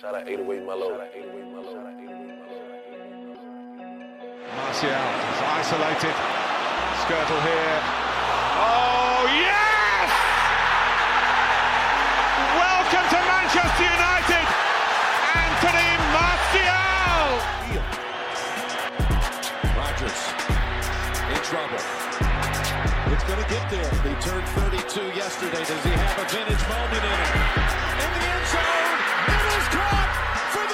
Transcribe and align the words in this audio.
Shout 0.00 0.14
out 0.14 0.28
808 0.28 0.62
Mellow. 0.62 0.94
Shout 0.94 1.00
out 1.00 1.10
808 1.10 1.42
Mellow. 1.58 1.74
Shout 1.74 1.90
out 1.90 1.98
808 1.98 2.38
Mellow. 2.38 2.62
Martial 4.54 4.94
is 4.94 5.42
isolated. 5.58 6.14
Skirtle 7.02 7.42
here. 7.42 7.82
Oh, 8.62 9.26
yes! 9.26 10.06
Welcome 12.62 13.06
to 13.10 13.18
Manchester 13.26 13.90
United, 13.90 14.46
Anthony 15.34 15.90
Martial! 16.14 17.42
Rodgers 19.74 20.20
in 21.26 21.42
trouble. 21.42 21.82
It's 23.10 23.26
going 23.26 23.42
to 23.42 23.48
get 23.50 23.66
there. 23.66 23.90
He 24.06 24.14
turned 24.22 24.46
32 24.62 25.18
yesterday. 25.18 25.58
Does 25.66 25.82
he 25.82 25.90
have 25.90 26.22
a 26.22 26.26
vintage 26.30 26.62
moment 26.70 27.02
in 27.02 27.18
it? 27.18 27.34
In 27.98 28.10
the 28.14 28.22
end 28.30 28.46
zone. 28.46 28.77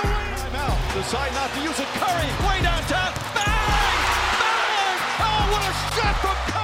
Timeout. 0.04 0.76
Decide 0.94 1.32
not 1.34 1.50
to 1.54 1.60
use 1.60 1.78
it. 1.78 1.88
Curry 2.00 2.28
way 2.46 2.62
downtown. 2.62 3.12
Bang! 3.34 3.98
Bang! 4.40 4.98
Oh, 5.20 5.42
what 5.52 5.62
a 5.62 5.72
shot 5.94 6.14
from 6.22 6.36
Curry! 6.52 6.63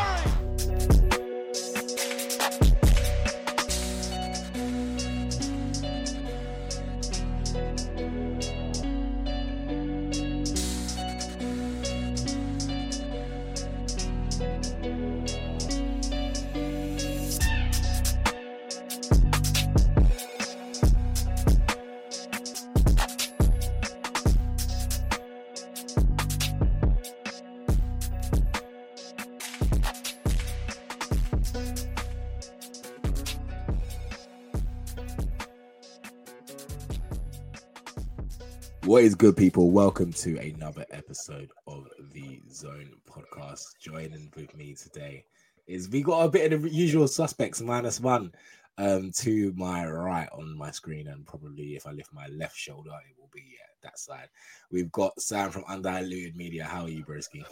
What 38.90 39.04
is 39.04 39.14
good, 39.14 39.36
people? 39.36 39.70
Welcome 39.70 40.12
to 40.14 40.36
another 40.38 40.84
episode 40.90 41.52
of 41.68 41.86
the 42.12 42.42
Zone 42.50 42.90
Podcast. 43.08 43.78
Joining 43.78 44.32
with 44.34 44.56
me 44.56 44.74
today 44.74 45.24
is 45.68 45.88
we 45.88 46.02
got 46.02 46.24
a 46.24 46.28
bit 46.28 46.52
of 46.52 46.62
the 46.62 46.70
usual 46.70 47.06
suspects, 47.06 47.60
minus 47.60 48.00
one 48.00 48.32
um, 48.78 49.12
to 49.12 49.52
my 49.56 49.86
right 49.86 50.28
on 50.32 50.58
my 50.58 50.72
screen, 50.72 51.06
and 51.06 51.24
probably 51.24 51.76
if 51.76 51.86
I 51.86 51.92
lift 51.92 52.12
my 52.12 52.26
left 52.32 52.56
shoulder, 52.56 52.90
it 53.08 53.14
will 53.16 53.30
be 53.32 53.44
yeah, 53.52 53.68
that 53.84 53.96
side. 53.96 54.28
We've 54.72 54.90
got 54.90 55.20
Sam 55.20 55.52
from 55.52 55.66
Undiluted 55.68 56.34
Media. 56.34 56.64
How 56.64 56.82
are 56.82 56.88
you, 56.88 57.04
Broski? 57.04 57.44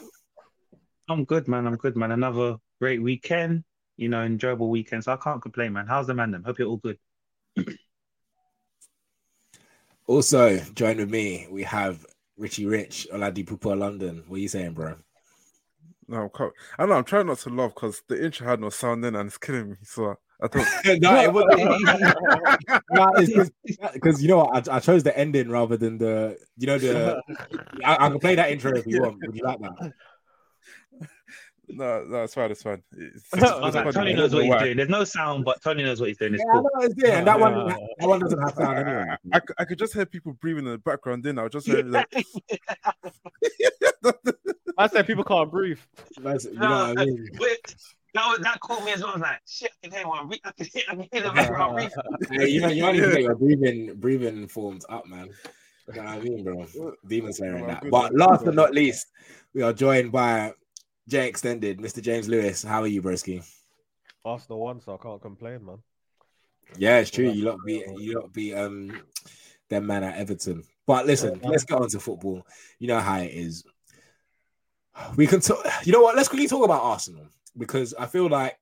I'm 1.08 1.24
good, 1.24 1.46
man. 1.46 1.68
I'm 1.68 1.76
good, 1.76 1.96
man. 1.96 2.10
Another 2.10 2.56
great 2.80 3.00
weekend, 3.00 3.62
you 3.96 4.08
know, 4.08 4.24
enjoyable 4.24 4.70
weekend. 4.70 5.04
So 5.04 5.12
I 5.12 5.16
can't 5.18 5.40
complain, 5.40 5.74
man. 5.74 5.86
How's 5.86 6.08
the 6.08 6.14
man? 6.14 6.32
Them? 6.32 6.42
Hope 6.42 6.58
you're 6.58 6.66
all 6.66 6.78
good. 6.78 6.98
Also, 10.08 10.58
join 10.74 10.96
with 10.96 11.10
me, 11.10 11.46
we 11.50 11.62
have 11.64 12.06
Richie 12.38 12.64
Rich, 12.64 13.08
Oladipupo 13.12 13.78
London. 13.78 14.24
What 14.26 14.36
are 14.36 14.40
you 14.40 14.48
saying, 14.48 14.72
bro? 14.72 14.94
No, 16.08 16.30
I'm 16.34 16.50
I 16.78 16.86
know 16.86 16.94
I'm 16.94 17.04
trying 17.04 17.26
not 17.26 17.36
to 17.40 17.50
laugh 17.50 17.74
because 17.74 18.02
the 18.08 18.24
intro 18.24 18.46
had 18.46 18.58
no 18.58 18.70
sound 18.70 19.04
in 19.04 19.14
and 19.14 19.26
it's 19.26 19.36
killing 19.36 19.68
me. 19.68 19.76
So 19.82 20.14
I 20.40 20.48
thought 20.48 20.66
no, 21.02 21.20
it 21.20 21.30
was 23.36 23.50
because 23.92 24.22
you 24.22 24.28
know 24.28 24.38
what, 24.38 24.66
I, 24.66 24.76
I 24.76 24.80
chose 24.80 25.02
the 25.02 25.14
ending 25.16 25.50
rather 25.50 25.76
than 25.76 25.98
the 25.98 26.38
you 26.56 26.66
know 26.66 26.78
the 26.78 27.20
I, 27.84 28.06
I 28.06 28.08
can 28.08 28.18
play 28.18 28.34
that 28.36 28.50
intro 28.50 28.74
if 28.74 28.86
you 28.86 29.02
want. 29.02 29.18
Would 29.26 29.36
you 29.36 29.44
like 29.44 29.60
that? 29.60 29.92
No, 31.68 32.04
no, 32.04 32.24
it's 32.24 32.34
fine, 32.34 32.50
it's 32.50 32.62
fine. 32.62 32.82
It's, 32.96 33.24
I 33.34 33.60
was 33.60 33.74
like, 33.74 33.92
Tony 33.92 34.14
knows 34.14 34.34
what 34.34 34.44
he's 34.44 34.54
doing. 34.56 34.76
There's 34.76 34.88
no 34.88 35.04
sound, 35.04 35.44
but 35.44 35.62
Tony 35.62 35.82
knows 35.82 36.00
what 36.00 36.08
he's 36.08 36.18
doing. 36.18 36.34
It's 36.34 36.42
Yeah, 36.46 36.58
I 36.58 36.62
cool. 36.62 36.70
know 36.74 36.86
it's 36.86 36.94
there, 36.96 37.18
and 37.18 37.26
that 37.26 37.38
one 37.38 37.68
that 37.68 38.08
one 38.08 38.20
doesn't 38.20 38.40
have 38.40 38.54
sound 38.54 38.78
anyway. 38.78 39.04
I, 39.32 39.38
I, 39.38 39.40
I 39.58 39.64
could 39.64 39.78
just 39.78 39.94
hear 39.94 40.06
people 40.06 40.32
breathing 40.34 40.66
in 40.66 40.72
the 40.72 40.78
background. 40.78 41.24
Then 41.24 41.38
I 41.38 41.42
was 41.44 41.52
just 41.52 41.66
hearing 41.66 41.90
like, 41.90 42.06
I 44.78 44.86
said 44.86 45.06
people 45.06 45.24
can't 45.24 45.50
breathe. 45.50 45.78
That's- 46.22 46.44
you 46.44 46.54
know 46.54 46.70
what 46.94 46.98
I 47.00 47.04
mean? 47.04 47.28
Wait, 47.38 47.74
that, 48.14 48.26
was, 48.28 48.38
that 48.40 48.60
caught 48.60 48.84
me 48.84 48.92
as 48.92 49.00
well. 49.00 49.10
I 49.10 49.14
was 49.14 49.22
like, 49.22 49.40
shit, 49.46 49.70
I 49.82 49.86
can 49.88 49.96
hear 49.98 50.08
one. 50.08 50.30
I 50.44 50.50
can 50.52 50.66
hear, 50.66 50.82
I 50.88 50.94
can 50.94 51.08
hear 51.12 51.22
the 51.22 51.30
background 51.30 51.76
breathe. 51.76 51.90
Hey, 52.30 52.48
you 52.48 52.60
know, 52.60 52.68
you 52.68 52.84
only 52.84 53.00
get 53.00 53.22
your 53.22 53.34
breathing 53.36 53.94
breathing 53.96 54.46
forms 54.48 54.84
up, 54.88 55.06
man. 55.06 55.28
You 55.88 55.94
know 55.94 56.02
what 56.02 56.08
I 56.12 56.20
mean, 56.20 56.44
bro? 56.44 56.66
Demon 57.06 57.32
Slayer 57.32 57.56
and 57.56 57.68
that. 57.70 57.84
But 57.90 58.14
last 58.14 58.44
but 58.44 58.54
not 58.54 58.72
least, 58.72 59.06
we 59.54 59.62
are 59.62 59.72
joined 59.72 60.12
by 60.12 60.52
J 61.08 61.26
Extended, 61.26 61.78
Mr. 61.78 62.02
James 62.02 62.28
Lewis. 62.28 62.62
How 62.62 62.82
are 62.82 62.86
you, 62.86 63.00
Broski? 63.00 63.42
Arsenal 64.24 64.60
won, 64.60 64.80
so 64.80 64.94
I 64.94 65.02
can't 65.02 65.22
complain, 65.22 65.64
man. 65.64 65.78
Yeah, 66.76 66.98
it's 66.98 67.10
true. 67.10 67.30
You 67.30 67.46
lot 67.46 67.58
be 67.64 67.82
you 67.96 68.20
lot 68.20 68.32
be 68.32 68.54
um 68.54 69.00
them 69.70 69.86
man 69.86 70.04
at 70.04 70.18
Everton. 70.18 70.64
But 70.86 71.06
listen, 71.06 71.40
let's 71.42 71.64
get 71.64 71.80
on 71.80 71.88
to 71.88 71.98
football. 71.98 72.46
You 72.78 72.88
know 72.88 73.00
how 73.00 73.20
it 73.20 73.32
is. 73.32 73.64
We 75.16 75.26
can 75.26 75.40
talk. 75.40 75.64
You 75.84 75.92
know 75.92 76.02
what? 76.02 76.14
Let's 76.14 76.28
quickly 76.28 76.46
talk 76.46 76.64
about 76.64 76.82
Arsenal 76.82 77.26
because 77.56 77.94
I 77.94 78.04
feel 78.04 78.28
like 78.28 78.58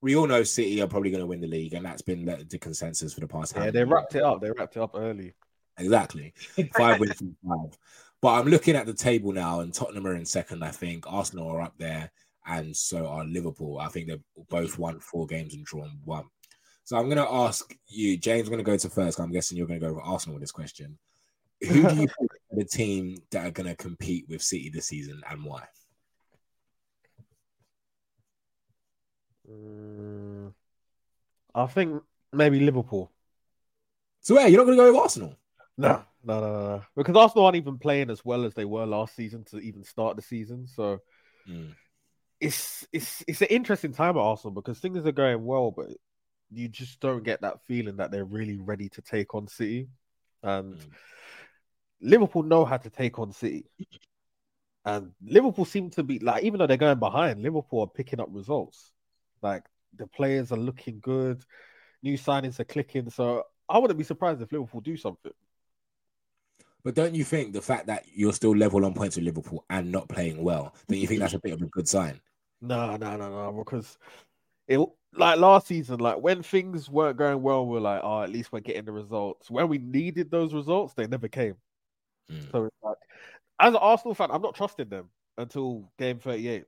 we 0.00 0.16
all 0.16 0.26
know 0.26 0.42
City 0.42 0.80
are 0.80 0.86
probably 0.86 1.10
going 1.10 1.20
to 1.20 1.26
win 1.26 1.42
the 1.42 1.46
league, 1.46 1.74
and 1.74 1.84
that's 1.84 2.02
been 2.02 2.24
the, 2.24 2.46
the 2.48 2.58
consensus 2.58 3.12
for 3.12 3.20
the 3.20 3.28
past. 3.28 3.52
Yeah, 3.54 3.64
how 3.64 3.70
they 3.70 3.80
many 3.80 3.92
wrapped 3.92 4.14
it 4.14 4.22
up. 4.22 4.40
They 4.40 4.50
wrapped 4.50 4.76
it 4.76 4.82
up 4.82 4.92
early. 4.94 5.34
Exactly. 5.76 6.32
Five 6.76 7.00
wins 7.00 7.14
from 7.14 7.36
five. 7.46 7.78
But 8.22 8.34
I'm 8.34 8.48
looking 8.48 8.76
at 8.76 8.86
the 8.86 8.94
table 8.94 9.32
now, 9.32 9.60
and 9.60 9.72
Tottenham 9.72 10.06
are 10.06 10.14
in 10.14 10.26
second, 10.26 10.62
I 10.62 10.70
think. 10.70 11.04
Arsenal 11.06 11.48
are 11.48 11.62
up 11.62 11.74
there, 11.78 12.10
and 12.46 12.76
so 12.76 13.06
are 13.06 13.24
Liverpool. 13.24 13.78
I 13.78 13.88
think 13.88 14.08
they've 14.08 14.22
both 14.48 14.78
won 14.78 15.00
four 15.00 15.26
games 15.26 15.54
and 15.54 15.64
drawn 15.64 15.98
one. 16.04 16.24
So 16.84 16.96
I'm 16.96 17.06
going 17.06 17.16
to 17.16 17.32
ask 17.32 17.74
you, 17.86 18.18
James, 18.18 18.48
I'm 18.48 18.52
going 18.52 18.64
to 18.64 18.70
go 18.70 18.76
to 18.76 18.90
first. 18.90 19.20
I'm 19.20 19.32
guessing 19.32 19.56
you're 19.56 19.66
going 19.66 19.80
to 19.80 19.86
go 19.86 19.94
with 19.94 20.04
Arsenal 20.04 20.34
with 20.34 20.42
this 20.42 20.52
question. 20.52 20.98
Who 21.62 21.88
do 21.88 21.94
you 21.94 22.08
think 22.18 22.32
are 22.32 22.56
the 22.56 22.64
team 22.64 23.16
that 23.30 23.46
are 23.46 23.50
going 23.50 23.68
to 23.68 23.76
compete 23.76 24.26
with 24.28 24.42
City 24.42 24.70
this 24.70 24.86
season 24.86 25.22
and 25.30 25.44
why? 25.44 25.64
Mm, 29.50 30.52
I 31.54 31.66
think 31.66 32.02
maybe 32.32 32.60
Liverpool. 32.60 33.10
So, 34.20 34.38
yeah, 34.38 34.46
you're 34.46 34.58
not 34.60 34.66
going 34.66 34.76
to 34.76 34.84
go 34.84 34.92
with 34.92 35.00
Arsenal? 35.00 35.36
No, 35.78 36.02
no, 36.22 36.40
no, 36.40 36.52
no, 36.52 36.76
no. 36.76 36.82
Because 36.96 37.16
Arsenal 37.16 37.46
aren't 37.46 37.56
even 37.56 37.78
playing 37.78 38.10
as 38.10 38.24
well 38.24 38.44
as 38.44 38.54
they 38.54 38.64
were 38.64 38.86
last 38.86 39.14
season 39.16 39.44
to 39.44 39.58
even 39.58 39.84
start 39.84 40.16
the 40.16 40.22
season. 40.22 40.66
So 40.66 41.00
Mm. 41.48 41.74
it's 42.38 42.86
it's 42.92 43.24
it's 43.26 43.40
an 43.40 43.48
interesting 43.48 43.92
time 43.92 44.16
at 44.16 44.20
Arsenal 44.20 44.52
because 44.52 44.78
things 44.78 45.06
are 45.06 45.12
going 45.12 45.44
well, 45.44 45.70
but 45.70 45.88
you 46.52 46.68
just 46.68 47.00
don't 47.00 47.22
get 47.22 47.40
that 47.40 47.64
feeling 47.66 47.96
that 47.96 48.10
they're 48.10 48.24
really 48.24 48.58
ready 48.58 48.88
to 48.90 49.02
take 49.02 49.34
on 49.34 49.46
City. 49.48 49.88
And 50.42 50.74
Mm. 50.74 50.90
Liverpool 52.02 52.42
know 52.42 52.64
how 52.64 52.76
to 52.76 52.90
take 52.90 53.18
on 53.18 53.32
City. 53.32 53.66
And 54.84 55.12
Liverpool 55.22 55.64
seem 55.64 55.90
to 55.90 56.02
be 56.02 56.18
like, 56.18 56.42
even 56.44 56.58
though 56.58 56.66
they're 56.66 56.76
going 56.76 56.98
behind, 56.98 57.42
Liverpool 57.42 57.80
are 57.80 57.86
picking 57.86 58.20
up 58.20 58.28
results. 58.30 58.92
Like 59.42 59.64
the 59.96 60.06
players 60.06 60.52
are 60.52 60.56
looking 60.58 61.00
good, 61.00 61.42
new 62.02 62.16
signings 62.16 62.60
are 62.60 62.64
clicking. 62.64 63.10
So 63.10 63.44
I 63.68 63.78
wouldn't 63.78 63.98
be 63.98 64.04
surprised 64.04 64.40
if 64.42 64.52
Liverpool 64.52 64.80
do 64.80 64.96
something. 64.96 65.32
But 66.82 66.94
don't 66.94 67.14
you 67.14 67.24
think 67.24 67.52
the 67.52 67.60
fact 67.60 67.86
that 67.86 68.06
you're 68.12 68.32
still 68.32 68.56
level 68.56 68.84
on 68.84 68.94
points 68.94 69.16
with 69.16 69.24
Liverpool 69.24 69.64
and 69.70 69.92
not 69.92 70.08
playing 70.08 70.42
well, 70.42 70.74
don't 70.88 70.98
you 70.98 71.06
think 71.06 71.20
that's 71.20 71.34
a 71.34 71.38
bit 71.38 71.52
of 71.52 71.62
a 71.62 71.66
good 71.66 71.88
sign? 71.88 72.20
No, 72.60 72.96
no, 72.96 73.16
no, 73.16 73.28
no, 73.28 73.52
because 73.52 73.98
it 74.68 74.80
like 75.14 75.38
last 75.38 75.66
season, 75.66 75.98
like 75.98 76.18
when 76.20 76.42
things 76.42 76.88
weren't 76.88 77.16
going 77.16 77.42
well, 77.42 77.66
we 77.66 77.78
are 77.78 77.80
like, 77.80 78.00
oh, 78.02 78.22
at 78.22 78.30
least 78.30 78.52
we're 78.52 78.60
getting 78.60 78.84
the 78.84 78.92
results. 78.92 79.50
When 79.50 79.68
we 79.68 79.78
needed 79.78 80.30
those 80.30 80.54
results, 80.54 80.94
they 80.94 81.06
never 81.06 81.28
came. 81.28 81.56
Mm. 82.30 82.50
So 82.52 82.70
like, 82.82 82.96
as 83.58 83.74
an 83.74 83.76
Arsenal 83.76 84.14
fan, 84.14 84.30
I'm 84.30 84.42
not 84.42 84.54
trusting 84.54 84.88
them 84.88 85.08
until 85.36 85.90
game 85.98 86.18
38. 86.18 86.64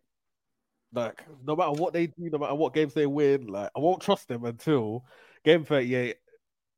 Like, 0.94 1.24
no 1.46 1.56
matter 1.56 1.72
what 1.72 1.92
they 1.92 2.08
do, 2.08 2.28
no 2.30 2.38
matter 2.38 2.54
what 2.54 2.74
games 2.74 2.92
they 2.92 3.06
win, 3.06 3.46
like 3.46 3.70
I 3.74 3.78
won't 3.78 4.02
trust 4.02 4.28
them 4.28 4.44
until 4.44 5.04
game 5.44 5.64
38. 5.64 6.16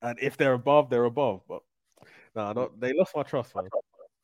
And 0.02 0.18
if 0.20 0.36
they're 0.36 0.52
above, 0.52 0.90
they're 0.90 1.04
above. 1.04 1.42
But 1.48 1.62
no, 2.34 2.52
not 2.52 2.80
they 2.80 2.92
lost 2.92 3.14
my 3.14 3.22
trust, 3.22 3.54
man. 3.54 3.68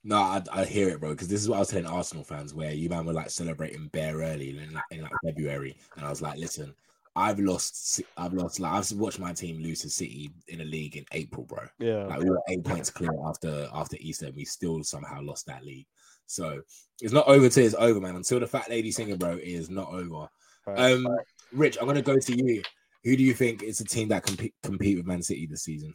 No, 0.03 0.17
I, 0.17 0.43
I 0.53 0.65
hear 0.65 0.89
it, 0.89 1.01
bro. 1.01 1.11
Because 1.11 1.29
this 1.29 1.41
is 1.41 1.49
what 1.49 1.57
I 1.57 1.59
was 1.61 1.69
telling 1.69 1.87
Arsenal 1.87 2.25
fans, 2.25 2.55
where 2.55 2.73
you 2.73 2.89
man 2.89 3.05
were 3.05 3.13
like 3.13 3.31
celebrating 3.31 3.89
bare 3.89 4.17
early 4.17 4.51
in 4.51 4.73
like, 4.73 4.85
in 4.91 5.03
like 5.03 5.13
February, 5.25 5.77
and 5.97 6.07
I 6.07 6.11
was 6.11 6.23
like, 6.23 6.39
listen, 6.39 6.75
I've 7.17 7.39
lost, 7.39 8.01
I've 8.17 8.33
lost, 8.33 8.61
like 8.61 8.73
I've 8.73 8.93
watched 8.93 9.19
my 9.19 9.33
team 9.33 9.61
lose 9.61 9.81
to 9.81 9.91
City 9.91 10.31
in 10.49 10.61
a 10.61 10.65
league 10.65 10.97
in 10.97 11.05
April, 11.13 11.45
bro. 11.45 11.65
Yeah. 11.79 12.07
Like 12.07 12.21
we 12.21 12.31
were 12.31 12.41
eight 12.49 12.65
points 12.65 12.89
clear 12.89 13.11
after 13.27 13.69
after 13.75 13.97
Easter, 14.01 14.27
and 14.27 14.37
we 14.37 14.45
still 14.45 14.83
somehow 14.85 15.21
lost 15.23 15.47
that 15.47 15.65
league. 15.65 15.87
So 16.27 16.63
it's 17.01 17.13
not 17.13 17.27
over 17.27 17.49
till 17.49 17.67
it's 17.67 17.75
over, 17.75 18.01
man. 18.01 18.17
Until 18.17 18.41
the 18.41 18.47
fat 18.47 18.71
lady 18.71 18.91
singer, 18.91 19.17
bro, 19.17 19.39
is 19.43 19.69
not 19.69 19.89
over. 19.89 20.29
Um, 20.67 21.07
Rich, 21.53 21.79
I'm 21.81 21.87
gonna 21.87 22.03
go 22.03 22.19
to 22.19 22.37
you. 22.37 22.63
Who 23.05 23.17
do 23.17 23.23
you 23.23 23.35
think 23.35 23.63
is 23.63 23.81
a 23.81 23.85
team 23.85 24.09
that 24.09 24.25
compete 24.25 24.55
compete 24.63 24.97
with 24.97 25.07
Man 25.07 25.23
City 25.23 25.47
this 25.47 25.63
season? 25.63 25.93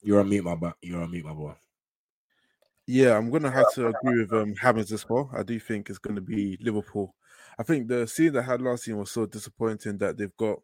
You're 0.00 0.20
on 0.20 0.28
mute, 0.30 0.44
my 0.44 0.54
boy. 0.54 0.72
You're 0.80 1.02
on 1.02 1.10
mute, 1.10 1.24
my 1.26 1.34
boy. 1.34 1.54
Yeah, 2.86 3.16
I'm 3.16 3.30
gonna 3.30 3.50
have 3.50 3.72
to 3.74 3.88
agree 3.88 4.20
with 4.20 4.32
um 4.32 4.54
Hammers 4.54 4.92
as 4.92 5.08
well. 5.08 5.30
I 5.36 5.42
do 5.42 5.58
think 5.58 5.90
it's 5.90 5.98
gonna 5.98 6.20
be 6.20 6.56
Liverpool. 6.60 7.14
I 7.58 7.62
think 7.62 7.88
the 7.88 8.06
season 8.06 8.34
they 8.34 8.42
had 8.42 8.62
last 8.62 8.84
season 8.84 8.98
was 8.98 9.10
so 9.10 9.26
disappointing 9.26 9.98
that 9.98 10.16
they've 10.16 10.36
got 10.36 10.60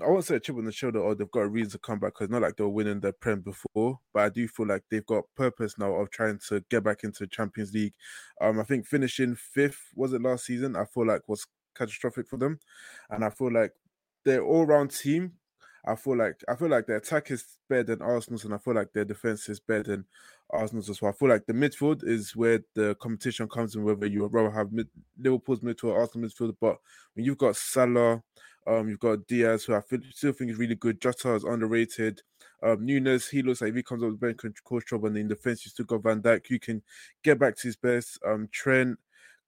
I 0.00 0.08
won't 0.08 0.24
say 0.24 0.36
a 0.36 0.40
chip 0.40 0.56
on 0.56 0.64
the 0.64 0.72
shoulder 0.72 1.00
or 1.00 1.16
they've 1.16 1.30
got 1.30 1.40
a 1.40 1.48
reason 1.48 1.72
to 1.72 1.78
come 1.78 1.98
back 1.98 2.14
because 2.14 2.30
not 2.30 2.42
like 2.42 2.56
they 2.56 2.62
were 2.62 2.70
winning 2.70 3.00
the 3.00 3.12
Prem 3.12 3.40
before, 3.40 3.98
but 4.14 4.22
I 4.22 4.28
do 4.28 4.46
feel 4.46 4.68
like 4.68 4.84
they've 4.88 5.04
got 5.06 5.24
purpose 5.34 5.78
now 5.78 5.94
of 5.94 6.10
trying 6.10 6.38
to 6.48 6.64
get 6.70 6.84
back 6.84 7.02
into 7.02 7.26
Champions 7.26 7.74
League. 7.74 7.94
Um, 8.40 8.60
I 8.60 8.64
think 8.64 8.86
finishing 8.86 9.34
fifth 9.34 9.90
was 9.96 10.12
it 10.12 10.22
last 10.22 10.44
season. 10.46 10.76
I 10.76 10.84
feel 10.84 11.06
like 11.06 11.22
was 11.28 11.46
catastrophic 11.74 12.28
for 12.28 12.36
them, 12.36 12.60
and 13.10 13.24
I 13.24 13.30
feel 13.30 13.52
like 13.52 13.72
their 14.24 14.44
all-round 14.44 14.92
team. 14.92 15.32
I 15.86 15.94
feel 15.94 16.16
like 16.16 16.42
I 16.48 16.56
feel 16.56 16.68
like 16.68 16.86
their 16.86 16.96
attack 16.96 17.30
is 17.30 17.44
better 17.68 17.82
than 17.84 18.02
Arsenal's, 18.02 18.44
and 18.44 18.54
I 18.54 18.58
feel 18.58 18.74
like 18.74 18.92
their 18.92 19.04
defense 19.04 19.48
is 19.48 19.60
better 19.60 19.82
than 19.82 20.04
Arsenal's 20.50 20.90
as 20.90 21.00
well. 21.00 21.10
I 21.10 21.14
feel 21.14 21.28
like 21.28 21.46
the 21.46 21.52
midfield 21.52 22.06
is 22.06 22.36
where 22.36 22.60
the 22.74 22.94
competition 22.96 23.48
comes 23.48 23.74
in, 23.74 23.84
whether 23.84 24.06
you 24.06 24.22
would 24.22 24.32
rather 24.32 24.50
have 24.50 24.72
mid, 24.72 24.88
Liverpool's 25.18 25.60
midfield 25.60 25.92
or 25.92 26.00
Arsenal 26.00 26.28
midfield. 26.28 26.56
But 26.60 26.78
when 27.14 27.24
you've 27.24 27.38
got 27.38 27.56
Salah, 27.56 28.22
um, 28.66 28.88
you've 28.88 29.00
got 29.00 29.26
Diaz, 29.26 29.64
who 29.64 29.74
I 29.74 29.80
feel, 29.80 30.00
still 30.12 30.32
think 30.32 30.50
is 30.50 30.58
really 30.58 30.74
good. 30.74 31.00
Jota 31.00 31.34
is 31.34 31.44
underrated. 31.44 32.22
Um, 32.62 32.84
Nunes, 32.84 33.28
he 33.28 33.42
looks 33.42 33.62
like 33.62 33.70
if 33.70 33.76
he 33.76 33.82
comes 33.82 34.02
up 34.02 34.20
with 34.20 34.38
can 34.38 34.52
cause 34.64 34.84
trouble. 34.84 35.08
And 35.08 35.16
in 35.16 35.28
defense, 35.28 35.64
you 35.64 35.70
still 35.70 35.86
got 35.86 36.02
Van 36.02 36.20
Dijk, 36.20 36.46
who 36.46 36.58
can 36.58 36.82
get 37.22 37.38
back 37.38 37.56
to 37.56 37.68
his 37.68 37.76
best. 37.76 38.18
Um, 38.26 38.48
Trent, 38.52 38.98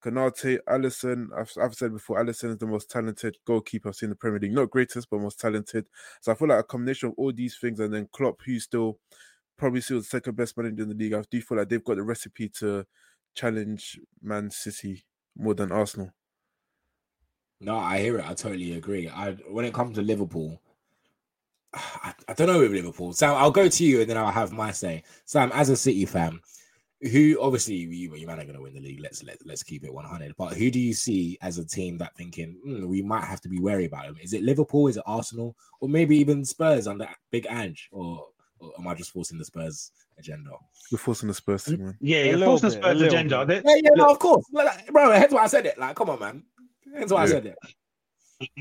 Konate, 0.03 0.59
Alisson. 0.69 1.29
I've, 1.37 1.53
I've 1.61 1.75
said 1.75 1.93
before, 1.93 2.23
Alisson 2.23 2.51
is 2.51 2.59
the 2.59 2.67
most 2.67 2.91
talented 2.91 3.37
goalkeeper 3.47 3.89
I've 3.89 3.97
seen 3.97 4.09
in 4.09 4.11
the 4.11 4.17
Premier 4.17 4.41
League. 4.41 4.53
Not 4.53 4.71
greatest, 4.71 5.09
but 5.11 5.21
most 5.21 5.41
talented. 5.41 5.87
So 6.21 6.33
I 6.33 6.35
feel 6.35 6.49
like 6.49 6.61
a 6.61 6.65
combination 6.65 7.11
of 7.11 7.15
all 7.17 7.33
these 7.33 7.57
things, 7.57 7.81
and 7.81 7.95
then 7.95 8.09
Klopp, 8.13 8.41
who's 8.45 8.65
still 8.65 8.99
probably 9.57 9.81
still 9.81 9.99
the 9.99 10.05
second 10.05 10.37
best 10.37 10.57
manager 10.57 10.83
in 10.83 10.89
the 10.89 10.95
league. 10.95 11.15
I 11.15 11.23
do 11.31 11.41
feel 11.41 11.59
like 11.59 11.69
they've 11.69 11.85
got 11.85 11.97
the 11.97 12.03
recipe 12.03 12.49
to 12.59 12.85
challenge 13.35 14.01
Man 14.21 14.51
City 14.51 15.05
more 15.37 15.55
than 15.55 15.71
Arsenal. 15.71 16.11
No, 17.61 17.79
I 17.79 18.01
hear 18.01 18.19
it. 18.19 18.29
I 18.29 18.35
totally 18.35 18.73
agree. 18.73 19.09
I 19.09 19.33
when 19.49 19.65
it 19.65 19.73
comes 19.73 19.95
to 19.97 20.03
Liverpool, 20.03 20.61
I, 21.75 22.13
I 22.29 22.35
don't 22.35 22.49
know 22.49 22.59
with 22.59 22.73
Liverpool. 22.73 23.13
Sam, 23.13 23.37
I'll 23.37 23.53
go 23.53 23.69
to 23.69 23.85
you 23.85 24.01
and 24.01 24.11
then 24.11 24.19
I'll 24.19 24.33
have 24.33 24.53
my 24.53 24.73
say. 24.73 25.05
Sam, 25.25 25.53
as 25.55 25.69
a 25.69 25.77
City 25.77 26.05
fan, 26.07 26.41
who 27.11 27.39
obviously 27.41 27.75
you, 27.75 28.15
you 28.15 28.27
man 28.27 28.39
are 28.39 28.45
going 28.45 28.55
to 28.57 28.63
win 28.63 28.75
the 28.75 28.81
league. 28.81 29.01
Let's 29.01 29.23
let, 29.25 29.39
let's 29.45 29.63
keep 29.63 29.85
it 29.85 29.93
100. 29.93 30.35
But 30.37 30.55
who 30.55 30.71
do 30.71 30.79
you 30.79 30.95
see 30.95 31.37
as 31.43 31.59
a 31.59 31.65
team 31.67 31.99
that 31.99 32.15
thinking 32.17 32.57
"Hmm, 32.65 32.87
we 32.87 33.03
might 33.03 33.25
have 33.25 33.41
to 33.43 33.49
be 33.49 33.59
wary 33.61 33.87
about 33.87 34.07
them? 34.07 34.17
Is 34.23 34.33
it 34.33 34.43
Liverpool? 34.43 34.87
Is 34.89 34.97
it 34.97 35.03
Arsenal? 35.07 35.57
Or 35.81 35.89
maybe 35.89 36.17
even 36.17 36.45
Spurs 36.45 36.87
under 36.87 37.09
Big 37.31 37.47
Ange? 37.51 37.89
Or, 37.91 38.27
or 38.61 38.73
am 38.79 38.87
I 38.87 38.95
just 38.95 39.11
forcing 39.13 39.39
the 39.39 39.45
Spurs 39.45 39.91
agenda? 40.19 40.51
We're 40.93 40.99
forcing 40.99 41.29
the 41.29 41.35
Spurs 41.35 41.65
team, 41.65 41.85
man. 41.85 41.97
Yeah, 42.01 42.25
you're 42.25 42.39
forcing 42.39 42.71
the 42.71 42.77
bit, 42.77 42.85
a 42.85 42.89
Spurs 42.99 43.03
agenda. 43.03 43.45
They- 43.47 43.63
Yeah, 43.65 43.77
yeah, 43.83 43.91
no, 43.97 44.11
of 44.11 44.19
course, 44.19 44.45
Like, 44.53 44.87
bro. 44.93 45.09
That's 45.09 45.35
why 45.35 45.43
I 45.43 45.47
said 45.49 45.67
it. 45.67 45.79
Like, 45.79 45.97
come 45.97 46.11
on, 46.11 46.21
man. 46.21 46.43
That's 46.95 47.13
why 47.13 47.23
I 47.23 47.27
said 47.27 47.47
it. 47.47 47.57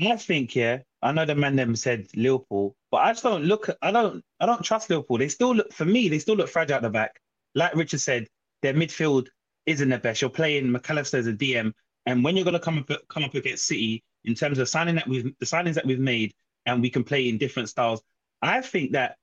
I 0.00 0.16
think, 0.16 0.54
yeah, 0.54 0.78
I 1.02 1.10
know 1.12 1.24
the 1.24 1.34
man 1.34 1.56
them 1.56 1.74
said 1.74 2.06
Liverpool, 2.14 2.76
but 2.90 2.98
I 2.98 3.12
just 3.12 3.22
don't 3.24 3.44
look. 3.44 3.68
I 3.82 3.90
don't. 3.90 4.24
I 4.40 4.46
don't 4.46 4.62
trust 4.62 4.88
Liverpool. 4.90 5.18
They 5.18 5.28
still 5.28 5.54
look 5.54 5.72
for 5.72 5.84
me. 5.84 6.08
They 6.08 6.20
still 6.20 6.36
look 6.36 6.48
fragile 6.48 6.76
at 6.76 6.82
the 6.82 6.90
back. 6.90 7.20
Like 7.54 7.74
Richard 7.74 8.00
said, 8.00 8.28
their 8.62 8.74
midfield 8.74 9.28
isn't 9.66 9.88
the 9.88 9.98
best. 9.98 10.20
You're 10.20 10.30
playing 10.30 10.70
Mac 10.70 10.88
Allister 10.90 11.18
as 11.18 11.26
a 11.26 11.32
DM, 11.32 11.72
and 12.06 12.24
when 12.24 12.36
you're 12.36 12.44
going 12.44 12.54
to 12.54 12.60
come 12.60 12.78
up 12.78 13.08
come 13.08 13.24
up 13.24 13.34
against 13.34 13.66
City 13.66 14.02
in 14.24 14.34
terms 14.34 14.58
of 14.58 14.68
signing 14.68 14.94
that 14.96 15.08
we've 15.08 15.32
the 15.38 15.46
signings 15.46 15.74
that 15.74 15.86
we've 15.86 15.98
made, 15.98 16.32
and 16.66 16.80
we 16.80 16.90
can 16.90 17.04
play 17.04 17.28
in 17.28 17.38
different 17.38 17.68
styles. 17.68 18.02
I 18.40 18.60
think 18.60 18.92
that 18.92 19.16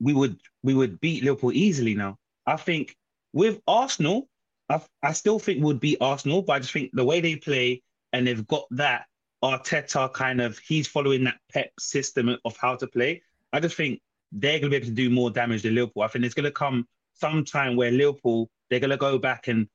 we 0.00 0.12
would 0.12 0.38
we 0.62 0.74
would 0.74 1.00
beat 1.00 1.24
Liverpool 1.24 1.52
easily 1.52 1.94
now. 1.94 2.18
I 2.46 2.56
think 2.56 2.94
with 3.32 3.60
Arsenal, 3.66 4.28
I, 4.68 4.80
I 5.02 5.12
still 5.12 5.38
think 5.38 5.62
we'd 5.62 5.80
beat 5.80 5.98
Arsenal, 6.00 6.42
but 6.42 6.54
I 6.54 6.58
just 6.60 6.72
think 6.72 6.90
the 6.92 7.04
way 7.04 7.20
they 7.20 7.36
play 7.36 7.82
and 8.12 8.26
they've 8.26 8.46
got 8.46 8.66
that 8.72 9.06
Arteta 9.42 10.12
kind 10.12 10.40
of 10.40 10.58
he's 10.58 10.86
following 10.86 11.24
that 11.24 11.38
Pep 11.52 11.70
system 11.78 12.36
of 12.44 12.56
how 12.56 12.76
to 12.76 12.86
play. 12.86 13.22
I 13.52 13.60
just 13.60 13.76
think 13.76 14.00
they're 14.32 14.58
going 14.58 14.70
to 14.70 14.70
be 14.70 14.76
able 14.76 14.86
to 14.86 14.92
do 14.92 15.10
more 15.10 15.30
damage 15.30 15.62
than 15.62 15.74
Liverpool. 15.74 16.02
I 16.02 16.08
think 16.08 16.22
there's 16.22 16.34
going 16.34 16.44
to 16.44 16.50
come 16.50 16.86
some 17.14 17.44
time 17.44 17.76
where 17.76 17.90
Liverpool 17.90 18.50
they're 18.70 18.80
going 18.80 18.90
to 18.90 18.96
go 18.96 19.18
back 19.18 19.48
and 19.48 19.68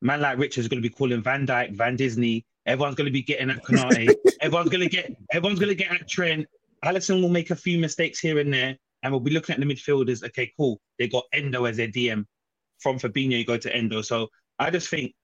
man 0.00 0.20
like 0.20 0.38
Richard's 0.38 0.68
going 0.68 0.82
to 0.82 0.88
be 0.88 0.94
calling 0.94 1.22
Van 1.22 1.46
Dijk, 1.46 1.76
Van 1.76 1.96
Disney. 1.96 2.44
Everyone's 2.66 2.94
going 2.94 3.06
to 3.06 3.12
be 3.12 3.22
getting 3.22 3.50
at 3.50 3.62
Konate. 3.62 4.14
everyone's 4.40 4.70
going 4.70 4.82
to 4.82 4.88
get 4.88 5.14
everyone's 5.32 5.58
going 5.58 5.70
to 5.70 5.74
get 5.74 5.92
at 5.92 6.08
Trent. 6.08 6.46
Alisson 6.84 7.22
will 7.22 7.28
make 7.28 7.50
a 7.50 7.56
few 7.56 7.78
mistakes 7.78 8.18
here 8.18 8.38
and 8.38 8.52
there, 8.52 8.76
and 9.02 9.12
we'll 9.12 9.20
be 9.20 9.30
looking 9.30 9.54
at 9.54 9.60
the 9.60 9.66
midfielders. 9.66 10.22
Okay, 10.24 10.52
cool. 10.56 10.80
They 10.98 11.08
got 11.08 11.24
Endo 11.32 11.64
as 11.64 11.78
their 11.78 11.88
DM. 11.88 12.26
From 12.80 12.98
Fabinho, 12.98 13.38
you 13.38 13.46
go 13.46 13.56
to 13.56 13.74
Endo. 13.74 14.02
So 14.02 14.28
I 14.58 14.70
just 14.70 14.88
think 14.88 15.14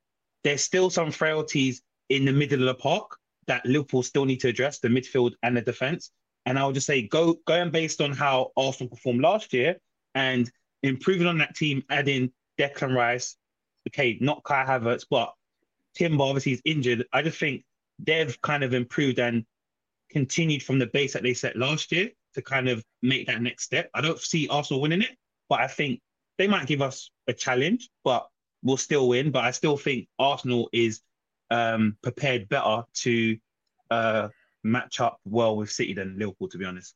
there's 0.45 0.63
still 0.63 0.89
some 0.89 1.11
frailties 1.11 1.83
in 2.09 2.25
the 2.25 2.33
middle 2.33 2.61
of 2.61 2.67
the 2.67 2.75
park 2.83 3.17
that 3.47 3.67
Liverpool 3.67 4.03
still 4.03 4.25
need 4.25 4.41
to 4.41 4.49
address, 4.49 4.79
the 4.79 4.89
midfield 4.89 5.33
and 5.43 5.57
the 5.57 5.61
defense. 5.61 6.11
And 6.47 6.59
I 6.59 6.65
would 6.65 6.75
just 6.75 6.87
say 6.87 7.03
go 7.07 7.37
going 7.47 7.71
based 7.71 8.01
on 8.01 8.13
how 8.13 8.51
Arsenal 8.57 8.91
performed 8.91 9.21
last 9.21 9.53
year 9.53 9.77
and 10.15 10.51
improving 10.83 11.27
on 11.27 11.39
that 11.39 11.55
team, 11.55 11.83
adding 11.91 12.33
Declan 12.59 12.95
Rice, 12.95 13.37
okay, 13.89 14.19
not 14.21 14.45
Kai 14.45 14.65
Havertz, 14.65 15.05
but 15.09 15.35
Timber 15.95 16.25
obviously 16.25 16.53
is 16.53 16.63
injured. 16.65 17.07
I 17.13 17.23
just 17.23 17.39
think 17.39 17.65
they've 17.99 18.41
kind 18.43 18.63
of 18.63 18.75
improved 18.75 19.19
and 19.19 19.45
continued 20.11 20.63
from 20.63 20.79
the 20.79 20.87
base 20.87 21.13
that 21.13 21.23
they 21.23 21.35
set 21.35 21.57
last 21.57 21.93
year 21.93 22.11
to 22.35 22.43
kind 22.43 22.69
of 22.69 22.85
make 23.03 23.27
that 23.27 23.43
next 23.43 23.65
step. 23.65 23.91
I 23.95 24.01
don't 24.01 24.19
see 24.19 24.49
Arsenal 24.49 24.81
winning 24.81 25.03
it, 25.03 25.17
but 25.49 25.61
I 25.61 25.67
think 25.67 26.01
they 26.39 26.47
might 26.47 26.67
give 26.67 26.83
us 26.83 27.11
a 27.27 27.33
challenge, 27.33 27.89
but 28.05 28.29
we'll 28.63 28.77
still 28.77 29.09
win. 29.09 29.31
But 29.31 29.45
I 29.45 29.51
still 29.51 29.77
think 29.77 30.09
Arsenal 30.19 30.69
is 30.73 31.01
um, 31.51 31.97
prepared 32.03 32.49
better 32.49 32.85
to 32.95 33.39
uh, 33.91 34.29
match 34.63 35.01
up 35.01 35.19
well 35.25 35.57
with 35.57 35.71
City 35.71 35.95
than 35.95 36.19
Liverpool, 36.19 36.49
to 36.49 36.59
be 36.59 36.65
honest. 36.65 36.95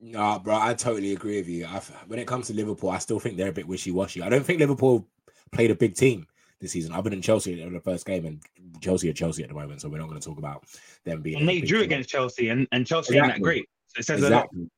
Nah, 0.00 0.38
bro, 0.38 0.58
I 0.60 0.74
totally 0.74 1.12
agree 1.12 1.38
with 1.38 1.48
you. 1.48 1.66
I've, 1.66 1.88
when 2.08 2.18
it 2.18 2.26
comes 2.26 2.48
to 2.48 2.54
Liverpool, 2.54 2.90
I 2.90 2.98
still 2.98 3.18
think 3.18 3.36
they're 3.36 3.48
a 3.48 3.52
bit 3.52 3.68
wishy-washy. 3.68 4.22
I 4.22 4.28
don't 4.28 4.44
think 4.44 4.60
Liverpool 4.60 5.08
played 5.52 5.70
a 5.70 5.74
big 5.74 5.94
team 5.94 6.26
this 6.60 6.72
season, 6.72 6.92
other 6.92 7.10
than 7.10 7.22
Chelsea 7.22 7.60
in 7.60 7.72
the 7.72 7.80
first 7.80 8.06
game, 8.06 8.26
and 8.26 8.42
Chelsea 8.80 9.08
are 9.08 9.14
Chelsea 9.14 9.42
at 9.42 9.48
the 9.48 9.54
moment, 9.54 9.80
so 9.80 9.88
we're 9.88 9.98
not 9.98 10.08
going 10.08 10.20
to 10.20 10.26
talk 10.26 10.38
about 10.38 10.64
them 11.04 11.22
being. 11.22 11.38
And 11.38 11.48
they 11.48 11.60
drew 11.60 11.78
team. 11.78 11.86
against 11.86 12.10
Chelsea, 12.10 12.48
and, 12.50 12.68
and 12.72 12.86
Chelsea 12.86 13.14
ain't 13.14 13.22
that 13.22 13.38
Exactly. 13.38 13.42
great. 13.42 13.68
So 13.88 14.00
it 14.00 14.04
says 14.04 14.22
a 14.22 14.30
lot. 14.30 14.44
Exactly. 14.44 14.70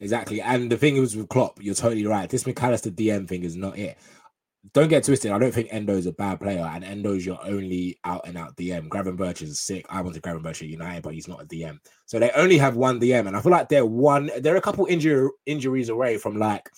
Exactly. 0.00 0.40
And 0.42 0.70
the 0.70 0.76
thing 0.76 0.96
is 0.96 1.16
with 1.16 1.28
Klopp, 1.28 1.62
you're 1.62 1.74
totally 1.74 2.04
right. 2.04 2.28
This 2.28 2.46
Mac 2.46 2.62
Allister 2.62 2.90
DM 2.90 3.28
thing 3.28 3.44
is 3.44 3.56
not 3.56 3.78
it. 3.78 3.96
Don't 4.72 4.88
get 4.88 5.04
twisted. 5.04 5.30
I 5.30 5.38
don't 5.38 5.52
think 5.52 5.70
Endo's 5.70 6.06
a 6.06 6.12
bad 6.12 6.40
player, 6.40 6.64
and 6.64 6.84
Endo's 6.84 7.26
your 7.26 7.38
only 7.44 7.98
out 8.04 8.22
and 8.26 8.38
out 8.38 8.56
DM. 8.56 8.88
Gravenberch 8.88 9.42
is 9.42 9.60
sick. 9.60 9.84
I 9.90 10.00
wanted 10.00 10.22
Gravenberch 10.22 10.62
at 10.62 10.68
United, 10.68 11.02
but 11.02 11.12
he's 11.12 11.28
not 11.28 11.42
a 11.42 11.46
DM. 11.46 11.78
So 12.06 12.18
they 12.18 12.30
only 12.30 12.56
have 12.56 12.76
one 12.76 12.98
DM, 12.98 13.26
and 13.26 13.36
I 13.36 13.42
feel 13.42 13.52
like 13.52 13.68
they're 13.68 13.84
one. 13.84 14.30
They're 14.38 14.56
a 14.56 14.62
couple 14.62 14.86
injury 14.86 15.28
injuries 15.44 15.90
away 15.90 16.16
from 16.16 16.38
like 16.38 16.70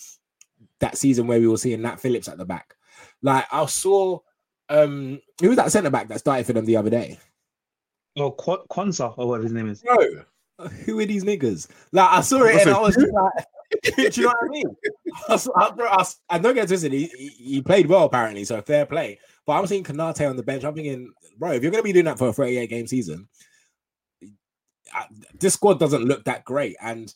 that 0.81 0.99
season 0.99 1.27
where 1.27 1.39
we 1.39 1.47
were 1.47 1.57
seeing 1.57 1.83
Nat 1.83 2.01
Phillips 2.01 2.29
at 2.29 2.39
the 2.39 2.45
back. 2.45 2.75
Like 3.23 3.47
I 3.53 3.65
saw, 3.67 4.19
um, 4.69 5.21
who 5.41 5.49
was 5.49 5.57
that 5.57 5.71
centre 5.71 5.91
back 5.91 6.09
that 6.09 6.19
started 6.19 6.45
for 6.45 6.55
them 6.55 6.65
the 6.65 6.77
other 6.77 6.91
day? 6.91 7.19
Oh, 8.17 8.33
Qu- 8.33 8.65
Quansah, 8.69 9.17
or 9.17 9.29
whatever 9.29 9.45
his 9.45 9.53
name 9.53 9.69
is. 9.69 9.83
Bro, 9.83 10.25
who 10.85 10.99
are 10.99 11.05
these 11.07 11.25
niggas? 11.25 11.69
Like 11.93 12.11
I 12.11 12.21
saw 12.21 12.43
it 12.45 12.55
What's 12.55 12.67
and 12.67 12.75
I 12.75 12.81
was 12.81 12.97
like, 12.97 13.47
do 13.83 14.03
you 14.03 14.23
know 14.23 14.29
what 14.29 14.37
I 14.45 14.49
mean? 14.49 14.77
I, 15.29 15.47
I, 15.57 15.71
bro, 15.73 15.87
I, 15.89 16.05
I 16.29 16.39
don't 16.39 16.55
get 16.55 16.69
twisted. 16.69 16.93
He, 16.93 17.07
he, 17.07 17.29
he 17.29 17.63
played 17.63 17.87
well 17.87 18.05
apparently, 18.05 18.45
so 18.45 18.61
fair 18.63 18.87
play. 18.87 19.19
But 19.47 19.55
I'm 19.55 19.67
seeing 19.67 19.85
Konate 19.85 20.29
on 20.29 20.37
the 20.37 20.43
bench. 20.43 20.65
I'm 20.65 20.75
thinking, 20.75 21.13
bro, 21.39 21.53
if 21.53 21.63
you're 21.63 21.73
gonna 21.73 21.83
be 21.83 21.93
doing 21.93 22.05
that 22.07 22.19
for 22.19 22.29
a 22.29 22.33
38 22.33 22.69
game 22.69 22.87
season, 22.87 23.29
I, 24.93 25.07
this 25.39 25.55
squad 25.55 25.79
doesn't 25.79 26.05
look 26.05 26.25
that 26.25 26.45
great. 26.45 26.77
And 26.81 27.13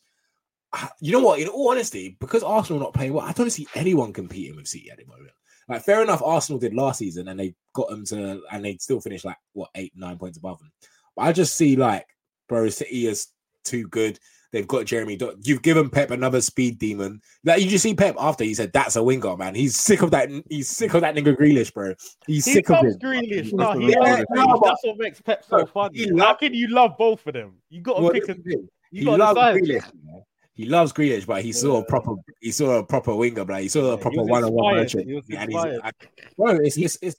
uh, 0.72 0.88
you 1.00 1.12
know 1.12 1.20
what? 1.20 1.40
In 1.40 1.48
all 1.48 1.70
honesty, 1.70 2.16
because 2.20 2.42
Arsenal 2.42 2.80
not 2.80 2.94
playing 2.94 3.12
well, 3.12 3.26
I 3.26 3.32
don't 3.32 3.50
see 3.50 3.66
anyone 3.74 4.12
competing 4.12 4.56
with 4.56 4.68
City 4.68 4.90
at 4.90 4.98
the 4.98 5.06
moment. 5.06 5.30
Like, 5.68 5.84
fair 5.84 6.02
enough, 6.02 6.22
Arsenal 6.22 6.58
did 6.58 6.74
last 6.74 6.98
season 6.98 7.28
and 7.28 7.38
they 7.38 7.54
got 7.74 7.88
them 7.88 8.04
to, 8.06 8.42
and 8.50 8.64
they 8.64 8.76
still 8.78 9.00
finished 9.00 9.24
like 9.24 9.36
what 9.52 9.70
eight, 9.76 9.92
nine 9.94 10.18
points 10.18 10.38
above 10.38 10.58
them. 10.58 10.72
But 11.14 11.22
I 11.22 11.32
just 11.32 11.56
see 11.56 11.76
like, 11.76 12.06
bro, 12.48 12.68
City 12.68 13.06
is 13.06 13.28
too 13.64 13.86
good. 13.88 14.18
They've 14.52 14.66
got 14.66 14.84
Jeremy. 14.86 15.16
Doc- 15.16 15.34
You've 15.42 15.62
given 15.62 15.88
Pep 15.90 16.10
another 16.10 16.40
speed 16.40 16.78
demon. 16.78 17.20
Like 17.44 17.62
you 17.62 17.68
just 17.70 17.82
see 17.84 17.94
Pep 17.94 18.16
after 18.18 18.42
he 18.44 18.54
said 18.54 18.72
that's 18.72 18.96
a 18.96 19.02
winger, 19.02 19.36
man. 19.36 19.54
He's 19.54 19.76
sick 19.78 20.02
of 20.02 20.10
that. 20.10 20.28
He's 20.48 20.68
sick 20.68 20.92
of 20.94 21.02
that 21.02 21.14
nigga 21.14 21.36
Grealish, 21.36 21.72
bro. 21.72 21.94
He's 22.26 22.44
He 22.44 22.52
sick 22.54 22.70
of 22.70 22.84
him. 22.84 22.94
Grealish. 23.02 23.52
No, 23.52 23.72
he 23.78 23.90
Yeah, 23.90 23.98
loves 24.00 24.24
no, 24.30 24.46
Grealish. 24.46 24.60
but- 24.60 24.66
That's 24.68 24.80
what 24.84 24.98
makes 24.98 25.20
Pep 25.20 25.44
so 25.44 25.66
funny. 25.66 25.98
he 25.98 26.18
How 26.18 26.34
can 26.34 26.52
you 26.52 26.68
love 26.68 26.96
both 26.98 27.24
of 27.26 27.34
them? 27.34 27.54
You 27.68 27.80
got 27.82 27.96
to 27.98 28.02
Well, 28.02 28.12
pick 28.12 28.28
a. 28.28 28.32
is 28.32 28.36
thing. 28.38 28.68
You 28.90 28.98
He 29.00 29.04
got 29.04 29.16
to 29.18 29.22
loves 29.22 29.34
decide. 29.36 29.54
Grealish. 29.62 30.04
man. 30.04 30.22
He 30.52 30.66
loves 30.66 30.92
Grealish, 30.92 31.26
but 31.26 31.42
he 31.42 31.52
saw 31.52 31.78
a 31.78 31.84
proper. 31.84 32.16
He 32.40 32.50
saw 32.50 32.78
a 32.80 32.84
proper 32.84 33.14
winger, 33.14 33.44
bro. 33.46 33.56
He 33.58 33.68
saw 33.68 33.92
a 33.92 33.96
proper 33.98 34.18
was 34.20 34.28
one-on-one 34.28 34.78
inspired. 34.78 35.04
merchant. 35.06 35.24
He 35.26 35.32
Yeah, 35.34 35.42
and 35.42 35.52
he's- 35.52 35.80
I- 35.84 35.90
bro, 36.36 36.56
it's 36.56 36.76
it's, 36.76 36.98
it's 37.00 37.16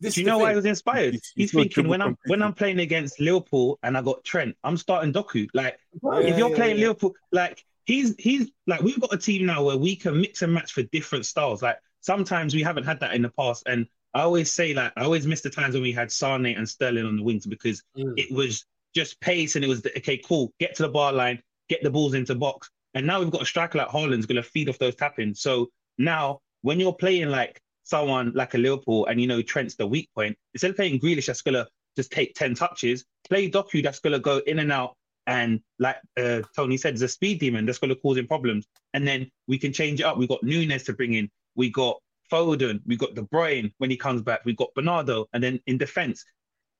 this. 0.00 0.14
Do 0.14 0.20
you 0.20 0.24
the 0.24 0.30
know 0.30 0.38
why 0.38 0.44
thing. 0.46 0.50
he 0.52 0.56
was 0.56 0.64
inspired? 0.66 1.12
He's- 1.14 1.32
He's 1.34 1.50
he's 1.50 1.60
thinking 1.62 1.88
when 1.88 2.00
I'm 2.02 2.16
when. 2.26 2.42
I'm 2.42 2.54
playing 2.54 2.78
against 2.80 3.20
Liverpool 3.20 3.78
and 3.82 3.96
I 3.96 4.02
got 4.02 4.24
Trent, 4.24 4.56
I'm 4.64 4.76
starting 4.76 5.12
Doku. 5.12 5.48
Like 5.54 5.78
Yeah, 6.02 6.18
if 6.20 6.38
you're 6.38 6.50
yeah, 6.50 6.56
playing 6.56 6.76
yeah. 6.78 6.82
Liverpool, 6.88 7.14
like 7.32 7.64
he's 7.84 8.14
he's 8.18 8.50
like 8.66 8.80
we've 8.82 9.00
got 9.00 9.12
a 9.12 9.18
team 9.18 9.46
now 9.46 9.62
where 9.64 9.76
we 9.76 9.96
can 9.96 10.20
mix 10.20 10.42
and 10.42 10.52
match 10.52 10.72
for 10.72 10.82
different 10.84 11.26
styles. 11.26 11.62
Like 11.62 11.78
sometimes 12.00 12.54
we 12.54 12.62
haven't 12.62 12.84
had 12.84 13.00
that 13.00 13.14
in 13.14 13.22
the 13.22 13.30
past, 13.30 13.64
and 13.66 13.86
I 14.14 14.22
always 14.22 14.52
say 14.52 14.74
like 14.74 14.92
I 14.96 15.04
always 15.04 15.26
miss 15.26 15.40
the 15.42 15.50
times 15.50 15.74
when 15.74 15.82
we 15.82 15.92
had 15.92 16.10
Sane 16.12 16.46
and 16.46 16.68
Sterling 16.68 17.04
on 17.06 17.16
the 17.16 17.22
wings 17.22 17.46
because 17.46 17.82
Mm. 17.96 18.14
it 18.16 18.30
was 18.34 18.64
just 18.94 19.20
pace 19.20 19.54
and 19.56 19.64
it 19.64 19.68
was 19.68 19.84
okay, 19.98 20.16
cool, 20.18 20.52
get 20.58 20.74
to 20.76 20.82
the 20.82 20.88
bar 20.88 21.12
line, 21.12 21.42
get 21.68 21.82
the 21.82 21.90
balls 21.90 22.14
into 22.14 22.34
box, 22.34 22.70
and 22.94 23.06
now 23.06 23.20
we've 23.20 23.30
got 23.30 23.42
a 23.42 23.46
striker 23.46 23.78
like 23.78 23.88
Haaland's 23.88 24.26
going 24.26 24.42
to 24.42 24.42
feed 24.42 24.68
off 24.68 24.78
those 24.78 24.94
tap-ins. 24.96 25.40
So 25.42 25.68
now 25.98 26.40
when 26.62 26.80
you're 26.80 26.94
playing 26.94 27.28
like 27.28 27.60
someone 27.88 28.32
like 28.34 28.54
a 28.54 28.58
Liverpool 28.58 29.06
and 29.06 29.20
you 29.20 29.26
know 29.26 29.42
Trent's 29.42 29.74
the 29.76 29.86
weak 29.86 30.10
point, 30.14 30.36
instead 30.54 30.70
of 30.70 30.76
playing 30.76 31.00
Grealish 31.00 31.26
that's 31.26 31.42
to 31.42 31.66
just 31.96 32.12
take 32.12 32.34
10 32.34 32.54
touches, 32.54 33.04
play 33.28 33.50
Doku 33.50 33.82
that's 33.82 34.00
to 34.00 34.18
go 34.18 34.38
in 34.46 34.58
and 34.58 34.70
out 34.70 34.94
and 35.26 35.60
like 35.78 35.96
uh, 36.18 36.40
Tony 36.56 36.78
said, 36.78 36.94
there's 36.94 37.02
a 37.02 37.08
speed 37.08 37.38
demon 37.38 37.66
that's 37.66 37.78
to 37.78 37.94
cause 37.96 38.16
him 38.16 38.26
problems. 38.26 38.66
And 38.94 39.06
then 39.06 39.30
we 39.46 39.58
can 39.58 39.74
change 39.74 40.00
it 40.00 40.04
up. 40.04 40.16
We 40.16 40.26
got 40.26 40.42
Nunes 40.42 40.84
to 40.84 40.94
bring 40.94 41.14
in. 41.14 41.28
We 41.54 41.70
got 41.70 41.98
Foden. 42.32 42.80
We 42.86 42.96
got 42.96 43.14
De 43.14 43.22
Bruyne 43.22 43.70
when 43.76 43.90
he 43.90 43.96
comes 43.98 44.22
back. 44.22 44.40
We 44.46 44.54
got 44.54 44.72
Bernardo. 44.74 45.26
And 45.34 45.42
then 45.42 45.60
in 45.66 45.76
defense, 45.76 46.24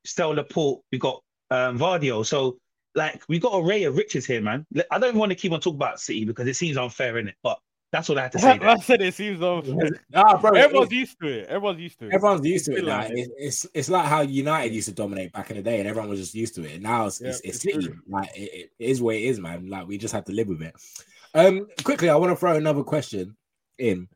Stel 0.07 0.31
Laporte. 0.31 0.81
We 0.91 0.99
got 0.99 1.23
um, 1.51 1.79
Vardio. 1.79 2.25
So 2.25 2.57
like 2.95 3.23
we 3.29 3.39
got 3.39 3.53
a 3.53 3.59
array 3.59 3.85
of 3.85 3.99
riches 3.99 4.25
here, 4.25 4.41
man. 4.41 4.67
I 4.91 4.99
don't 4.99 5.17
want 5.17 5.31
to 5.31 5.37
keep 5.37 5.53
on 5.53 5.61
talking 5.61 5.77
about 5.77 6.01
City 6.01 6.25
because 6.25 6.49
it 6.49 6.55
seems 6.55 6.79
unfair 6.79 7.19
in 7.19 7.29
it, 7.29 7.35
but 7.43 7.59
that's 7.91 8.09
what 8.09 8.19
I 8.19 8.23
had 8.23 8.33
to 8.33 8.39
say. 8.39 8.59
I 8.61 8.77
said 8.79 9.01
it 9.01 9.15
seems 9.15 9.41
though. 9.41 9.61
Nah, 10.11 10.37
bro, 10.39 10.51
everyone's 10.53 10.93
it- 10.93 10.97
used 10.97 11.17
to 11.21 11.27
it. 11.29 11.49
Everyone's 11.49 11.81
used 11.81 11.99
to 12.01 12.07
it. 12.07 12.13
everyone's 12.13 12.47
used 12.47 12.67
to 12.67 12.77
it 12.77 12.85
now. 12.85 12.99
like 12.99 13.11
it. 13.13 13.19
It's, 13.19 13.65
it's 13.65 13.67
it's 13.75 13.89
like 13.89 14.05
how 14.05 14.21
United 14.21 14.75
used 14.75 14.89
to 14.89 14.95
dominate 14.95 15.33
back 15.33 15.51
in 15.51 15.57
the 15.57 15.63
day, 15.63 15.79
and 15.79 15.89
everyone 15.89 16.11
was 16.11 16.21
just 16.21 16.35
used 16.35 16.55
to 16.57 16.65
it. 16.65 16.75
And 16.75 16.83
now 16.83 17.07
it's, 17.07 17.21
Yeah, 17.21 17.29
it's, 17.29 17.41
it's 17.41 17.65
it's 17.65 17.89
Like 18.07 18.29
it, 18.37 18.71
it 18.79 18.85
is 18.85 19.01
what 19.01 19.15
it 19.15 19.23
is, 19.23 19.41
man. 19.41 19.69
Like 19.69 19.87
we 19.87 19.97
just 19.97 20.13
have 20.13 20.27
to 20.27 20.33
live 20.33 20.49
with 20.49 20.63
it. 20.63 20.75
Um, 21.35 21.67
quickly, 21.83 22.11
I 22.11 22.17
want 22.17 22.31
to 22.31 22.37
throw 22.37 22.57
another 22.57 22.83
question 22.83 23.37
in. 23.79 24.09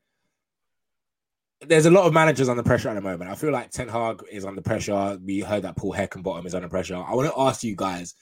There's 1.62 1.86
a 1.86 1.90
lot 1.90 2.06
of 2.06 2.12
managers 2.12 2.48
under 2.48 2.62
pressure 2.62 2.88
at 2.88 2.94
the 2.94 3.00
moment. 3.00 3.30
I 3.30 3.36
feel 3.36 3.52
like 3.52 3.70
Ten 3.70 3.88
Hag 3.88 4.22
is 4.30 4.44
under 4.44 4.60
pressure. 4.60 5.16
We 5.24 5.40
heard 5.40 5.62
that 5.62 5.76
Paul 5.76 5.94
Heckingbottom 5.94 6.44
is 6.44 6.54
under 6.54 6.68
pressure. 6.68 6.96
I 6.96 7.14
want 7.14 7.32
to 7.32 7.40
ask 7.40 7.62
you 7.62 7.76
guys, 7.76 8.14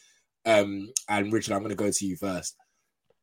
um, 0.44 0.92
and 1.08 1.32
Richard, 1.32 1.54
I'm 1.54 1.60
going 1.60 1.70
to 1.70 1.74
go 1.74 1.90
to 1.90 2.06
you 2.06 2.16
first 2.16 2.54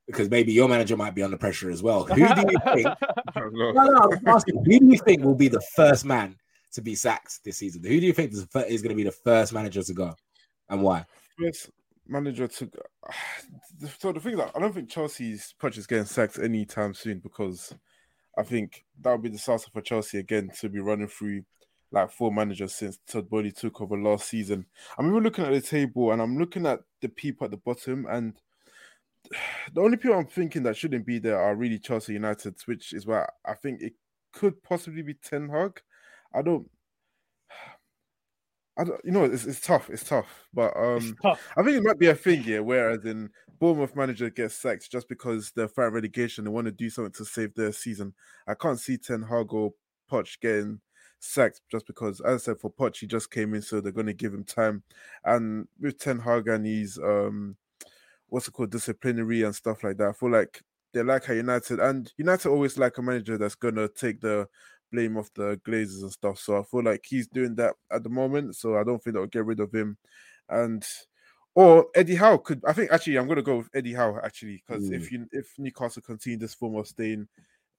because 0.07 0.29
maybe 0.29 0.53
your 0.53 0.69
manager 0.69 0.95
might 0.97 1.13
be 1.13 1.21
under 1.21 1.37
pressure 1.37 1.69
as 1.69 1.83
well. 1.83 2.05
Who 2.05 2.15
do 2.15 2.21
you 2.21 2.73
think? 2.73 2.87
No. 3.35 3.71
No, 3.71 3.83
no, 3.83 4.11
I'm 4.11 4.27
asking, 4.27 4.63
who 4.65 4.79
do 4.79 4.85
you 4.87 4.97
think 4.97 5.23
will 5.23 5.35
be 5.35 5.47
the 5.47 5.61
first 5.75 6.05
man 6.05 6.35
to 6.73 6.81
be 6.81 6.95
sacked 6.95 7.43
this 7.43 7.57
season? 7.57 7.83
Who 7.83 7.99
do 7.99 8.05
you 8.05 8.13
think 8.13 8.31
is, 8.31 8.41
the 8.41 8.47
fir- 8.47 8.65
is 8.67 8.81
going 8.81 8.89
to 8.89 8.95
be 8.95 9.03
the 9.03 9.11
first 9.11 9.53
manager 9.53 9.83
to 9.83 9.93
go, 9.93 10.15
and 10.69 10.81
why? 10.81 11.05
First 11.39 11.69
manager 12.07 12.47
to 12.47 12.65
go. 12.65 12.81
so 13.99 14.11
the 14.11 14.19
thing 14.19 14.33
is 14.33 14.39
that 14.39 14.51
I 14.55 14.59
don't 14.59 14.73
think 14.73 14.89
Chelsea's 14.89 15.53
punch 15.59 15.77
is 15.77 15.87
getting 15.87 16.05
sacked 16.05 16.39
anytime 16.39 16.93
soon 16.93 17.19
because 17.19 17.73
I 18.37 18.43
think 18.43 18.85
that 19.01 19.11
would 19.11 19.21
be 19.21 19.29
the 19.29 19.37
disaster 19.37 19.69
for 19.71 19.81
Chelsea 19.81 20.19
again 20.19 20.49
to 20.59 20.69
be 20.69 20.79
running 20.79 21.07
through 21.07 21.43
like 21.91 22.11
four 22.11 22.31
managers 22.31 22.75
since 22.75 22.99
Todd 23.07 23.29
Boehly 23.29 23.51
took 23.51 23.81
over 23.81 23.97
last 23.97 24.27
season. 24.29 24.65
I'm 24.97 25.07
even 25.07 25.23
looking 25.23 25.45
at 25.45 25.53
the 25.53 25.61
table 25.61 26.11
and 26.11 26.21
I'm 26.21 26.37
looking 26.37 26.65
at 26.65 26.79
the 27.01 27.09
people 27.09 27.45
at 27.45 27.51
the 27.51 27.57
bottom 27.57 28.05
and 28.09 28.33
the 29.73 29.81
only 29.81 29.97
people 29.97 30.17
I'm 30.17 30.25
thinking 30.25 30.63
that 30.63 30.77
shouldn't 30.77 31.05
be 31.05 31.19
there 31.19 31.39
are 31.39 31.55
really 31.55 31.79
Chelsea 31.79 32.13
United, 32.13 32.55
which 32.65 32.93
is 32.93 33.05
why 33.05 33.27
I 33.45 33.53
think 33.53 33.81
it 33.81 33.93
could 34.33 34.61
possibly 34.63 35.01
be 35.01 35.15
Ten 35.15 35.49
Hag. 35.49 35.81
I 36.33 36.41
don't 36.41 36.69
I 38.77 38.83
don't, 38.83 39.01
you 39.03 39.11
know, 39.11 39.23
it's, 39.23 39.45
it's 39.45 39.59
tough. 39.59 39.89
It's 39.89 40.03
tough, 40.03 40.47
but 40.53 40.75
um, 40.77 41.17
tough. 41.23 41.41
I 41.57 41.63
think 41.63 41.77
it 41.77 41.83
might 41.83 41.97
be 41.97 42.07
a 42.07 42.15
thing 42.15 42.43
here, 42.43 42.61
whereas 42.61 43.05
in 43.05 43.29
Bournemouth 43.59 43.95
manager 43.95 44.29
gets 44.29 44.55
sacked 44.55 44.91
just 44.91 45.09
because 45.09 45.51
they're 45.55 45.67
fighting 45.67 45.95
relegation, 45.95 46.43
they 46.43 46.51
want 46.51 46.65
to 46.65 46.71
do 46.71 46.89
something 46.89 47.13
to 47.13 47.25
save 47.25 47.55
their 47.55 47.71
season. 47.71 48.13
I 48.47 48.53
can't 48.53 48.79
see 48.79 48.97
Ten 48.97 49.23
Hag 49.23 49.51
or 49.51 49.73
Poch 50.11 50.39
getting 50.39 50.79
sacked 51.19 51.61
just 51.71 51.87
because, 51.87 52.21
as 52.21 52.43
I 52.43 52.45
said, 52.45 52.59
for 52.59 52.71
Poch 52.71 52.97
he 52.97 53.07
just 53.07 53.31
came 53.31 53.55
in, 53.55 53.63
so 53.63 53.81
they're 53.81 53.91
going 53.91 54.05
to 54.05 54.13
give 54.13 54.33
him 54.33 54.43
time. 54.43 54.83
And 55.25 55.67
with 55.79 55.97
Ten 55.97 56.19
Hag 56.19 56.47
and 56.47 56.65
his 56.65 56.99
um, 56.99 57.57
what's 58.27 58.47
it 58.47 58.51
called, 58.51 58.71
disciplinary 58.71 59.43
and 59.43 59.55
stuff 59.55 59.83
like 59.83 59.97
that, 59.97 60.09
I 60.09 60.13
feel 60.13 60.31
like 60.31 60.61
they 60.93 61.03
like 61.03 61.25
how 61.25 61.33
United 61.33 61.79
and 61.79 62.11
United 62.17 62.49
always 62.49 62.77
like 62.77 62.97
a 62.97 63.01
manager 63.01 63.37
that's 63.37 63.55
to 63.55 63.89
take 63.89 64.21
the 64.21 64.47
blame 64.91 65.17
of 65.17 65.29
the 65.35 65.59
Glazers 65.65 66.01
and 66.01 66.11
stuff. 66.11 66.39
So 66.39 66.59
I 66.59 66.63
feel 66.63 66.83
like 66.83 67.03
he's 67.05 67.27
doing 67.27 67.55
that 67.55 67.75
at 67.91 68.03
the 68.03 68.09
moment. 68.09 68.55
So 68.55 68.77
I 68.77 68.83
don't 68.83 69.03
think 69.03 69.15
they'll 69.15 69.25
get 69.27 69.45
rid 69.45 69.59
of 69.59 69.73
him. 69.73 69.97
And 70.49 70.85
or 71.55 71.87
Eddie 71.95 72.15
Howe 72.15 72.37
could 72.37 72.61
I 72.67 72.73
think 72.73 72.91
actually 72.91 73.17
I'm 73.17 73.27
gonna 73.27 73.41
go 73.41 73.57
with 73.57 73.69
Eddie 73.73 73.95
Howe 73.95 74.19
actually 74.23 74.63
because 74.65 74.91
if 74.91 75.11
you 75.11 75.27
if 75.31 75.53
Newcastle 75.57 76.03
continue 76.03 76.37
this 76.37 76.53
form 76.53 76.75
of 76.75 76.87
staying 76.87 77.27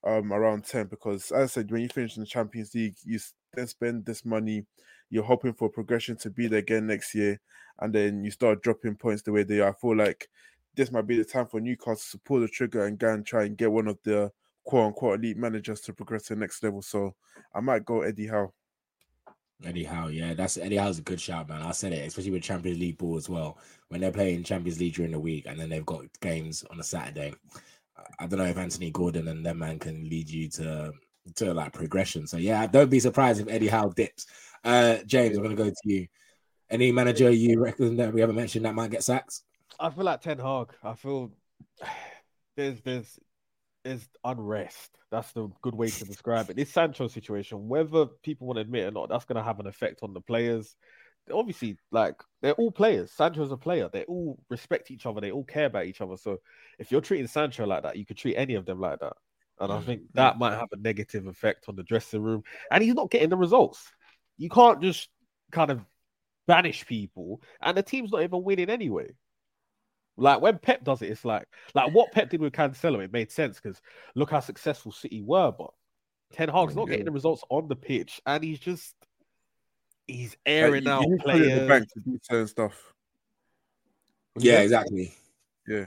um 0.04 0.32
around 0.32 0.64
10 0.64 0.86
because 0.88 1.30
as 1.30 1.42
I 1.42 1.46
said 1.46 1.70
when 1.70 1.82
you 1.82 1.88
finish 1.88 2.16
in 2.16 2.22
the 2.22 2.26
Champions 2.26 2.74
League 2.74 2.96
you 3.04 3.20
then 3.54 3.68
spend 3.68 4.04
this 4.04 4.24
money 4.24 4.66
you're 5.10 5.24
hoping 5.24 5.52
for 5.52 5.68
progression 5.68 6.16
to 6.16 6.30
be 6.30 6.46
there 6.46 6.58
again 6.58 6.86
next 6.86 7.14
year 7.14 7.40
and 7.80 7.94
then 7.94 8.24
you 8.24 8.30
start 8.30 8.62
dropping 8.62 8.94
points 8.94 9.22
the 9.22 9.32
way 9.32 9.42
they 9.42 9.60
are 9.60 9.70
I 9.70 9.72
feel 9.72 9.96
like 9.96 10.28
this 10.74 10.92
might 10.92 11.06
be 11.06 11.16
the 11.16 11.24
time 11.24 11.46
for 11.46 11.60
Newcastle 11.60 12.18
to 12.18 12.18
pull 12.24 12.40
the 12.40 12.48
trigger 12.48 12.86
and 12.86 12.98
go 12.98 13.12
and 13.12 13.26
try 13.26 13.44
and 13.44 13.56
get 13.56 13.70
one 13.72 13.88
of 13.88 13.98
the 14.04 14.30
quote 14.64 14.86
unquote 14.86 15.18
elite 15.18 15.36
managers 15.36 15.80
to 15.82 15.92
progress 15.92 16.24
to 16.24 16.34
the 16.34 16.40
next 16.40 16.62
level 16.62 16.82
so 16.82 17.14
I 17.54 17.60
might 17.60 17.84
go 17.84 18.02
Eddie 18.02 18.28
Howe 18.28 18.52
Eddie 19.64 19.84
Howe, 19.84 20.06
yeah, 20.06 20.34
that's 20.34 20.56
Eddie 20.56 20.76
Howe's 20.76 20.98
a 20.98 21.02
good 21.02 21.20
shout, 21.20 21.48
man. 21.48 21.62
I 21.62 21.72
said 21.72 21.92
it, 21.92 22.06
especially 22.06 22.30
with 22.30 22.44
Champions 22.44 22.78
League 22.78 22.98
ball 22.98 23.16
as 23.16 23.28
well. 23.28 23.58
When 23.88 24.00
they're 24.00 24.12
playing 24.12 24.44
Champions 24.44 24.78
League 24.78 24.94
during 24.94 25.10
the 25.10 25.18
week 25.18 25.46
and 25.46 25.58
then 25.58 25.68
they've 25.68 25.84
got 25.84 26.04
games 26.20 26.64
on 26.70 26.78
a 26.78 26.84
Saturday. 26.84 27.34
I- 28.20 28.26
don't 28.28 28.38
know 28.38 28.44
if 28.44 28.56
Anthony 28.56 28.90
Gordon 28.92 29.26
and 29.28 29.44
that 29.44 29.56
man 29.56 29.78
can 29.78 30.08
lead 30.08 30.30
you 30.30 30.48
to 30.50 30.92
to 31.36 31.52
like 31.52 31.72
progression. 31.72 32.26
So 32.26 32.36
yeah, 32.36 32.66
don't 32.66 32.90
be 32.90 33.00
surprised 33.00 33.40
if 33.40 33.48
Eddie 33.48 33.68
Howe 33.68 33.90
dips. 33.90 34.26
Uh 34.64 34.98
James, 35.06 35.36
I'm 35.36 35.42
gonna 35.42 35.54
go 35.54 35.70
to 35.70 35.74
you. 35.84 36.06
Any 36.70 36.92
manager 36.92 37.30
you 37.30 37.60
reckon 37.60 37.96
that 37.96 38.12
we 38.12 38.20
haven't 38.20 38.36
mentioned 38.36 38.64
that 38.64 38.74
might 38.74 38.90
get 38.90 39.02
sacked? 39.04 39.40
I 39.80 39.90
feel 39.90 40.04
like 40.04 40.20
Ten 40.20 40.38
Hag. 40.38 40.74
I 40.82 40.94
feel 40.94 41.32
there's 42.56 42.80
there's 42.82 43.18
there's 43.84 44.08
unrest. 44.24 44.98
That's 45.10 45.32
the 45.32 45.48
good 45.62 45.74
way 45.74 45.86
to 45.88 46.04
describe 46.04 46.50
it. 46.50 46.56
This 46.56 46.70
Sancho 46.70 47.08
situation, 47.08 47.68
whether 47.68 48.06
people 48.22 48.46
want 48.46 48.56
to 48.58 48.62
admit 48.62 48.86
or 48.86 48.90
not, 48.90 49.08
that's 49.08 49.24
going 49.24 49.36
to 49.36 49.42
have 49.42 49.60
an 49.60 49.66
effect 49.66 50.00
on 50.02 50.12
the 50.12 50.20
players. 50.20 50.76
Obviously, 51.32 51.78
like 51.90 52.16
they're 52.42 52.54
all 52.54 52.70
players. 52.70 53.12
Sancho's 53.12 53.52
a 53.52 53.56
player. 53.56 53.88
They 53.90 54.04
all 54.04 54.38
respect 54.50 54.90
each 54.90 55.06
other. 55.06 55.20
They 55.20 55.30
all 55.30 55.44
care 55.44 55.66
about 55.66 55.86
each 55.86 56.00
other. 56.00 56.16
So 56.16 56.38
if 56.78 56.90
you're 56.90 57.00
treating 57.00 57.26
Sancho 57.28 57.66
like 57.66 57.82
that, 57.84 57.96
you 57.96 58.04
could 58.04 58.16
treat 58.16 58.36
any 58.36 58.54
of 58.54 58.66
them 58.66 58.80
like 58.80 59.00
that. 59.00 59.14
And 59.60 59.72
I 59.72 59.76
Mm. 59.78 59.84
think 59.84 60.02
that 60.14 60.38
might 60.38 60.54
have 60.56 60.68
a 60.72 60.76
negative 60.76 61.26
effect 61.26 61.68
on 61.68 61.76
the 61.76 61.82
dressing 61.82 62.22
room. 62.22 62.42
And 62.70 62.82
he's 62.82 62.94
not 62.94 63.10
getting 63.10 63.30
the 63.30 63.36
results. 63.36 63.90
You 64.38 64.48
can't 64.48 64.80
just 64.80 65.08
kind 65.52 65.70
of 65.70 65.80
banish 66.46 66.86
people, 66.86 67.42
and 67.60 67.76
the 67.76 67.82
team's 67.82 68.12
not 68.12 68.22
even 68.22 68.42
winning 68.42 68.70
anyway. 68.70 69.10
Like 70.16 70.40
when 70.40 70.58
Pep 70.58 70.82
does 70.82 71.02
it, 71.02 71.10
it's 71.10 71.24
like 71.24 71.46
like 71.74 71.92
what 71.92 72.10
Pep 72.12 72.30
did 72.30 72.40
with 72.40 72.52
Cancelo, 72.52 73.04
it 73.04 73.12
made 73.12 73.30
sense 73.30 73.60
because 73.60 73.80
look 74.14 74.30
how 74.30 74.40
successful 74.40 74.90
City 74.92 75.22
were, 75.22 75.52
but 75.52 75.70
Ten 76.32 76.48
Hag's 76.48 76.74
not 76.76 76.88
getting 76.88 77.04
the 77.04 77.12
results 77.12 77.44
on 77.50 77.68
the 77.68 77.76
pitch, 77.76 78.20
and 78.26 78.42
he's 78.42 78.58
just 78.58 78.94
he's 80.06 80.30
Like, 80.30 80.38
airing 80.46 80.84
you- 80.84 80.88
you 80.88 80.94
out 80.94 81.02
need 81.08 81.18
to 81.18 81.22
put 81.24 81.34
it 81.34 81.42
in 81.52 81.58
the 81.58 81.68
bank 81.68 81.88
to 81.92 82.00
do 82.00 82.18
certain 82.22 82.46
stuff. 82.48 82.94
Yeah, 84.38 84.60
exactly. 84.60 85.12
yeah 85.66 85.86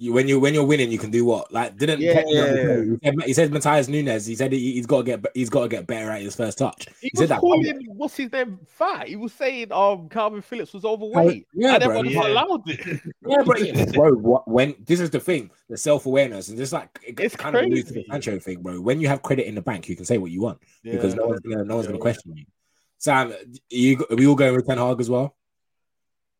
You, 0.00 0.14
when 0.14 0.26
you 0.28 0.40
when 0.40 0.54
you're 0.54 0.64
winning, 0.64 0.90
you 0.90 0.98
can 0.98 1.10
do 1.10 1.26
what? 1.26 1.52
Like 1.52 1.76
didn't 1.76 2.00
Yeah, 2.00 2.14
Pep 2.14 2.24
yeah, 2.28 2.46
he 2.80 2.96
said, 3.04 3.14
he 3.26 3.32
said 3.34 3.52
Matthias 3.52 3.86
Nunes. 3.86 4.24
He 4.24 4.34
said 4.34 4.50
he, 4.50 4.72
he's 4.72 4.86
got 4.86 4.98
to 4.98 5.04
get 5.04 5.26
he's 5.34 5.50
got 5.50 5.64
to 5.64 5.68
get 5.68 5.86
better 5.86 6.10
at 6.10 6.22
his 6.22 6.34
first 6.34 6.56
touch. 6.56 6.86
He, 7.02 7.08
He 7.08 7.10
was 7.12 7.18
said 7.20 7.28
that. 7.28 7.40
calling 7.40 7.84
what's 7.88 8.16
his 8.16 8.32
name 8.32 8.60
fat. 8.66 9.08
He 9.08 9.16
was 9.16 9.34
saying 9.34 9.70
um 9.72 10.08
Kalvin 10.08 10.42
Phillips 10.42 10.72
was 10.72 10.86
overweight, 10.86 11.46
Yeah, 11.52 11.74
and 11.74 11.84
bro. 11.84 11.98
everyone 11.98 12.14
yeah. 12.14 12.28
allowed 12.28 12.62
it. 12.70 13.00
Yeah, 13.26 13.42
but 13.44 13.62
yeah, 13.62 13.84
bro, 13.92 14.12
what, 14.14 14.48
when 14.48 14.74
this 14.86 15.00
is 15.00 15.10
the 15.10 15.20
thing, 15.20 15.50
the 15.68 15.76
self 15.76 16.06
awareness, 16.06 16.48
and 16.48 16.56
just 16.56 16.72
like 16.72 16.98
it 17.06 17.20
It's 17.20 17.36
kind 17.36 17.54
of 17.54 17.62
alludes 17.64 17.88
to 17.88 17.92
the 17.92 18.04
crazy. 18.04 18.08
Sancho 18.10 18.38
thing, 18.38 18.62
bro. 18.62 18.80
When 18.80 19.02
you 19.02 19.08
have 19.08 19.20
credit 19.20 19.46
in 19.48 19.54
the 19.54 19.60
bank, 19.60 19.86
you 19.90 19.96
can 19.96 20.06
say 20.06 20.16
what 20.16 20.30
you 20.30 20.40
want 20.40 20.60
because 20.82 21.14
no 21.14 21.26
one's 21.26 21.40
gonna 21.40 21.62
no 21.64 21.74
one's 21.74 21.86
gonna 21.88 21.98
question 21.98 22.34
you. 22.34 22.46
Sam, 22.96 23.34
you 23.68 24.02
are 24.08 24.16
we 24.16 24.26
all 24.26 24.34
going 24.34 24.56
with 24.56 24.66
Ten 24.66 24.78
Hag 24.78 24.98
as 24.98 25.10
well? 25.10 25.36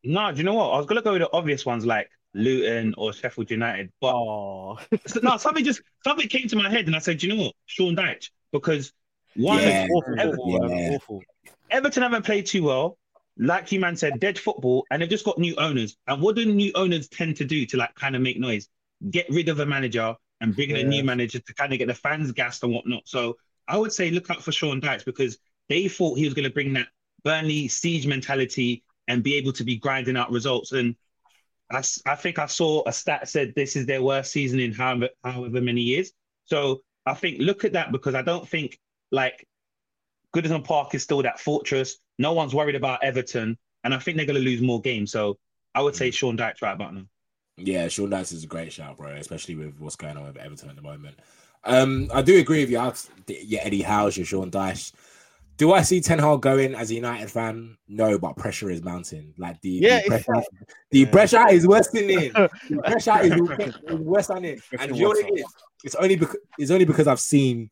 No, 0.03 0.31
do 0.31 0.39
you 0.39 0.43
know 0.45 0.55
what? 0.55 0.71
I 0.71 0.77
was 0.77 0.87
gonna 0.87 1.03
go 1.03 1.11
with 1.13 1.21
the 1.21 1.29
obvious 1.31 1.63
ones 1.63 1.85
like 1.85 2.09
Luton 2.33 2.93
or 2.97 3.13
Sheffield 3.13 3.51
United, 3.51 3.91
but 3.99 4.13
Oh, 4.15 4.79
so- 5.05 5.19
no, 5.21 5.37
something 5.37 5.63
just 5.65 5.81
something 6.03 6.27
came 6.27 6.47
to 6.47 6.55
my 6.55 6.69
head, 6.69 6.87
and 6.87 6.95
I 6.95 6.99
said, 6.99 7.17
"Do 7.19 7.27
you 7.27 7.35
know 7.35 7.43
what? 7.43 7.55
Sean 7.65 7.95
Dyche, 7.95 8.29
because 8.51 8.93
one, 9.35 9.61
Yeah. 9.61 9.87
awful 9.93 10.15
football, 10.17 10.69
Yeah. 10.69 10.89
awful. 10.95 11.23
Everton 11.69 12.03
haven't 12.03 12.25
played 12.25 12.45
too 12.45 12.63
well. 12.63 12.97
Like 13.37 13.71
you 13.71 13.79
man 13.79 13.95
said, 13.95 14.19
dead 14.19 14.37
football, 14.37 14.85
and 14.91 15.01
they've 15.01 15.09
just 15.09 15.25
got 15.25 15.37
new 15.39 15.55
owners. 15.55 15.97
And 16.07 16.21
what 16.21 16.35
do 16.35 16.45
new 16.45 16.71
owners 16.75 17.07
tend 17.07 17.37
to 17.37 17.45
do 17.45 17.65
to 17.67 17.77
like 17.77 17.95
kind 17.95 18.15
of 18.15 18.21
make 18.21 18.37
noise? 18.39 18.67
Get 19.09 19.29
rid 19.29 19.49
of 19.49 19.59
a 19.59 19.65
manager 19.65 20.15
and 20.41 20.55
bring 20.55 20.71
in 20.71 20.75
a 20.77 20.83
new 20.83 21.03
manager 21.03 21.39
to 21.39 21.53
kind 21.53 21.71
of 21.71 21.79
get 21.79 21.87
the 21.87 21.93
fans 21.95 22.31
gassed 22.33 22.63
and 22.63 22.73
whatnot. 22.73 23.03
So 23.07 23.37
I 23.67 23.77
would 23.77 23.93
say 23.93 24.11
look 24.11 24.29
out 24.29 24.43
for 24.43 24.51
Sean 24.51 24.81
Dyche 24.81 25.05
because 25.05 25.37
they 25.69 25.87
thought 25.87 26.17
he 26.17 26.25
was 26.25 26.33
going 26.33 26.43
to 26.47 26.53
bring 26.53 26.73
that 26.73 26.87
Burnley 27.23 27.67
siege 27.67 28.05
mentality 28.05 28.83
and 29.07 29.23
be 29.23 29.35
able 29.35 29.53
to 29.53 29.63
be 29.63 29.77
grinding 29.77 30.17
out 30.17 30.31
results. 30.31 30.71
And 30.73 30.95
I, 31.75 32.11
I 32.11 32.15
think 32.15 32.39
I 32.39 32.45
saw 32.45 32.83
a 32.85 32.93
stat 32.93 33.27
said 33.29 33.53
this 33.55 33.75
is 33.75 33.85
their 33.85 34.01
worst 34.01 34.31
season 34.31 34.59
in 34.59 34.73
however, 34.73 35.09
however 35.23 35.61
many 35.61 35.81
years. 35.81 36.11
So 36.45 36.81
I 37.05 37.13
think 37.13 37.39
look 37.39 37.65
at 37.65 37.73
that 37.73 37.91
because 37.91 38.15
I 38.15 38.21
don't 38.21 38.47
think 38.47 38.79
like 39.11 39.47
Goodison 40.35 40.63
Park 40.63 40.95
is 40.95 41.03
still 41.03 41.21
that 41.23 41.39
fortress. 41.39 41.97
No 42.17 42.33
one's 42.33 42.53
worried 42.53 42.75
about 42.75 43.03
Everton, 43.03 43.57
and 43.83 43.93
I 43.93 43.99
think 43.99 44.17
they're 44.17 44.25
going 44.25 44.39
to 44.39 44.45
lose 44.45 44.61
more 44.61 44.81
games. 44.81 45.11
So 45.11 45.37
I 45.73 45.81
would 45.81 45.95
say 45.95 46.11
Sean 46.11 46.37
Dyche 46.37 46.61
right 46.61 46.73
about 46.73 46.93
now. 46.93 47.05
Yeah, 47.57 47.87
Sean 47.87 48.09
Dyche 48.09 48.33
is 48.33 48.43
a 48.43 48.47
great 48.47 48.71
shout, 48.71 48.97
bro, 48.97 49.11
especially 49.11 49.55
with 49.55 49.79
what's 49.79 49.95
going 49.95 50.17
on 50.17 50.25
with 50.25 50.37
Everton 50.37 50.69
at 50.69 50.75
the 50.75 50.81
moment. 50.81 51.17
Um, 51.63 52.09
I 52.13 52.21
do 52.21 52.39
agree 52.39 52.61
with 52.61 52.71
you. 52.71 52.79
I've, 52.79 53.07
yeah, 53.27 53.61
Eddie 53.63 53.83
Howe's 53.83 54.17
your 54.17 54.25
Sean 54.25 54.49
Dyche. 54.49 54.91
Do 55.61 55.73
I 55.73 55.83
see 55.83 56.01
Ten 56.01 56.17
Hag 56.17 56.41
going 56.41 56.73
as 56.73 56.89
a 56.89 56.95
United 56.95 57.29
fan? 57.29 57.77
No, 57.87 58.17
but 58.17 58.35
pressure 58.35 58.71
is 58.71 58.81
mounting. 58.81 59.31
Like 59.37 59.61
the, 59.61 59.69
Yeah, 59.69 59.99
the 59.99 60.15
it's 60.15 60.25
pressure, 60.25 60.45
the 60.89 61.05
pressure 61.05 61.47
is 61.49 61.67
worse 61.67 61.87
than 61.89 62.09
it. 62.09 62.33
The 62.33 62.81
pressure 62.83 63.21
is 63.21 63.33
is 63.87 63.99
worse 63.99 64.25
than 64.25 64.43
it. 64.43 64.59
And 64.79 64.97
you 64.97 65.03
know 65.03 65.09
what 65.09 65.19
it 65.19 65.39
is? 65.39 65.45
It's 65.83 65.93
only 65.93 66.15
because 66.15 66.39
it's 66.57 66.71
only 66.71 66.85
because 66.85 67.07
I've 67.07 67.19
seen 67.19 67.69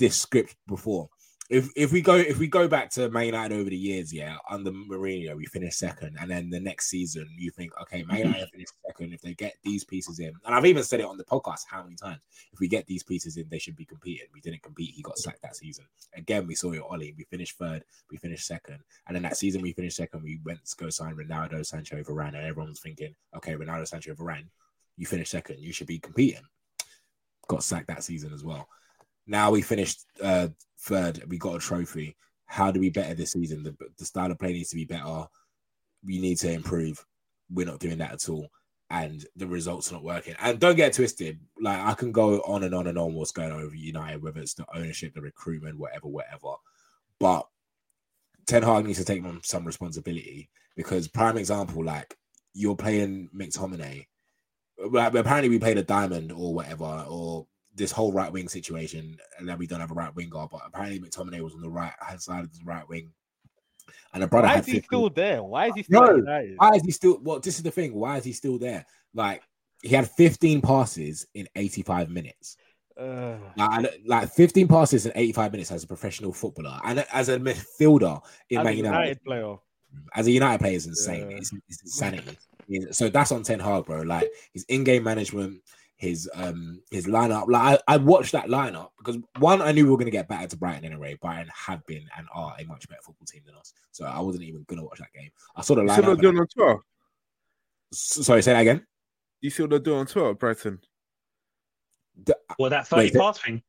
this 0.00 0.20
script 0.20 0.56
before. 0.66 1.08
If 1.48 1.70
if 1.76 1.92
we 1.92 2.00
go 2.00 2.16
if 2.16 2.38
we 2.38 2.48
go 2.48 2.66
back 2.66 2.90
to 2.90 3.08
Man 3.08 3.26
United 3.26 3.54
over 3.54 3.70
the 3.70 3.76
years, 3.76 4.12
yeah, 4.12 4.36
under 4.50 4.72
Mourinho, 4.72 5.36
we 5.36 5.46
finished 5.46 5.78
second, 5.78 6.16
and 6.20 6.28
then 6.28 6.50
the 6.50 6.58
next 6.58 6.88
season 6.88 7.28
you 7.36 7.50
think, 7.50 7.72
okay, 7.82 8.02
Man 8.02 8.18
United 8.18 8.46
mm-hmm. 8.46 8.50
finished 8.52 8.72
second. 8.84 9.12
If 9.12 9.22
they 9.22 9.34
get 9.34 9.54
these 9.62 9.84
pieces 9.84 10.18
in, 10.18 10.32
and 10.44 10.54
I've 10.54 10.66
even 10.66 10.82
said 10.82 11.00
it 11.00 11.06
on 11.06 11.16
the 11.16 11.24
podcast 11.24 11.60
how 11.68 11.84
many 11.84 11.94
times, 11.94 12.20
if 12.52 12.58
we 12.58 12.66
get 12.66 12.86
these 12.86 13.04
pieces 13.04 13.36
in, 13.36 13.48
they 13.48 13.60
should 13.60 13.76
be 13.76 13.84
competing. 13.84 14.26
We 14.34 14.40
didn't 14.40 14.62
compete, 14.62 14.94
he 14.94 15.02
got 15.02 15.18
sacked 15.18 15.42
that 15.42 15.56
season. 15.56 15.84
Again, 16.16 16.48
we 16.48 16.56
saw 16.56 16.72
it, 16.72 16.82
Ollie. 16.82 17.14
We 17.16 17.24
finished 17.24 17.56
third, 17.58 17.84
we 18.10 18.16
finished 18.16 18.46
second, 18.46 18.80
and 19.06 19.14
then 19.14 19.22
that 19.22 19.36
season 19.36 19.62
we 19.62 19.72
finished 19.72 19.96
second. 19.96 20.22
We 20.24 20.40
went 20.44 20.64
to 20.64 20.76
go 20.76 20.90
sign 20.90 21.14
Ronaldo, 21.14 21.64
Sancho, 21.64 22.02
Varane, 22.02 22.34
and 22.34 22.46
everyone's 22.46 22.80
thinking, 22.80 23.14
okay, 23.36 23.54
Ronaldo, 23.54 23.86
Sancho, 23.86 24.14
Varane, 24.14 24.48
you 24.96 25.06
finished 25.06 25.30
second, 25.30 25.60
you 25.60 25.72
should 25.72 25.86
be 25.86 25.98
competing. 25.98 26.42
Got 27.48 27.62
sacked 27.62 27.86
that 27.86 28.02
season 28.02 28.32
as 28.32 28.42
well. 28.42 28.68
Now 29.26 29.50
we 29.50 29.62
finished 29.62 30.04
uh, 30.22 30.48
third. 30.80 31.22
We 31.28 31.38
got 31.38 31.56
a 31.56 31.58
trophy. 31.58 32.16
How 32.46 32.70
do 32.70 32.80
we 32.80 32.90
better 32.90 33.14
this 33.14 33.32
season? 33.32 33.62
The, 33.62 33.76
the 33.98 34.04
style 34.04 34.30
of 34.30 34.38
play 34.38 34.52
needs 34.52 34.70
to 34.70 34.76
be 34.76 34.84
better. 34.84 35.24
We 36.04 36.18
need 36.20 36.38
to 36.38 36.52
improve. 36.52 37.04
We're 37.50 37.66
not 37.66 37.80
doing 37.80 37.98
that 37.98 38.12
at 38.12 38.28
all, 38.28 38.48
and 38.90 39.24
the 39.36 39.46
results 39.46 39.90
are 39.90 39.94
not 39.94 40.04
working. 40.04 40.34
And 40.40 40.60
don't 40.60 40.76
get 40.76 40.92
twisted. 40.92 41.40
Like 41.60 41.78
I 41.78 41.94
can 41.94 42.12
go 42.12 42.40
on 42.40 42.62
and 42.62 42.74
on 42.74 42.86
and 42.86 42.98
on 42.98 43.14
what's 43.14 43.32
going 43.32 43.52
on 43.52 43.62
with 43.64 43.74
United, 43.74 44.22
whether 44.22 44.40
it's 44.40 44.54
the 44.54 44.66
ownership, 44.74 45.14
the 45.14 45.20
recruitment, 45.20 45.78
whatever, 45.78 46.08
whatever. 46.08 46.54
But 47.18 47.46
Ten 48.46 48.62
Hag 48.62 48.84
needs 48.84 48.98
to 48.98 49.04
take 49.04 49.24
on 49.24 49.40
some 49.42 49.64
responsibility 49.64 50.50
because 50.76 51.08
prime 51.08 51.36
example, 51.36 51.84
like 51.84 52.16
you're 52.54 52.76
playing 52.76 53.28
McTominay. 53.36 54.06
Like, 54.78 55.14
apparently 55.14 55.48
we 55.48 55.58
played 55.58 55.78
a 55.78 55.82
diamond 55.82 56.32
or 56.32 56.54
whatever, 56.54 57.04
or 57.08 57.46
this 57.76 57.92
whole 57.92 58.12
right 58.12 58.32
wing 58.32 58.48
situation, 58.48 59.16
and 59.38 59.48
that 59.48 59.58
we 59.58 59.66
don't 59.66 59.80
have 59.80 59.90
a 59.90 59.94
right 59.94 60.14
winger. 60.14 60.46
But 60.50 60.62
apparently 60.66 60.98
McTominay 60.98 61.40
was 61.40 61.54
on 61.54 61.60
the 61.60 61.70
right 61.70 61.92
hand 62.00 62.20
side 62.20 62.44
of 62.44 62.52
the 62.52 62.64
right 62.64 62.88
wing, 62.88 63.12
and 64.12 64.22
the 64.22 64.26
brother 64.26 64.48
Why 64.48 64.54
had 64.54 64.60
is 64.60 64.66
he 64.66 64.72
50 64.74 64.86
still 64.86 65.10
there? 65.10 65.42
Why 65.42 65.66
is 65.68 65.74
he 65.76 65.82
still 65.84 66.00
No, 66.06 66.16
United? 66.16 66.54
Why 66.56 66.70
is 66.70 66.82
he 66.82 66.90
still? 66.90 67.18
Well, 67.22 67.40
this 67.40 67.56
is 67.56 67.62
the 67.62 67.70
thing. 67.70 67.94
Why 67.94 68.16
is 68.18 68.24
he 68.24 68.32
still 68.32 68.58
there? 68.58 68.84
Like 69.14 69.42
he 69.82 69.94
had 69.94 70.10
15 70.10 70.62
passes 70.62 71.26
in 71.34 71.46
85 71.54 72.10
minutes. 72.10 72.56
Uh, 72.98 73.36
Like, 73.56 74.00
like 74.06 74.30
15 74.32 74.68
passes 74.68 75.04
in 75.04 75.12
85 75.14 75.52
minutes 75.52 75.70
as 75.70 75.84
a 75.84 75.86
professional 75.86 76.32
footballer 76.32 76.80
and 76.82 77.04
as 77.12 77.28
a 77.28 77.38
midfielder 77.38 78.20
in 78.48 78.60
a 78.60 78.64
Man 78.64 78.76
United, 78.78 78.96
United 78.96 79.22
player. 79.22 79.56
as 80.14 80.26
a 80.26 80.30
United 80.30 80.58
player 80.60 80.76
is 80.76 80.86
insane. 80.86 81.30
Yeah. 81.30 81.36
It's, 81.36 81.52
it's 81.68 81.82
insanity. 81.82 82.38
So 82.90 83.08
that's 83.08 83.30
on 83.30 83.44
Ten 83.44 83.60
Hag, 83.60 83.84
bro. 83.84 84.00
Like 84.00 84.28
his 84.52 84.64
in-game 84.64 85.04
management, 85.04 85.60
his 85.98 86.28
um 86.34 86.82
his 86.90 87.06
lineup. 87.06 87.48
Like 87.48 87.80
I, 87.88 87.94
I 87.94 87.96
watched 87.96 88.32
that 88.32 88.46
lineup 88.48 88.90
because 88.98 89.16
one, 89.38 89.62
I 89.62 89.72
knew 89.72 89.84
we 89.84 89.90
were 89.90 89.96
gonna 89.96 90.10
get 90.10 90.28
better 90.28 90.46
to 90.46 90.56
Brighton 90.56 90.84
anyway. 90.84 91.16
Brighton 91.20 91.50
have 91.66 91.84
been 91.86 92.06
and 92.16 92.26
are 92.34 92.54
a 92.58 92.64
much 92.64 92.86
better 92.88 93.00
football 93.02 93.26
team 93.26 93.42
than 93.46 93.54
us. 93.54 93.72
So 93.92 94.04
I 94.04 94.20
wasn't 94.20 94.44
even 94.44 94.64
gonna 94.68 94.84
watch 94.84 94.98
that 94.98 95.12
game. 95.14 95.30
I 95.56 95.62
saw 95.62 95.74
the 95.74 95.82
You 95.82 95.88
see 95.88 95.94
what 95.94 96.02
lineup. 96.02 96.06
they're 96.06 96.16
doing 96.32 96.38
on 96.38 96.46
Twitter? 96.48 96.78
Sorry, 97.92 98.42
say 98.42 98.52
that 98.52 98.60
again. 98.60 98.86
You 99.40 99.50
see 99.50 99.62
what 99.62 99.70
they're 99.70 99.78
doing 99.78 100.00
on 100.00 100.06
Twitter, 100.06 100.34
Brighton? 100.34 100.80
The- 102.24 102.38
Well, 102.58 102.70
that 102.70 102.86
30 102.88 103.02
Wait, 103.02 103.14
pass 103.14 103.38
thing. 103.38 103.62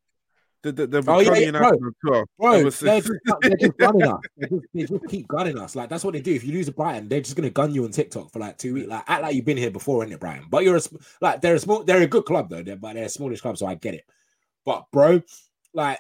The, 0.64 0.72
the, 0.72 0.88
the 0.88 1.04
Oh, 1.08 1.20
yeah, 1.20 1.30
Brighton 1.30 1.54
yeah, 1.54 1.60
United 1.60 1.84
on 1.84 2.26
Bro, 2.38 2.52
Ever 2.52 2.70
they're 2.72 3.02
just, 3.02 3.14
they're 3.42 3.56
just 3.58 3.78
gunning 3.78 4.04
us. 4.04 4.20
They 4.38 4.48
just, 4.48 4.66
they 4.74 4.84
just 4.84 5.08
keep 5.08 5.28
gunning 5.28 5.58
us. 5.58 5.76
Like 5.76 5.90
that's 5.90 6.04
what 6.04 6.14
they 6.14 6.22
do. 6.22 6.34
If 6.34 6.44
you 6.44 6.54
lose 6.54 6.66
to 6.66 6.72
Brighton, 6.72 7.08
they're 7.08 7.22
just 7.22 7.36
gonna 7.36 7.50
gun 7.50 7.74
you 7.74 7.84
on 7.84 7.92
TikTok 7.92 8.32
for 8.32 8.40
like 8.40 8.58
two 8.58 8.74
weeks. 8.74 8.88
Like 8.88 9.04
act 9.08 9.22
like 9.22 9.36
you've 9.36 9.46
been 9.46 9.58
here 9.58 9.72
before, 9.72 10.04
innit, 10.04 10.20
Brighton? 10.20 10.48
But 10.50 10.64
you're 10.64 10.78
a 10.78 10.82
like 11.22 11.42
they're 11.42 11.56
a 11.56 11.60
small, 11.60 11.84
they're 11.84 12.02
a 12.02 12.08
good 12.08 12.26
club 12.26 12.50
though. 12.50 12.64
They're, 12.64 12.76
but 12.76 12.94
they're 12.94 13.06
a 13.06 13.10
smallish 13.10 13.42
club, 13.42 13.58
so 13.58 13.68
I 13.68 13.76
get 13.76 13.94
it. 13.94 14.06
But 14.66 14.86
bro, 14.92 15.22
like 15.74 16.00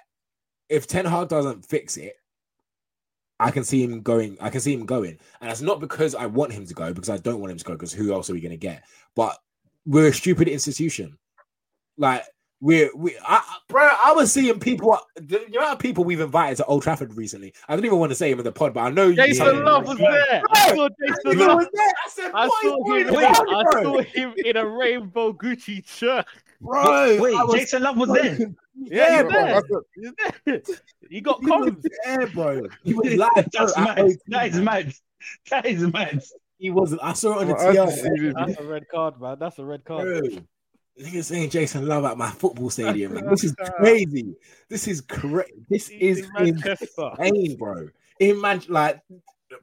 if 0.70 0.88
Ten 0.88 1.06
Hag 1.06 1.30
doesn't 1.30 1.66
fix 1.66 1.98
it, 1.98 2.16
I 3.40 3.52
can 3.52 3.64
see 3.64 3.84
him 3.84 4.02
going. 4.02 4.38
I 4.42 4.50
can 4.50 4.62
see 4.62 4.74
him 4.74 4.86
going, 4.86 5.20
and 5.40 5.50
that's 5.50 5.62
not 5.62 5.80
because 5.80 6.16
I 6.16 6.26
want 6.26 6.54
him 6.54 6.66
to 6.66 6.74
go, 6.74 6.92
because 6.94 7.10
I 7.10 7.18
don't 7.18 7.40
want 7.40 7.52
him 7.52 7.58
to 7.58 7.66
go. 7.66 7.74
Because 7.74 7.94
who 7.94 8.12
else 8.12 8.30
are 8.30 8.34
we 8.34 8.42
gonna 8.42 8.58
get? 8.58 8.84
But 9.16 9.38
we're 9.86 10.08
a 10.08 10.14
stupid 10.14 10.48
institution. 10.48 11.18
Like 11.98 12.24
we're 12.60 12.90
we, 12.96 13.16
I, 13.20 13.38
I- 13.38 13.58
bro. 13.70 13.88
I 14.04 14.12
was 14.14 14.32
seeing 14.34 14.60
people. 14.60 14.98
The 15.16 15.46
amount 15.48 15.74
of 15.74 15.80
people 15.80 16.04
we've 16.04 16.20
invited 16.20 16.58
to 16.58 16.66
Old 16.66 16.84
Trafford 16.84 17.16
recently. 17.16 17.54
I 17.68 17.76
don't 17.76 17.86
even 17.86 18.00
want 18.00 18.12
to 18.12 18.16
say 18.16 18.32
him 18.32 18.40
in 18.40 18.46
the 18.46 18.52
pod, 18.52 18.74
but 18.74 18.82
I 18.82 18.90
know 18.90 19.08
you. 19.08 19.16
Jason 19.16 19.46
yeah. 19.46 19.52
Love 19.64 19.88
was 19.88 19.98
there. 19.98 20.42
I 20.52 20.76
saw 20.76 20.90
Jason 20.90 21.40
Love. 21.40 21.58
was 21.58 21.68
there. 21.74 21.88
I 21.88 22.10
said, 22.10 22.32
I 22.34 22.48
saw 22.48 22.84
boy, 22.84 23.00
him. 23.04 23.14
boy, 23.14 23.26
I 23.26 23.34
saw 23.84 24.02
him 24.02 24.34
in 24.38 24.58
a 24.58 24.66
rainbow 24.68 25.34
Gucci 25.34 25.88
shirt. 25.88 26.26
Bro, 26.60 27.20
Wait, 27.22 27.60
Jason 27.60 27.84
Love 27.84 27.98
was 27.98 28.10
there. 28.10 28.38
Yeah, 28.80 29.24
Yeah, 29.24 29.24
he's 29.24 29.64
bro. 29.64 29.82
there. 30.46 30.62
He 31.10 31.22
got 31.22 31.40
He 31.40 31.46
was 31.48 31.70
combs. 31.72 31.86
there, 32.06 32.28
bro. 32.28 32.62
He 32.84 32.94
was 32.94 33.14
live. 33.16 33.30
That's 33.52 33.74
bro, 33.74 33.84
mad. 33.84 34.12
That 34.28 34.48
is 34.48 34.56
mad. 34.60 34.94
That 35.50 35.66
is 35.66 35.82
mad. 35.82 36.22
He 36.60 36.70
wasn't. 36.70 37.02
I 37.04 37.14
saw 37.14 37.40
it 37.40 37.42
on 37.42 37.48
the 37.48 37.54
Well, 37.56 37.74
TL. 37.74 37.86
just 37.88 38.02
see 38.04 38.10
it. 38.28 38.36
That's 38.36 38.60
a 38.60 38.64
red 38.64 38.88
card, 38.88 39.20
man. 39.20 39.38
That's 39.40 39.58
a 39.58 39.66
red 39.66 39.84
card. 39.84 40.04
Bro, 40.04 40.42
nigga 41.02 41.24
saying 41.24 41.50
Jason 41.50 41.88
Love 41.88 42.06
at 42.06 42.18
my 42.18 42.30
football 42.32 42.70
stadium. 42.70 43.14
man. 43.14 43.30
This 43.30 43.44
is 43.44 43.54
crazy. 43.78 44.36
This 44.70 44.88
is 44.88 45.02
correct. 45.02 45.52
This 45.70 45.90
is 45.90 46.30
in 46.40 46.62
insane, 46.66 47.58
bro. 47.58 47.88
In 48.20 48.42
man, 48.42 48.62
like 48.68 49.02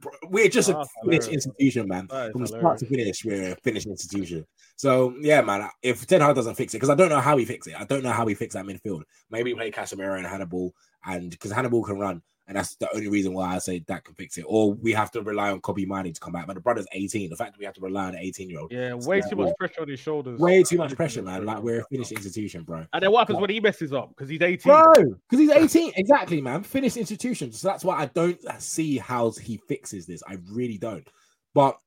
bro, 0.01 0.11
we're 0.29 0.49
just 0.49 0.69
a 0.69 0.73
That's 0.73 0.89
finished 1.03 1.27
institution, 1.29 1.87
man. 1.87 2.07
From 2.07 2.47
start 2.47 2.79
to 2.79 2.85
finish, 2.85 3.23
we're 3.25 3.53
a 3.53 3.55
finished 3.55 3.87
institution. 3.87 4.45
So 4.75 5.15
yeah, 5.19 5.41
man. 5.41 5.69
If 5.81 6.05
Ten 6.07 6.21
Hag 6.21 6.35
doesn't 6.35 6.55
fix 6.55 6.73
it, 6.73 6.77
because 6.77 6.89
I 6.89 6.95
don't 6.95 7.09
know 7.09 7.19
how 7.19 7.37
he 7.37 7.45
fix 7.45 7.67
it. 7.67 7.75
I 7.79 7.83
don't 7.85 8.03
know 8.03 8.11
how 8.11 8.25
he 8.27 8.35
fix 8.35 8.53
that 8.55 8.65
midfield. 8.65 9.03
Maybe 9.29 9.53
play 9.53 9.71
Casemiro 9.71 10.17
and 10.17 10.25
Hannibal, 10.25 10.73
and 11.05 11.29
because 11.31 11.51
Hannibal 11.51 11.83
can 11.83 11.99
run, 11.99 12.21
and 12.47 12.57
that's 12.57 12.75
the 12.75 12.93
only 12.93 13.07
reason 13.07 13.33
why 13.33 13.55
I 13.55 13.57
say 13.59 13.79
that 13.87 14.03
can 14.03 14.13
fix 14.15 14.37
it. 14.37 14.45
Or 14.47 14.73
we 14.73 14.91
have 14.93 15.09
to 15.11 15.21
rely 15.21 15.51
on 15.51 15.61
Kobbie 15.61 15.85
Mainoo 15.85 16.11
to 16.11 16.19
come 16.19 16.33
back. 16.33 16.45
But 16.45 16.53
the 16.53 16.59
brother's 16.61 16.85
18. 16.91 17.29
The 17.29 17.35
fact 17.35 17.53
that 17.53 17.59
we 17.59 17.65
have 17.65 17.73
to 17.75 17.81
rely 17.81 18.05
on 18.05 18.15
an 18.15 18.21
18 18.21 18.49
year 18.49 18.59
old, 18.59 18.71
Yeah, 18.71 18.93
way 18.93 19.21
too 19.21 19.35
much 19.35 19.55
pressure 19.57 19.81
on 19.81 19.87
his 19.87 19.99
shoulders. 19.99 20.39
way 20.39 20.61
too 20.63 20.77
much 20.77 20.95
pressure, 20.95 21.21
man. 21.23 21.45
Like 21.45 21.63
we're 21.63 21.81
a 21.81 21.85
finished 21.85 22.11
institution, 22.11 22.63
bro. 22.63 22.85
And 22.93 23.01
then 23.03 23.11
what 23.11 23.19
happens 23.19 23.39
when 23.39 23.49
he 23.49 23.59
messes 23.59 23.93
up? 23.93 24.09
Because 24.09 24.29
he's 24.29 24.41
18. 24.41 24.71
Bro, 24.71 24.93
because 25.29 25.39
he's 25.39 25.49
18. 25.49 25.93
Exactly, 25.95 26.41
man. 26.41 26.63
Finished 26.63 26.97
institution. 26.97 27.51
So 27.51 27.67
that's 27.67 27.83
why 27.83 27.97
I 27.99 28.05
don't 28.07 28.39
see 28.61 28.97
how 28.97 29.31
he 29.31 29.57
fixes 29.67 30.05
this. 30.05 30.21
I 30.27 30.37
really 30.51 30.77
don't. 30.77 31.07
But 31.53 31.79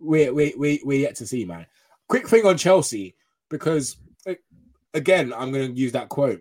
we're, 0.00 0.32
we 0.32 0.54
we 0.56 0.80
we're 0.84 1.00
yet 1.00 1.16
to 1.16 1.26
see, 1.26 1.44
man. 1.44 1.66
Quick 2.08 2.28
thing 2.28 2.46
on 2.46 2.56
Chelsea, 2.56 3.16
because 3.50 3.96
again, 4.94 5.32
I'm 5.36 5.52
going 5.52 5.74
to 5.74 5.78
use 5.78 5.92
that 5.92 6.08
quote. 6.08 6.40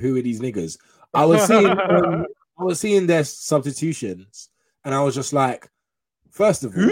Who 0.00 0.16
are 0.16 0.22
these 0.22 0.40
niggas? 0.40 0.78
I 1.14 1.24
was 1.24 1.42
seeing, 1.46 1.66
um, 1.66 2.26
I 2.58 2.64
was 2.64 2.80
seeing 2.80 3.06
their 3.06 3.24
substitutions, 3.24 4.48
and 4.84 4.94
I 4.94 5.02
was 5.02 5.14
just 5.14 5.32
like, 5.32 5.68
first 6.30 6.64
of 6.64 6.74
all, 6.76 6.82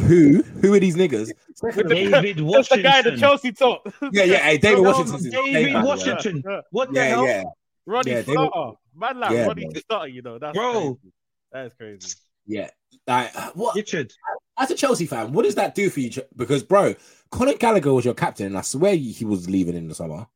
who? 0.00 0.42
Who 0.42 0.74
are 0.74 0.80
these 0.80 0.96
niggas? 0.96 1.30
Second 1.54 1.86
of 1.86 1.90
David 1.92 2.38
That's 2.48 2.68
the 2.68 2.82
guy 2.82 2.98
in 3.00 3.04
the 3.04 3.16
Chelsea 3.16 3.52
top. 3.52 3.86
yeah, 4.12 4.24
yeah. 4.24 4.38
Hey, 4.38 4.58
David 4.58 4.82
No, 4.82 4.90
Washington's 4.90 5.22
David 5.30 5.48
insane, 5.48 5.72
man. 5.72 5.84
Washington. 5.84 6.42
What 6.70 6.88
the 6.92 6.94
Yeah, 7.00 7.04
hell? 7.04 7.26
yeah, 7.26 7.42
Ronnie 7.86 8.10
Yeah, 8.10 8.22
they 8.22 8.32
Stutter. 8.32 8.72
Man 8.96 9.20
like 9.20 9.30
Yeah, 9.32 9.46
Ronnie 9.46 9.68
bro. 9.70 9.80
Stutter, 9.80 10.08
you 10.08 10.22
know. 10.22 10.38
That's 10.38 10.56
Bro. 10.56 10.72
crazy. 10.72 11.14
That 11.52 11.66
is 11.66 11.72
crazy. 11.74 12.14
yeah. 12.46 12.70
Like, 13.06 13.34
what? 13.54 13.76
Richard. 13.76 14.12
as 14.58 14.70
a 14.70 14.74
Chelsea 14.74 15.06
fan, 15.06 15.32
what 15.32 15.44
does 15.44 15.54
that 15.56 15.74
do 15.74 15.90
for 15.90 16.00
you? 16.00 16.10
Because, 16.36 16.62
bro, 16.62 16.94
Conor 17.30 17.54
Gallagher 17.54 17.92
was 17.92 18.04
your 18.04 18.14
captain, 18.14 18.46
and 18.46 18.58
I 18.58 18.62
swear 18.62 18.96
he 18.96 19.24
was 19.24 19.48
leaving 19.50 19.76
in 19.76 19.88
the 19.88 19.94
summer. 19.94 20.26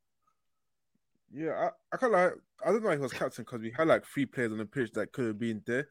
Yeah, 1.31 1.51
I, 1.51 1.69
I 1.93 1.97
kind 1.97 2.13
of 2.13 2.19
like. 2.19 2.33
I 2.65 2.71
don't 2.71 2.83
know 2.83 2.89
if 2.89 2.97
he 2.97 3.01
was 3.01 3.13
captain 3.13 3.45
because 3.45 3.61
we 3.61 3.71
had 3.71 3.87
like 3.87 4.05
three 4.05 4.25
players 4.25 4.51
on 4.51 4.57
the 4.57 4.65
pitch 4.65 4.91
that 4.93 5.13
could 5.13 5.27
have 5.27 5.39
been 5.39 5.61
there. 5.65 5.87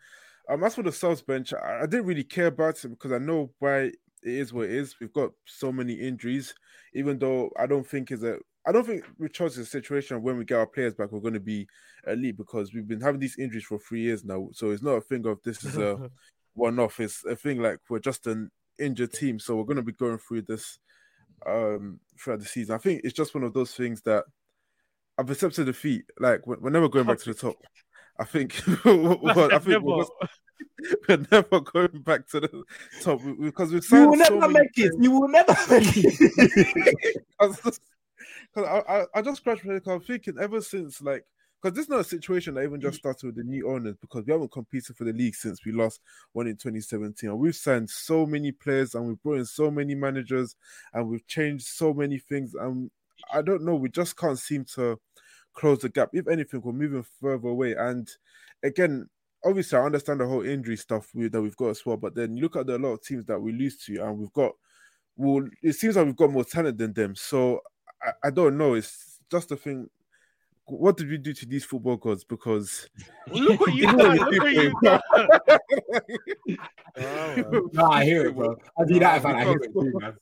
Um, 0.49 0.65
as 0.65 0.75
for 0.75 0.83
the 0.83 0.93
subs 0.93 1.23
bench, 1.23 1.53
I, 1.53 1.81
I 1.83 1.87
didn't 1.87 2.07
really 2.07 2.25
care 2.25 2.47
about 2.47 2.85
it 2.85 2.89
because 2.89 3.13
I 3.13 3.19
know 3.19 3.51
why 3.59 3.79
it 3.79 3.95
is 4.23 4.53
what 4.53 4.67
it 4.67 4.73
is. 4.73 4.97
We've 5.01 5.13
got 5.13 5.31
so 5.47 5.73
many 5.73 5.95
injuries, 5.95 6.55
even 6.95 7.19
though 7.19 7.51
I 7.59 7.67
don't 7.67 7.87
think 7.87 8.11
is 8.11 8.23
a. 8.23 8.39
I 8.67 8.73
don't 8.73 8.87
think 8.87 9.05
with 9.19 9.33
Chelsea's 9.33 9.71
situation 9.71 10.23
when 10.23 10.37
we 10.37 10.45
get 10.45 10.59
our 10.59 10.67
players 10.67 10.95
back, 10.95 11.11
we're 11.11 11.21
going 11.21 11.35
to 11.35 11.41
be 11.41 11.67
elite 12.07 12.37
because 12.37 12.75
we've 12.75 12.89
been 12.89 13.01
having 13.01 13.21
these 13.21 13.39
injuries 13.39 13.65
for 13.65 13.79
three 13.79 14.03
years 14.03 14.25
now. 14.25 14.49
So 14.53 14.71
it's 14.71 14.83
not 14.83 14.97
a 14.97 15.01
thing 15.01 15.27
of 15.27 15.39
this 15.43 15.65
is 15.65 15.79
a 15.79 16.11
one 16.55 16.79
off. 16.79 17.01
It's 17.01 17.25
a 17.25 17.37
thing 17.37 17.63
like 17.63 17.79
we're 17.89 17.99
just 17.99 18.27
an 18.27 18.51
injured 18.79 19.13
team, 19.13 19.39
so 19.39 19.57
we're 19.57 19.65
going 19.65 19.77
to 19.77 19.83
be 19.83 19.93
going 19.93 20.19
through 20.19 20.43
this 20.43 20.79
um 21.47 22.01
throughout 22.21 22.41
the 22.41 22.47
season. 22.47 22.75
I 22.75 22.79
think 22.79 23.03
it's 23.05 23.15
just 23.15 23.35
one 23.35 23.45
of 23.45 23.55
those 23.55 23.75
things 23.75 24.03
that 24.03 24.25
I've 25.19 25.31
accepted 25.31 25.67
defeat. 25.67 26.05
Like 26.19 26.47
we're, 26.47 26.59
we're 26.59 26.71
never 26.71 26.89
going 26.89 27.07
back 27.07 27.19
to 27.19 27.33
the 27.33 27.39
top. 27.39 27.57
I 28.19 28.25
think. 28.25 28.61
well, 28.85 29.53
I 29.53 29.59
think 29.59 29.83
we're, 29.83 30.05
we're 31.09 31.27
never 31.31 31.61
going 31.61 32.03
back 32.03 32.27
to 32.29 32.41
the 32.41 32.65
top 33.03 33.21
because 33.41 33.73
we've 33.73 33.91
You 33.91 34.09
will 34.09 34.17
never 34.17 34.41
many 34.41 34.55
make 34.55 34.79
it. 34.79 34.93
You 34.99 35.11
will 35.11 35.29
never 35.29 35.55
make 35.71 35.93
it. 35.97 37.25
because 37.39 37.81
I, 38.57 38.61
I, 38.61 39.05
I 39.15 39.23
just 39.23 39.39
scratched 39.39 39.65
my 39.65 39.75
head 39.75 39.85
'cause 39.85 39.95
I'm 39.95 40.01
thinking 40.01 40.39
ever 40.41 40.61
since 40.61 41.01
like 41.03 41.25
because 41.61 41.75
this 41.77 41.85
is 41.85 41.91
not 41.91 42.01
a 42.01 42.05
situation 42.05 42.55
that 42.55 42.63
even 42.63 42.81
just 42.81 42.97
mm. 42.97 43.01
started 43.01 43.27
with 43.27 43.37
the 43.37 43.43
new 43.43 43.69
owners 43.69 43.97
because 44.01 44.25
we 44.25 44.33
haven't 44.33 44.53
competed 44.53 44.97
for 44.97 45.05
the 45.05 45.13
league 45.13 45.35
since 45.35 45.65
we 45.65 45.73
lost 45.73 46.01
one 46.33 46.47
in 46.47 46.57
2017 46.57 47.31
and 47.31 47.39
we've 47.39 47.57
signed 47.57 47.91
so 47.91 48.25
many 48.25 48.53
players 48.53 48.95
and 48.95 49.07
we've 49.07 49.23
brought 49.23 49.39
in 49.39 49.45
so 49.45 49.71
many 49.71 49.95
managers 49.95 50.55
and 50.95 51.09
we've 51.09 51.27
changed 51.27 51.67
so 51.67 51.93
many 51.93 52.19
things 52.19 52.55
and 52.55 52.91
I 53.33 53.43
don't 53.43 53.65
know 53.65 53.75
we 53.75 53.89
just 53.89 54.17
can't 54.17 54.39
seem 54.39 54.65
to 54.77 54.99
close 55.59 55.81
the 55.81 55.89
gap 55.89 56.09
if 56.13 56.29
anything 56.29 56.61
we're 56.63 56.73
moving 56.73 57.05
further 57.21 57.49
away 57.49 57.75
and 57.75 58.09
again 58.63 59.09
obviously 59.45 59.77
I 59.77 59.83
understand 59.83 60.21
the 60.21 60.27
whole 60.27 60.45
injury 60.45 60.77
stuff 60.77 61.09
we, 61.15 61.29
that 61.29 61.43
we've 61.43 61.57
got 61.57 61.71
as 61.71 61.85
well 61.85 61.97
but 61.97 62.15
then 62.15 62.37
you 62.37 62.43
look 62.43 62.57
at 62.57 62.67
the, 62.67 62.77
a 62.77 62.79
lot 62.79 62.91
of 62.93 63.03
teams 63.03 63.25
that 63.27 63.41
we 63.41 63.53
lose 63.53 63.77
to 63.87 64.05
and 64.05 64.19
we've 64.19 64.33
got 64.33 64.53
well 65.17 65.45
it 65.63 65.73
seems 65.73 65.97
like 65.97 66.07
we've 66.07 66.17
got 66.17 66.31
more 66.31 66.45
talent 66.45 66.79
than 66.79 66.93
them 66.93 67.17
so 67.17 67.61
I, 68.01 68.29
I 68.29 68.31
don't 68.31 68.57
know 68.57 68.75
it's 68.75 69.19
just 69.31 69.51
a 69.51 69.57
thing 69.57 69.91
what 70.71 70.97
did 70.97 71.09
we 71.09 71.19
do 71.19 71.33
to 71.33 71.47
these 71.47 71.65
football 71.65 71.97
gods? 71.97 72.25
Because 72.25 72.91
Look 73.31 73.59
what 73.61 73.75
you 73.75 73.87
done. 73.97 74.17
Look 74.17 74.43
what 74.43 74.53
you 74.53 74.75
done. 74.83 75.01
no, 77.73 77.85
I 77.87 78.05
hear 78.05 78.27
it, 78.27 78.37
bro. 78.37 78.55
I 78.79 78.85
do 78.85 78.99
that, 78.99 79.23
fan. 79.23 79.37
I 79.37 79.45
hear 79.45 79.57
it 79.57 79.73
too, 79.73 79.93
man. 79.99 80.15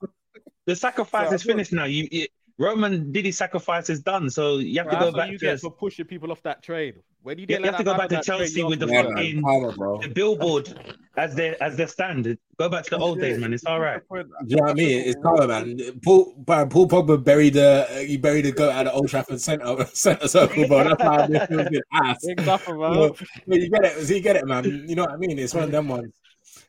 The 0.66 0.76
sacrifice 0.76 1.30
So, 1.30 1.34
is 1.34 1.42
finished 1.42 1.72
now. 1.72 1.84
You, 1.84 2.08
you 2.10 2.26
Roman 2.58 3.12
did 3.12 3.26
his 3.26 3.36
sacrifice 3.36 3.90
is 3.90 4.00
done, 4.00 4.30
so 4.30 4.56
you 4.58 4.78
have 4.78 4.90
to 4.90 4.96
go 4.98 5.12
back 5.12 5.30
you 5.30 5.38
to 5.38 5.44
get 5.46 5.60
for 5.60 5.70
pushing 5.70 6.06
people 6.06 6.32
off 6.32 6.42
that 6.42 6.62
train. 6.62 6.94
When 7.22 7.36
you 7.38 7.42
you 7.42 7.46
get 7.46 7.64
have 7.64 7.76
to 7.76 7.84
go 7.84 7.96
back 7.96 8.08
to 8.10 8.22
Chelsea 8.22 8.62
with 8.62 8.78
the 8.78 8.86
Yeah, 8.86 9.02
fucking. 9.02 9.42
Tyler, 9.42 9.72
bro. 9.72 10.00
the 10.00 10.08
billboard 10.08 10.96
as 11.18 11.34
their 11.34 11.60
as 11.62 11.76
their 11.76 11.88
stand. 11.88 12.38
Go 12.58 12.68
back 12.70 12.84
to 12.84 12.90
the 12.90 12.98
old 12.98 13.20
days, 13.20 13.38
man. 13.38 13.52
It's 13.52 13.66
all 13.66 13.80
right. 13.80 14.00
Do 14.10 14.24
you 14.46 14.56
know 14.56 14.62
what 14.62 14.70
I 14.70 14.74
mean? 14.74 15.02
It's 15.06 15.20
Tyler, 15.20 15.48
man. 15.48 15.78
Paul, 16.02 16.44
man, 16.48 16.68
Paul 16.70 16.88
Pogba 16.88 17.22
buried 17.22 17.54
the 17.54 17.86
uh, 17.90 17.94
he 17.98 18.16
buried 18.16 18.46
the 18.46 18.52
goat 18.52 18.70
at 18.72 18.84
the 18.84 18.92
Old 18.92 19.08
Trafford 19.08 19.40
centre 19.40 19.84
centre 19.92 20.28
circle, 20.28 20.66
bro. 20.66 20.84
That's 20.84 21.02
how 21.02 21.26
this 21.26 21.46
feels 21.48 21.68
good 21.68 21.82
ass. 21.92 22.24
Exactly, 22.26 22.72
man. 22.72 22.80
Well, 22.80 23.16
well, 23.46 23.58
you 23.58 23.68
get 23.68 23.84
it, 23.84 24.06
so 24.06 24.14
you 24.14 24.20
get 24.20 24.36
it, 24.36 24.46
man. 24.46 24.64
You 24.88 24.94
know 24.94 25.02
what 25.02 25.12
I 25.12 25.16
mean? 25.16 25.38
It's 25.38 25.52
one 25.52 25.64
of 25.64 25.70
them 25.72 25.88
ones. 25.88 26.14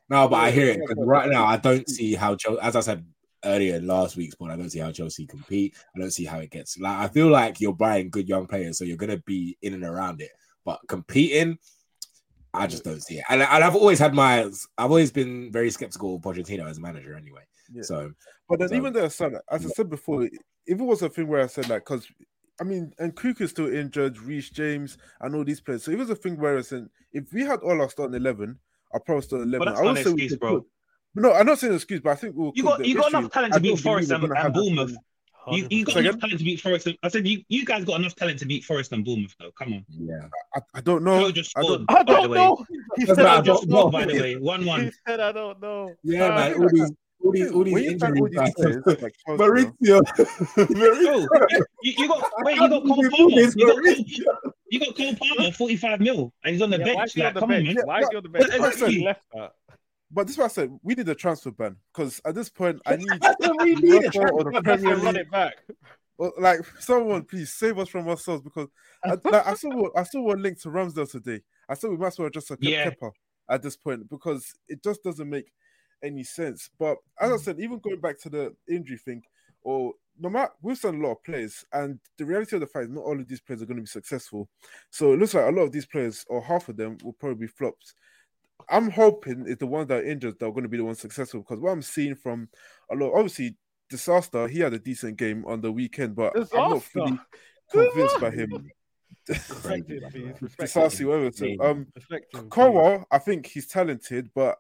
No, 0.09 0.27
but 0.27 0.37
I 0.37 0.51
hear 0.51 0.67
it. 0.69 0.79
'cause 0.85 0.97
right 0.97 1.29
now, 1.29 1.45
I 1.45 1.57
don't 1.57 1.87
see 1.87 2.15
how 2.15 2.35
Chelsea, 2.35 2.59
as 2.61 2.75
I 2.75 2.79
said 2.81 3.05
earlier 3.45 3.75
in 3.75 3.87
last 3.87 4.15
week's 4.17 4.35
point, 4.35 4.51
I 4.51 4.55
don't 4.57 4.69
see 4.69 4.79
how 4.79 4.91
Chelsea 4.91 5.25
compete. 5.25 5.75
I 5.95 5.99
don't 5.99 6.11
see 6.11 6.25
how 6.25 6.39
it 6.39 6.51
gets. 6.51 6.77
Like, 6.79 6.97
I 6.97 7.07
feel 7.07 7.27
like 7.27 7.59
you're 7.61 7.73
buying 7.73 8.09
good 8.09 8.27
young 8.27 8.47
players, 8.47 8.77
so 8.77 8.83
you're 8.85 8.97
gonna 8.97 9.17
be 9.25 9.57
in 9.61 9.73
and 9.73 9.83
around 9.83 10.21
it. 10.21 10.31
But 10.65 10.79
competing, 10.87 11.57
I 12.53 12.67
just 12.67 12.83
don't 12.83 13.01
see 13.01 13.19
it. 13.19 13.25
And, 13.29 13.41
and 13.41 13.63
I've 13.63 13.75
always 13.75 13.99
had 13.99 14.13
my, 14.13 14.39
I've 14.77 14.89
always 14.91 15.11
been 15.11 15.51
very 15.51 15.69
skeptical 15.69 16.15
of 16.15 16.21
Pochettino 16.21 16.67
as 16.69 16.77
a 16.77 16.81
manager, 16.81 17.15
anyway. 17.15 17.41
Yeah. 17.71 17.83
So 17.83 18.11
But 18.49 18.59
then 18.59 18.69
So- 18.69 18.75
even 18.75 18.93
though 18.93 19.07
son, 19.09 19.35
as 19.51 19.65
I 19.65 19.69
said 19.69 19.89
before, 19.89 20.23
if 20.23 20.31
it 20.65 20.83
was 20.83 21.01
a 21.01 21.09
thing 21.09 21.27
where 21.27 21.43
I 21.43 21.47
said 21.47 21.69
like, 21.69 21.85
because 21.85 22.07
I 22.59 22.63
mean, 22.63 22.91
and 22.97 23.15
Cook 23.15 23.39
is 23.41 23.51
still 23.51 23.71
injured, 23.71 24.17
Reece 24.19 24.49
James, 24.49 24.97
and 25.21 25.35
all 25.35 25.43
these 25.43 25.61
players. 25.61 25.83
So 25.83 25.91
it 25.91 25.97
was 25.99 26.09
a 26.09 26.15
thing 26.15 26.37
where 26.39 26.57
I 26.57 26.61
said, 26.61 26.87
if 27.13 27.31
we 27.31 27.43
had 27.43 27.59
all 27.59 27.79
our 27.81 27.89
starting 27.89 28.15
eleven, 28.15 28.57
I'll 28.91 28.99
probably 29.01 29.21
start 29.21 29.43
eleven. 29.43 29.67
that's 29.67 29.79
I 29.79 29.83
would 29.83 29.97
an 29.97 30.03
say 30.03 30.13
we 30.13 30.27
could 30.27 30.39
bro. 30.39 30.55
cook. 30.55 30.67
No, 31.19 31.33
I'm 31.33 31.45
not 31.45 31.57
saying 31.59 31.73
excuse, 31.73 31.99
but 32.01 32.11
I 32.11 32.15
think 32.15 32.35
we'll. 32.35 32.51
You 32.55 32.63
got 32.63 32.85
you 32.85 32.95
got 32.95 33.07
issue. 33.07 33.17
enough 33.17 33.31
talent 33.31 33.53
to 33.53 33.59
beat 33.59 33.79
Forest 33.79 34.11
and, 34.11 34.23
and 34.23 34.53
Bournemouth. 34.53 34.95
You, 35.49 35.65
you 35.71 35.85
got 35.85 35.93
Say 35.93 35.99
enough 36.01 36.15
again? 36.15 36.19
talent 36.19 36.39
to 36.39 36.45
beat 36.45 36.59
Forest. 36.61 36.87
and- 36.87 36.97
I 37.03 37.07
said 37.07 37.25
you, 37.27 37.41
you 37.47 37.65
guys 37.65 37.85
got 37.85 37.99
enough 37.99 38.15
talent 38.15 38.37
to 38.39 38.45
beat 38.45 38.65
Forest 38.65 38.91
and 38.91 39.03
Bournemouth, 39.05 39.33
though. 39.39 39.49
Come 39.57 39.73
on. 39.73 39.85
yeah, 39.89 40.27
I, 40.55 40.59
I 40.75 40.81
don't 40.81 41.03
know. 41.03 41.21
Joe 41.21 41.31
just 41.31 41.57
I 41.57 41.61
don't. 41.61 41.85
I 41.89 42.03
by 42.03 42.03
the 42.03 42.13
don't 42.13 42.29
way. 42.31 42.37
know. 42.37 42.65
He 42.97 43.05
That's 43.05 43.17
said, 43.17 43.23
what 43.23 43.25
I 43.27 43.37
I 43.37 43.41
don't 43.41 43.45
don't 43.61 43.69
know. 43.69 43.77
Oh, 43.83 43.89
by 43.89 44.05
the 44.05 44.13
way, 44.19 44.35
one 44.35 44.61
He 44.61 44.67
one. 44.73 44.91
said, 45.07 45.19
I 45.21 45.31
don't 45.31 45.61
know. 45.61 45.93
yeah, 46.03 46.25
Uh, 46.25 46.35
man. 46.35 46.53
All 46.61 46.69
these, 46.69 46.91
all 47.23 47.31
these, 47.31 47.51
all 47.51 47.57
when 47.63 47.73
these 47.75 47.91
you 47.93 47.97
find 47.99 48.19
all 48.19 48.27
injuries. 48.27 48.53
these 48.55 48.65
man. 48.65 48.81
players, 48.83 49.01
like 49.01 49.15
Chelsea, 49.25 49.43
Maurizio, 49.43 50.01
Maurizio. 50.67 51.27
Bro, 51.27 51.47
you, 51.81 51.93
you 51.97 52.07
got 52.09 52.31
wait, 52.39 52.55
you 52.55 52.69
got 52.69 52.83
Cole 52.83 53.03
How 53.03 53.09
Palmer. 53.09 53.29
do 53.29 53.41
you 53.41 53.51
do 53.51 53.59
You 53.59 53.67
got 53.67 53.83
this, 53.83 53.95
Cole, 53.95 54.53
you 54.69 54.79
got 54.79 54.97
Cole 54.97 55.15
Palmer, 55.15 55.51
forty-five 55.53 55.99
mil, 56.01 56.33
and 56.43 56.53
he's 56.53 56.61
on 56.61 56.69
the 56.69 56.77
Yeah, 56.77 56.85
why 56.87 56.93
bench. 56.95 57.07
is 57.07 57.13
he 57.13 57.21
Like, 57.21 57.27
on 57.29 57.33
the 57.35 57.39
come 57.39 57.51
on, 57.51 57.63
bench? 57.63 57.75
man. 57.77 57.85
Why 57.87 57.99
is 58.01 58.07
he 58.11 58.15
on 58.17 58.23
the 58.23 58.29
bench? 58.29 58.47
But- 58.49 58.59
Why 58.59 58.67
is 58.69 58.75
he 58.79 58.85
Listen. 58.85 59.01
left 59.03 59.21
that? 59.33 59.51
But 60.09 60.27
this 60.27 60.35
is 60.35 60.37
what 60.37 60.45
I 60.45 60.49
said. 60.49 60.71
We 60.83 60.95
need 60.95 61.09
a 61.09 61.15
transfer 61.15 61.51
ban 61.51 61.75
because 61.93 62.21
at 62.25 62.35
this 62.35 62.49
point, 62.49 62.81
I 62.85 62.95
need 62.95 63.07
we 63.59 63.75
need 63.75 63.83
a 63.83 63.99
Liverpool 63.99 64.47
or 64.47 64.51
the 64.51 64.61
Premier 64.61 64.95
to 64.95 65.01
run 65.01 65.15
it 65.17 65.29
back. 65.29 65.55
Well, 66.17 66.33
like 66.39 66.61
someone, 66.79 67.23
please 67.23 67.53
save 67.53 67.77
us 67.77 67.89
from 67.89 68.07
ourselves 68.07 68.41
because 68.41 68.69
I, 69.03 69.17
like, 69.23 69.47
I 69.47 69.53
saw 69.53 69.69
what- 69.75 69.91
I 69.95 70.03
saw 70.03 70.21
one 70.21 70.41
link 70.41 70.59
to 70.61 70.69
Ramsdale 70.69 71.11
today. 71.11 71.41
I 71.69 71.75
said 71.75 71.91
we 71.91 71.97
might 71.97 72.07
as 72.07 72.19
well 72.19 72.29
just 72.29 72.47
kept 72.47 72.63
Yeah. 72.63 72.89
Kepa 72.89 73.11
at 73.49 73.61
this 73.61 73.75
point 73.75 74.09
because 74.09 74.55
it 74.67 74.83
just 74.83 75.03
doesn't 75.03 75.29
make 75.29 75.51
any 76.01 76.23
sense. 76.23 76.69
But 76.79 76.97
as 77.19 77.31
I 77.31 77.35
mm. 77.35 77.39
said, 77.39 77.59
even 77.59 77.79
going 77.79 77.99
back 77.99 78.19
to 78.21 78.29
the 78.29 78.55
injury 78.67 78.97
thing, 78.97 79.23
or 79.61 79.93
no 80.19 80.29
matter 80.29 80.51
we've 80.61 80.77
seen 80.77 80.95
a 80.95 81.05
lot 81.05 81.13
of 81.13 81.23
players, 81.23 81.65
and 81.73 81.99
the 82.17 82.25
reality 82.25 82.55
of 82.55 82.61
the 82.61 82.67
fact 82.67 82.85
is 82.85 82.91
not 82.91 83.03
all 83.03 83.19
of 83.19 83.27
these 83.27 83.41
players 83.41 83.61
are 83.61 83.65
going 83.65 83.77
to 83.77 83.83
be 83.83 83.87
successful. 83.87 84.49
So 84.89 85.13
it 85.13 85.19
looks 85.19 85.33
like 85.33 85.45
a 85.45 85.55
lot 85.55 85.63
of 85.63 85.71
these 85.71 85.85
players, 85.85 86.25
or 86.29 86.41
half 86.41 86.69
of 86.69 86.77
them, 86.77 86.97
will 87.03 87.13
probably 87.13 87.45
be 87.45 87.47
flops. 87.47 87.93
I'm 88.69 88.89
hoping 88.89 89.45
it's 89.47 89.59
the 89.59 89.67
ones 89.67 89.87
that 89.87 89.99
are 89.99 90.05
injured 90.05 90.39
that 90.39 90.45
are 90.45 90.51
going 90.51 90.63
to 90.63 90.69
be 90.69 90.77
the 90.77 90.83
ones 90.85 90.99
successful 90.99 91.41
because 91.41 91.59
what 91.59 91.71
I'm 91.71 91.81
seeing 91.81 92.15
from 92.15 92.49
a 92.91 92.95
lot, 92.95 93.13
obviously, 93.13 93.55
Disasi. 93.91 94.49
He 94.49 94.59
had 94.59 94.73
a 94.73 94.79
decent 94.79 95.17
game 95.17 95.45
on 95.45 95.61
the 95.61 95.71
weekend, 95.71 96.15
but 96.15 96.33
I'm 96.53 96.71
not 96.71 96.83
fully 96.83 97.19
convinced 97.71 98.19
by 98.19 98.31
him. 98.31 98.69
Respect 99.27 99.89
him, 99.89 100.03
please. 100.11 100.41
Respect 100.41 100.73
Disasi, 100.73 101.01
him. 101.01 101.07
whatever. 101.07 101.31
So, 101.31 101.45
um, 101.61 101.87
Respect 101.95 102.33
him, 102.33 102.41
please. 102.41 102.49
Colwill, 102.49 103.05
I 103.11 103.17
think 103.17 103.45
he's 103.47 103.67
talented, 103.67 104.29
but 104.35 104.57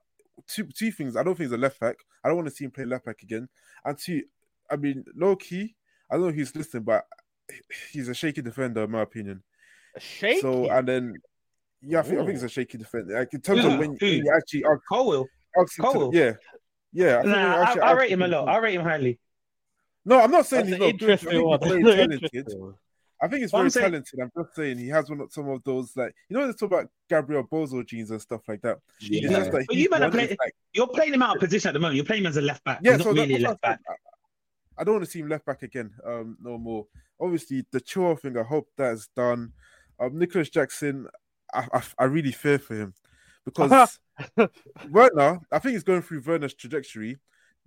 two 0.47 0.65
two 0.65 0.91
things. 0.91 1.15
I 1.15 1.23
don't 1.23 1.35
think 1.35 1.49
he's 1.49 1.57
a 1.57 1.57
left 1.57 1.79
back. 1.79 1.97
I 2.23 2.29
don't 2.29 2.37
want 2.37 2.49
to 2.49 2.55
see 2.55 2.65
him 2.65 2.71
play 2.71 2.85
left 2.85 3.05
back 3.05 3.21
again. 3.21 3.47
And 3.83 3.97
two, 3.97 4.23
I 4.69 4.75
mean, 4.75 5.03
low 5.15 5.35
key, 5.35 5.75
I 6.09 6.15
don't 6.15 6.23
know 6.23 6.29
if 6.29 6.35
he's 6.35 6.55
listening, 6.55 6.83
but 6.83 7.05
he's 7.91 8.09
a 8.09 8.13
shaky 8.13 8.41
defender, 8.41 8.83
in 8.83 8.91
my 8.91 9.01
opinion. 9.01 9.43
Shaky. 9.97 10.41
So, 10.41 10.69
and 10.69 10.87
then, 10.87 11.13
yeah, 11.81 11.99
I 11.99 12.01
think, 12.03 12.15
I 12.15 12.21
think 12.21 12.31
he's 12.31 12.43
a 12.43 12.49
shaky 12.49 12.77
defender. 12.77 13.17
Like 13.19 13.33
in 13.33 13.41
terms 13.41 13.63
of 13.65 13.77
when, 13.77 13.91
when 13.91 13.97
you 14.01 14.33
actually 14.35 14.65
ask, 14.65 14.81
Colwill. 14.89 15.25
ask 15.59 15.77
him 15.79 15.85
to- 15.85 15.91
Cole? 15.91 16.11
yeah, 16.15 16.33
yeah. 16.93 17.19
I 17.19 17.21
think 17.23 17.25
when 17.25 17.35
you 17.35 17.47
Nah, 17.47 17.55
I, 17.55 17.61
actually 17.63 17.81
I 17.81 17.91
ask 17.91 17.99
rate 17.99 18.11
him 18.11 18.21
a 18.21 18.27
lot. 18.27 18.47
I 18.49 18.57
rate 18.57 18.75
him 18.75 18.81
highly. 18.83 19.19
No, 20.05 20.21
I'm 20.21 20.31
not 20.31 20.45
saying 20.45 20.69
That's 20.69 20.83
he's 20.83 20.93
not 20.93 20.99
good. 20.99 21.09
I 21.11 21.57
think 21.57 21.85
he's 21.85 21.93
very 21.93 21.95
talented. 22.07 22.75
I 23.19 23.27
think 23.27 23.41
he's 23.41 23.51
What 23.51 23.59
I'm 23.59 23.63
very 23.63 23.71
saying- 23.71 23.85
talented. 23.91 24.19
I'm 24.21 24.31
just 24.43 24.55
saying 24.55 24.77
he 24.77 24.87
has 24.89 25.09
one 25.09 25.21
of 25.21 25.31
some 25.33 25.49
of 25.49 25.63
those 25.63 25.95
like 25.97 26.13
you 26.29 26.35
know 26.35 26.41
when 26.41 26.49
they 26.49 26.53
talk 26.53 26.71
about 26.71 26.89
Gabriel 27.09 27.43
Bozo 27.43 27.85
genes 27.85 28.11
and 28.11 28.21
stuff 28.21 28.41
like 28.47 28.61
that. 28.61 28.77
It's 29.01 29.09
Yeah. 29.09 29.29
just 29.39 29.53
like 29.53 29.65
But 29.67 29.75
you 29.75 29.89
man 29.89 30.03
are 30.03 30.11
play- 30.11 30.29
like, 30.29 30.55
You're 30.73 30.87
playing 30.87 31.13
him 31.13 31.21
out 31.23 31.35
of 31.37 31.41
position 31.41 31.69
at 31.69 31.73
the 31.73 31.79
moment. 31.79 31.95
You're 31.95 32.05
playing 32.05 32.23
him 32.23 32.27
as 32.27 32.37
a 32.37 32.41
left 32.41 32.63
back. 32.63 32.79
yeah, 32.83 32.93
He's 32.93 33.03
so 33.03 33.11
not 33.11 33.21
really 33.27 33.35
a 33.43 33.47
left 33.49 33.61
back. 33.61 33.79
I, 33.89 33.93
I 34.79 34.83
don't 34.83 34.93
want 34.95 35.05
to 35.05 35.09
see 35.11 35.19
him 35.19 35.27
left 35.29 35.45
back 35.45 35.63
again. 35.63 35.91
Um, 36.05 36.37
no 36.41 36.57
more. 36.59 36.85
Obviously, 37.19 37.65
the 37.71 37.81
Chua 37.81 38.19
thing. 38.21 38.37
I 38.37 38.43
hope 38.43 38.67
that 38.77 38.93
is 38.93 39.09
done. 39.15 39.51
Um, 39.99 40.19
Nicholas 40.19 40.49
Jackson. 40.51 41.07
I, 41.53 41.67
I, 41.73 41.81
I 41.99 42.03
really 42.05 42.31
fear 42.31 42.59
for 42.59 42.75
him 42.75 42.93
because 43.45 43.99
Werner. 44.89 45.39
I 45.51 45.59
think 45.59 45.73
he's 45.73 45.83
going 45.83 46.01
through 46.01 46.21
Werner's 46.25 46.53
trajectory. 46.53 47.17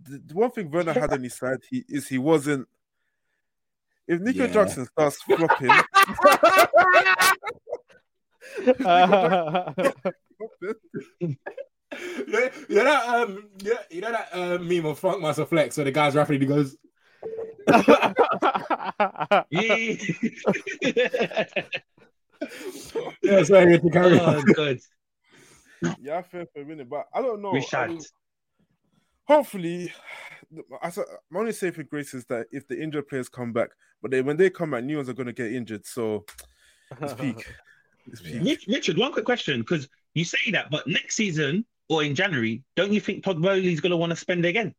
The, 0.02 0.20
the 0.26 0.34
one 0.34 0.50
thing 0.50 0.70
Werner 0.70 0.92
had 0.92 1.12
on 1.12 1.22
his 1.22 1.34
side 1.34 1.58
he, 1.68 1.84
is 1.88 2.08
he 2.08 2.18
wasn't. 2.18 2.68
If 4.06 4.20
Nico 4.20 4.44
Yeah. 4.46 4.52
Jackson 4.52 4.86
starts 4.86 5.22
flopping, 5.22 5.68
you 5.68 5.82
know, 12.28 12.50
you 12.68 12.76
know 12.76 12.84
that 12.84 13.08
um, 13.08 13.48
you 13.62 13.74
know, 13.74 13.80
you 13.90 14.00
know 14.00 14.12
that 14.12 14.28
uh, 14.32 14.58
meme 14.58 14.86
of 14.86 14.98
Funk 14.98 15.20
Master 15.22 15.44
Flex 15.46 15.76
where 15.76 15.84
the 15.84 15.92
guy's 15.92 16.14
rapping 16.16 16.40
he 16.40 16.46
goes, 16.46 16.76
Yeah. 23.22 23.38
"Yeah, 23.38 23.42
sorry, 23.44 23.66
we 23.66 23.78
to 23.78 23.90
carry 23.90 24.18
oh, 24.18 24.24
on." 24.24 24.42
good. 24.44 24.80
yeah, 26.00 26.18
I 26.18 26.22
fear 26.22 26.46
for 26.52 26.62
a 26.62 26.64
minute, 26.64 26.88
but 26.88 27.06
I 27.14 27.22
don't 27.22 27.40
know. 27.42 27.50
I 27.50 27.54
Richard. 27.54 27.90
mean, 27.90 28.00
hopefully, 29.26 29.92
I 30.82 30.90
said, 30.90 31.04
my 31.30 31.40
only 31.40 31.52
saving 31.52 31.86
grace 31.90 32.14
is 32.14 32.24
that 32.26 32.46
if 32.50 32.66
the 32.66 32.80
injured 32.80 33.08
players 33.08 33.28
come 33.28 33.52
back, 33.52 33.70
but 34.02 34.10
they, 34.10 34.22
when 34.22 34.36
they 34.36 34.50
come 34.50 34.72
back, 34.72 34.84
new 34.84 34.96
ones 34.96 35.08
are 35.08 35.14
going 35.14 35.26
to 35.26 35.32
get 35.32 35.52
injured. 35.52 35.86
So 35.86 36.24
it's 37.00 37.14
peak. 37.14 37.46
It's 38.06 38.22
peak. 38.22 38.42
Rich- 38.42 38.66
Richard, 38.66 38.96
one 38.96 39.12
quick 39.12 39.26
question 39.26 39.60
because 39.60 39.86
you 40.14 40.24
say 40.24 40.50
that, 40.52 40.70
but 40.70 40.86
next 40.86 41.16
season 41.16 41.64
or 41.88 42.02
in 42.02 42.14
January, 42.14 42.64
don't 42.74 42.92
you 42.92 43.00
think 43.00 43.22
Todd 43.22 43.40
Boehly's 43.40 43.80
going 43.80 43.90
to 43.90 43.96
want 43.96 44.10
to 44.10 44.16
spend 44.16 44.44
again? 44.46 44.74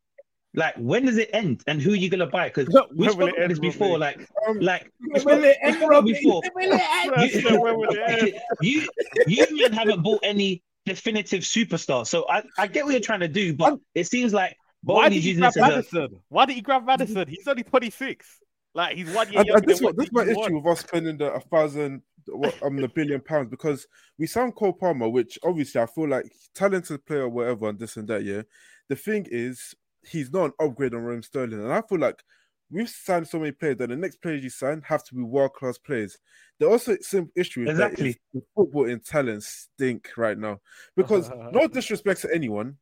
Like, 0.54 0.74
when 0.76 1.06
does 1.06 1.16
it 1.16 1.30
end, 1.32 1.62
and 1.66 1.80
who 1.80 1.92
are 1.92 1.96
you 1.96 2.10
going 2.10 2.20
to 2.20 2.26
buy? 2.26 2.48
Because 2.48 2.68
we 2.68 3.06
When 3.06 3.06
will 3.06 3.12
spoke 3.12 3.28
it 3.30 3.36
about 3.38 3.48
this 3.48 3.58
before. 3.58 3.98
Like, 3.98 4.28
Um, 4.46 4.58
like 4.60 4.90
we 5.00 5.08
When 5.12 5.20
spoke, 5.20 5.32
will 5.38 5.44
it 5.44 5.56
end, 5.62 5.76
spoke 5.76 6.04
before. 6.04 6.42
When 6.52 6.68
will 6.70 6.76
it 6.78 6.82
end? 6.90 7.12
That's 7.16 7.34
the 7.48 7.60
when 7.60 7.76
will 7.78 7.86
it 7.90 8.34
you, 8.60 8.86
you 9.26 9.46
man 9.62 9.72
haven't 9.72 10.02
bought 10.02 10.20
any 10.22 10.62
definitive 10.84 11.40
superstar. 11.42 12.06
So 12.06 12.26
I, 12.28 12.42
I 12.58 12.66
get 12.66 12.84
what 12.84 12.90
you're 12.92 13.00
trying 13.00 13.20
to 13.20 13.28
do, 13.28 13.54
but 13.54 13.78
it 13.94 14.06
seems 14.08 14.34
like 14.34 14.54
Why 14.82 15.08
did 15.08 15.22
he 15.22 15.34
grab 15.34 15.54
this 15.54 15.62
as 15.62 15.68
a 15.68 15.70
Maddison? 15.70 16.20
Why 16.28 16.44
did 16.44 16.54
he 16.56 16.60
grab 16.60 16.84
Maddison? 16.84 17.28
He's 17.28 17.48
only 17.48 17.62
26. 17.62 18.26
Like 18.74 18.96
he's 18.96 19.10
one 19.10 19.30
year 19.32 19.40
And, 19.40 19.50
and 19.50 19.64
this, 19.66 19.78
than 19.78 19.86
what, 19.86 19.96
this 19.96 20.06
is 20.06 20.12
my 20.12 20.24
he 20.24 20.30
issue 20.32 20.40
was. 20.40 20.62
with 20.64 20.66
us 20.72 20.80
spending 20.80 21.16
the 21.18 21.32
a 21.32 21.40
thousand, 21.40 22.02
what, 22.26 22.54
um, 22.62 22.76
the 22.76 22.88
billion 22.88 23.20
pounds 23.20 23.48
because 23.50 23.86
we 24.18 24.26
signed 24.26 24.54
Cole 24.54 24.72
Palmer, 24.72 25.08
which 25.08 25.38
obviously 25.42 25.80
I 25.80 25.86
feel 25.86 26.08
like 26.08 26.30
talented 26.54 27.04
player, 27.06 27.28
whatever, 27.28 27.68
and 27.68 27.78
this 27.78 27.96
and 27.96 28.08
that. 28.08 28.24
Yeah, 28.24 28.42
the 28.88 28.96
thing 28.96 29.26
is, 29.30 29.74
he's 30.06 30.32
not 30.32 30.46
an 30.46 30.52
upgrade 30.60 30.94
on 30.94 31.02
Raheem 31.02 31.22
Sterling, 31.22 31.62
and 31.62 31.72
I 31.72 31.82
feel 31.82 31.98
like 31.98 32.22
we've 32.70 32.88
signed 32.88 33.28
so 33.28 33.38
many 33.38 33.52
players 33.52 33.76
that 33.78 33.88
the 33.90 33.96
next 33.96 34.22
players 34.22 34.42
you 34.42 34.50
sign 34.50 34.82
have 34.86 35.04
to 35.04 35.14
be 35.14 35.22
world 35.22 35.52
class 35.54 35.78
players. 35.78 36.16
The 36.58 36.66
also 36.68 36.96
same 37.00 37.30
issue 37.36 37.64
with 37.66 37.76
that 37.76 37.92
is 37.94 37.98
Exactly. 38.00 38.20
the 38.34 38.42
football 38.54 38.84
in 38.86 39.00
talent 39.00 39.42
stink 39.42 40.10
right 40.16 40.38
now 40.38 40.60
because 40.96 41.28
no 41.52 41.66
disrespect 41.66 42.22
to 42.22 42.34
anyone, 42.34 42.76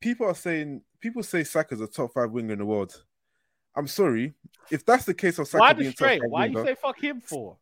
people 0.00 0.26
are 0.26 0.34
saying 0.34 0.82
people 1.00 1.22
say 1.22 1.44
Saka's 1.44 1.80
a 1.80 1.86
top 1.86 2.12
five 2.14 2.30
winger 2.30 2.54
in 2.54 2.58
the 2.58 2.64
world. 2.66 3.02
I'm 3.76 3.86
sorry. 3.86 4.32
If 4.70 4.84
that's 4.86 5.04
the 5.04 5.12
case 5.14 5.38
of 5.38 5.46
Saka 5.48 5.60
Why 5.60 5.72
being 5.74 5.90
the 5.90 5.92
top 5.92 5.96
straight? 5.96 6.20
five 6.22 6.30
Why 6.30 6.46
you 6.46 6.64
say 6.64 6.74
fuck 6.74 6.98
him 7.02 7.20
for? 7.20 7.58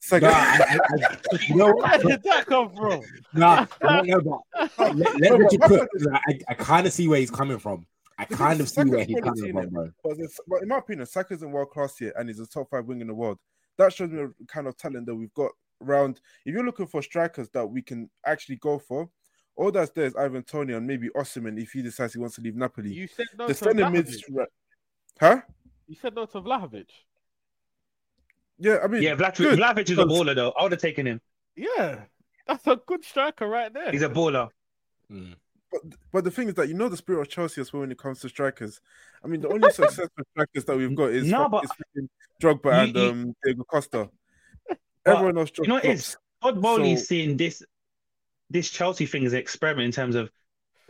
Saka, 0.00 0.26
No, 0.26 0.30
I, 0.30 0.34
I, 0.34 1.04
I, 1.04 1.38
you 1.48 1.56
know, 1.56 1.72
Where 1.76 1.98
did 1.98 2.22
that 2.22 2.46
come 2.46 2.70
from? 2.70 3.00
no, 3.34 3.66
no, 3.82 4.00
no, 4.02 4.20
but 4.56 4.68
let, 4.96 5.20
let 5.20 5.32
No, 5.32 5.36
Richard 5.38 5.60
but- 5.60 5.68
cook. 5.68 5.88
I, 6.28 6.38
I 6.48 6.54
kind 6.54 6.86
of 6.86 6.92
see 6.92 7.08
where 7.08 7.18
he's 7.18 7.32
coming 7.32 7.58
from. 7.58 7.84
I 8.18 8.24
The 8.24 8.36
kind 8.36 8.60
of 8.60 8.68
see 8.68 8.74
Saka's 8.74 8.90
where 8.90 9.04
he's 9.04 9.20
quality, 9.20 9.40
coming 9.40 9.52
from, 9.52 9.64
innit? 9.66 9.72
bro. 9.72 9.90
But, 10.02 10.12
it's- 10.14 10.40
but 10.48 10.62
in 10.62 10.68
my 10.68 10.78
opinion, 10.78 11.06
Saka's 11.06 11.42
in 11.42 11.50
world 11.52 11.70
class 11.70 11.96
here 11.98 12.12
and 12.16 12.28
he's 12.28 12.40
a 12.40 12.46
top 12.46 12.68
five 12.70 12.86
wing 12.86 13.00
in 13.00 13.06
the 13.06 13.14
world. 13.14 13.38
That 13.78 13.92
shows 13.92 14.10
me 14.10 14.16
the 14.22 14.34
kind 14.46 14.66
of 14.66 14.76
talent 14.76 15.06
that 15.06 15.14
we've 15.14 15.32
got 15.34 15.52
around. 15.82 16.20
If 16.44 16.52
you're 16.54 16.64
looking 16.64 16.86
for 16.88 17.00
strikers 17.02 17.48
that 17.50 17.64
we 17.66 17.80
can 17.82 18.10
actually 18.26 18.56
go 18.56 18.78
for, 18.80 19.08
all 19.54 19.70
that's 19.70 19.90
there 19.92 20.06
is 20.06 20.16
Ivan 20.16 20.42
Toney 20.42 20.72
and 20.72 20.86
maybe 20.86 21.08
Osimhen 21.16 21.60
if 21.60 21.70
he 21.72 21.82
decides 21.82 22.12
he 22.12 22.18
wants 22.18 22.34
to 22.36 22.42
leave 22.42 22.56
Napoli. 22.56 22.92
You 22.92 23.06
said 23.06 23.26
no 23.38 23.46
the 23.46 23.54
to 23.54 23.58
centre 23.58 23.90
mid, 23.90 24.06
Vlahovic. 24.06 24.46
huh? 25.20 25.40
You 25.86 25.96
said 26.00 26.14
no 26.14 26.26
to 26.26 26.40
Vlahovic. 26.40 26.88
Yeah, 28.58 28.78
I 28.82 28.88
mean, 28.88 29.02
Yeah, 29.02 29.14
Vlahovic, 29.14 29.36
good. 29.36 29.58
Vlahovic 29.58 29.90
is 29.90 29.98
a 29.98 30.04
baller 30.04 30.34
though. 30.34 30.50
I 30.58 30.62
would 30.64 30.72
have 30.72 30.80
taken 30.80 31.06
him. 31.06 31.20
Yeah, 31.56 32.00
that's 32.46 32.66
a 32.66 32.80
good 32.86 33.04
striker 33.04 33.48
right 33.48 33.72
there. 33.72 33.90
He's 33.92 34.02
a 34.02 34.08
baller. 34.08 34.48
Mm. 35.10 35.34
But, 35.70 35.80
but 36.12 36.24
the 36.24 36.30
thing 36.30 36.48
is 36.48 36.54
that 36.54 36.68
you 36.68 36.74
know 36.74 36.88
the 36.88 36.96
spirit 36.96 37.20
of 37.20 37.28
Chelsea 37.28 37.60
as 37.60 37.72
well 37.72 37.80
when 37.80 37.90
it 37.92 37.98
comes 37.98 38.20
to 38.20 38.28
strikers. 38.28 38.80
I 39.22 39.28
mean, 39.28 39.40
the 39.42 39.48
only 39.48 39.70
successful 39.70 40.08
strikers 40.32 40.64
that 40.64 40.76
we've 40.76 40.94
got 40.94 41.10
is, 41.10 41.26
No, 41.26 41.48
fuck- 41.48 41.50
but- 41.50 41.64
is 41.94 42.08
Drogba 42.42 42.72
and 42.84 42.96
you- 42.96 43.02
um, 43.10 43.34
Diego 43.44 43.64
Costa. 43.64 44.08
Everyone 45.06 45.38
else, 45.38 45.50
You 45.58 45.66
know 45.66 45.76
it 45.76 45.84
is? 45.84 46.02
drops. 46.12 46.16
Todd 46.42 46.62
Boehly's 46.62 47.00
So- 47.00 47.04
seeing 47.06 47.36
this 47.36 47.62
this 48.50 48.70
Chelsea 48.70 49.04
thing 49.04 49.26
as 49.26 49.32
an 49.34 49.38
experiment 49.40 49.84
in 49.84 49.92
terms 49.92 50.14
of 50.14 50.30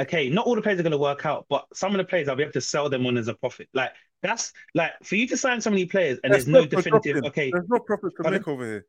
okay, 0.00 0.28
not 0.30 0.46
all 0.46 0.54
the 0.54 0.62
players 0.62 0.78
are 0.78 0.84
going 0.84 0.92
to 0.92 0.98
work 0.98 1.26
out, 1.26 1.44
but 1.48 1.66
some 1.74 1.90
of 1.92 1.98
the 1.98 2.04
players 2.04 2.28
I'll 2.28 2.36
be 2.36 2.44
able 2.44 2.52
to 2.52 2.60
sell 2.60 2.88
them 2.88 3.04
on 3.06 3.16
as 3.16 3.26
a 3.26 3.34
profit. 3.34 3.68
Like 3.74 3.90
that's 4.22 4.52
like 4.74 4.92
for 5.02 5.16
you 5.16 5.26
to 5.28 5.36
sign 5.36 5.60
so 5.60 5.70
many 5.70 5.86
players 5.86 6.20
and 6.22 6.32
there's, 6.32 6.46
no 6.46 6.60
stocks 6.60 6.70
for 6.70 6.76
definitive. 6.90 7.12
dropping. 7.14 7.28
Okay, 7.30 7.50
There's 7.52 7.68
no 7.68 7.78
profit 7.80 8.12
to 8.22 8.30
make 8.30 8.46
over 8.46 8.64
here. 8.64 8.86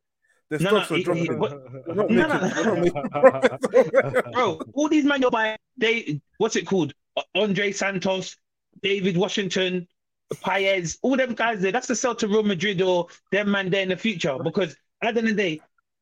There's 0.50 0.62
No, 0.62 0.70
stocks 0.70 0.90
no, 0.90 0.96
are 0.96 0.98
he- 0.98 1.04
dropping. 1.04 1.40
No, 1.96 2.28
no. 2.28 2.82
we're 2.82 2.92
profit. 2.92 4.32
bro, 4.34 4.62
all 4.74 4.90
these 4.90 5.06
men 5.06 5.22
you're 5.22 5.32
buying, 5.32 5.58
they 5.78 6.22
what's 6.38 6.56
it 6.56 6.66
called? 6.66 6.94
Andrey 7.36 7.72
Santos, 7.72 8.36
Deivid 8.84 9.18
Washington, 9.18 9.88
Paez, 10.42 10.98
all 11.02 11.18
them 11.18 11.34
guys 11.34 11.62
there. 11.62 11.72
That's 11.72 11.88
the 11.88 11.96
sell 11.96 12.16
to 12.16 12.28
Real 12.28 12.44
Madrid 12.44 12.82
or 12.82 13.08
them 13.32 13.52
man 13.52 13.70
there 13.70 13.84
in 13.84 13.90
the 13.90 13.98
future. 13.98 14.38
Because 14.42 14.76
at 15.02 15.14
the 15.16 15.20
end 15.20 15.30
of 15.30 15.36
the 15.36 15.42
day, 15.58 15.62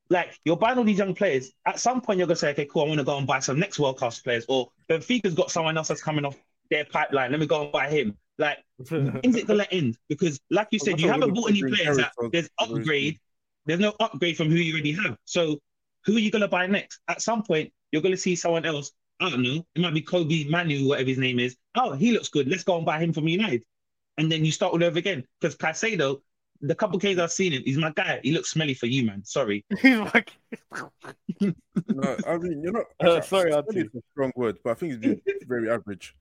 like 0.10 0.39
you're 0.45 0.57
buying 0.57 0.77
all 0.77 0.83
these 0.83 0.97
young 0.99 1.13
players. 1.15 1.51
At 1.65 1.79
some 1.79 1.99
point, 2.01 2.19
you're 2.19 2.27
gonna 2.27 2.36
say, 2.38 2.51
okay, 2.51 2.65
cool, 2.65 2.83
I 2.83 2.88
want 2.88 2.99
to 2.99 3.03
go 3.03 3.17
and 3.17 3.27
buy 3.27 3.39
some 3.39 3.60
next 3.60 3.79
world 3.79 3.97
class 3.97 4.19
players. 4.19 4.45
Or 4.47 4.69
Benfica's 4.89 5.33
got 5.33 5.51
someone 5.51 5.77
else 5.77 5.89
that's 5.89 6.03
coming 6.03 6.23
off 6.25 6.38
their 6.69 6.86
pipeline. 6.86 7.31
Let 7.31 7.39
me 7.39 7.47
go 7.47 7.63
and 7.63 7.71
buy 7.71 7.89
him. 7.89 8.17
Like, 8.38 8.60
when's 8.89 9.36
it 9.36 9.47
gonna 9.47 9.67
end? 9.71 9.97
Because, 10.07 10.39
like 10.49 10.67
you 10.71 10.79
said, 10.79 11.01
you 11.01 11.10
haven't 11.10 11.33
bought 11.33 11.49
any 11.49 11.62
players. 11.63 11.97
That 11.97 12.12
there's 12.31 12.49
upgrade. 12.60 13.19
There's 13.67 13.80
no 13.80 13.93
upgrade 13.99 14.38
from 14.38 14.49
who 14.49 14.56
you 14.56 14.73
already 14.73 14.93
have. 14.93 15.17
So, 15.25 15.60
who 16.06 16.15
are 16.15 16.19
you 16.19 16.32
gonna 16.32 16.47
buy 16.47 16.65
next? 16.67 17.01
At 17.08 17.21
some 17.21 17.43
point, 17.43 17.71
you're 17.91 18.01
gonna 18.01 18.17
see 18.17 18.36
someone 18.36 18.65
else. 18.65 18.91
I 19.19 19.30
don't 19.30 19.43
know. 19.43 19.65
It 19.75 19.82
might 19.82 19.93
be 19.93 20.01
Kobbie 20.01 20.49
Mainoo, 20.49 20.88
whatever 20.88 21.10
his 21.10 21.17
name 21.17 21.39
is. 21.39 21.56
Oh, 21.75 21.93
he 21.93 22.12
looks 22.12 22.30
good. 22.30 22.47
Let's 22.47 22.63
go 22.63 22.77
and 22.77 22.86
buy 22.86 22.99
him 22.99 23.13
from 23.13 23.27
United. 23.27 23.63
And 24.17 24.32
then 24.32 24.45
you 24.45 24.51
start 24.51 24.73
all 24.73 24.84
over 24.84 24.97
again. 24.97 25.23
Because 25.41 25.58
Caicedo, 25.58 26.21
the 26.62 26.75
couple 26.75 26.97
cases 26.99 27.19
I've 27.19 27.32
seen 27.32 27.51
him, 27.51 27.63
he's 27.65 27.77
my 27.77 27.91
guy. 27.91 28.19
He 28.23 28.32
looks 28.32 28.51
smelly 28.51 28.73
for 28.73 28.86
you, 28.86 29.06
man. 29.06 29.23
Sorry. 29.25 29.65
He's 29.82 29.99
like, 29.99 30.32
No, 31.41 32.17
I 32.27 32.38
mean, 32.38 32.62
you're 32.63 32.71
not. 32.71 32.86
Uh, 32.99 33.21
sorry, 33.21 33.53
actually, 33.53 33.82
Auntie. 33.82 33.89
it's 33.93 33.95
a 33.95 34.01
strong 34.12 34.32
word, 34.36 34.58
but 34.63 34.71
I 34.71 34.73
think 34.75 34.93
he's 34.93 34.99
been 35.01 35.21
very 35.47 35.69
average 35.69 36.15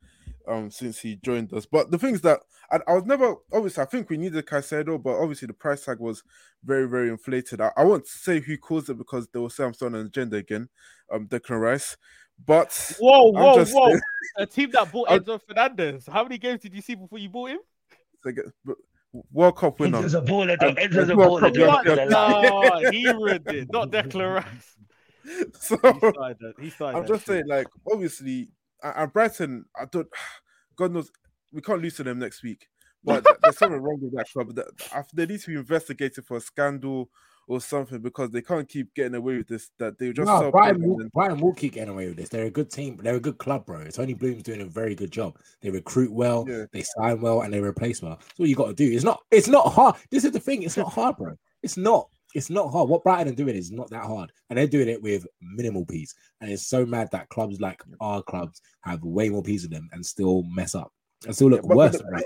um 0.48 0.70
since 0.70 0.98
he 0.98 1.16
joined 1.16 1.52
us. 1.52 1.66
But 1.66 1.90
the 1.90 1.98
thing 1.98 2.14
is 2.14 2.20
that 2.22 2.40
I, 2.70 2.78
I 2.88 2.94
was 2.94 3.04
never 3.04 3.34
obviously 3.52 3.82
I 3.82 3.86
think 3.86 4.10
we 4.10 4.16
needed 4.16 4.46
Caicedo, 4.46 5.02
but 5.02 5.16
obviously 5.20 5.46
the 5.46 5.54
price 5.54 5.84
tag 5.84 5.98
was 6.00 6.22
very 6.64 6.88
very 6.88 7.08
inflated. 7.08 7.60
I, 7.60 7.70
I 7.76 7.84
won't 7.84 8.06
say 8.06 8.40
who 8.40 8.56
caused 8.56 8.88
it 8.90 8.98
because 8.98 9.28
they 9.28 9.38
will 9.38 9.50
say 9.50 9.64
I'm 9.64 9.74
still 9.74 9.88
on 9.88 9.94
an 9.94 10.06
agenda 10.06 10.36
again. 10.36 10.68
Um, 11.12 11.26
Declan 11.28 11.60
Rice, 11.60 11.96
but 12.44 12.96
whoa, 12.98 13.28
I'm 13.28 13.34
whoa, 13.42 13.54
just 13.56 13.74
whoa! 13.74 13.96
A 14.38 14.44
team 14.46 14.70
that 14.72 14.92
bought 14.92 15.10
I'm- 15.10 15.20
Enzo 15.20 15.40
Fernandez. 15.40 16.06
How 16.10 16.22
many 16.22 16.36
games 16.38 16.60
did 16.60 16.74
you 16.74 16.82
see 16.82 16.94
before 16.94 17.18
you 17.18 17.28
bought 17.30 17.50
him? 17.50 17.58
World 19.32 19.56
Cup 19.56 19.78
winner. 19.80 19.98
Enzo's 20.02 20.14
a 20.14 20.20
baller, 20.20 20.58
though. 20.60 20.74
Enzo's 20.74 21.08
a 21.08 21.14
baller. 21.14 21.40
Cup 21.40 21.84
though. 21.84 21.94
winner. 21.94 22.10
No, 22.10 22.90
he 22.90 23.08
ruined 23.10 23.46
it. 23.48 23.68
Not 23.72 23.90
Declan 23.90 24.36
Rice. 24.36 24.76
So 25.58 25.76
He 25.82 25.98
started. 26.10 26.54
He 26.60 26.70
started 26.70 26.98
I'm 26.98 27.06
just 27.08 27.22
shit. 27.22 27.26
saying, 27.28 27.48
like, 27.48 27.66
obviously, 27.90 28.48
and 28.82 28.94
and 28.96 29.12
Brighton, 29.12 29.64
I 29.78 29.84
don't, 29.86 30.08
God 30.76 30.92
knows, 30.92 31.10
we 31.52 31.60
can't 31.60 31.82
lose 31.82 31.96
to 31.96 32.04
them 32.04 32.18
next 32.18 32.42
week. 32.42 32.68
But 33.04 33.24
there's 33.42 33.56
something 33.58 33.80
wrong 33.80 34.00
with 34.02 34.14
that 34.16 34.28
club. 34.32 34.54
That- 34.56 35.06
They 35.14 35.26
need 35.26 35.40
to 35.42 35.46
be 35.50 35.54
investigated 35.56 36.24
for 36.26 36.38
a 36.38 36.40
scandal 36.40 37.08
or 37.46 37.60
something 37.60 38.00
because 38.00 38.30
they 38.30 38.42
can't 38.42 38.68
keep 38.68 38.92
getting 38.94 39.14
away 39.14 39.36
with 39.36 39.46
this. 39.46 39.70
That 39.78 39.96
they 39.96 40.12
just 40.12 40.26
No, 40.26 40.50
Brian 40.50 40.82
will, 40.82 41.00
and- 41.00 41.12
Brian 41.12 41.38
will 41.38 41.54
keep 41.54 41.74
getting 41.74 41.90
away 41.94 42.08
with 42.08 42.16
this. 42.16 42.30
They're 42.30 42.46
a 42.46 42.50
good 42.50 42.68
team. 42.68 42.98
They're 43.00 43.14
a 43.14 43.20
good 43.20 43.38
club, 43.38 43.64
bro. 43.64 43.84
Tony 43.90 44.14
Bloom's 44.14 44.42
doing 44.42 44.60
a 44.60 44.64
very 44.66 44.96
good 44.96 45.12
job. 45.12 45.38
They 45.60 45.70
recruit 45.70 46.12
well, 46.12 46.44
Yeah. 46.48 46.64
they 46.72 46.82
sign 46.82 47.20
well, 47.20 47.42
and 47.42 47.54
they 47.54 47.60
replace 47.60 48.02
well. 48.02 48.16
That's 48.16 48.40
all 48.40 48.46
you 48.46 48.56
got 48.56 48.66
to 48.66 48.74
do. 48.74 48.90
It's 48.90 49.04
not. 49.04 49.22
It's 49.30 49.46
not 49.46 49.72
hard. 49.72 49.94
This 50.10 50.24
is 50.24 50.32
the 50.32 50.40
thing. 50.40 50.64
It's 50.64 50.76
not 50.76 50.92
hard, 50.92 51.16
bro. 51.16 51.36
It's 51.62 51.76
not. 51.76 52.08
It's 52.36 52.50
not 52.50 52.70
hard. 52.70 52.90
What 52.90 53.02
Brighton 53.02 53.32
are 53.32 53.36
doing 53.36 53.56
is 53.56 53.72
not 53.72 53.88
that 53.90 54.04
hard, 54.04 54.30
and 54.50 54.58
they're 54.58 54.66
doing 54.66 54.88
it 54.88 55.02
with 55.02 55.26
minimal 55.40 55.86
peas. 55.86 56.14
And 56.42 56.50
it's 56.50 56.66
so 56.66 56.84
mad 56.84 57.08
that 57.12 57.30
clubs 57.30 57.60
like 57.62 57.82
our 58.00 58.22
clubs 58.22 58.60
have 58.82 59.02
way 59.02 59.30
more 59.30 59.42
peas 59.42 59.64
in 59.64 59.70
them 59.70 59.88
and 59.92 60.04
still 60.04 60.42
mess 60.42 60.74
up 60.74 60.92
and 61.24 61.34
still 61.34 61.48
look 61.48 61.62
Yeah, 61.62 61.68
but- 61.68 61.76
worse. 61.76 62.02
but-. 62.12 62.24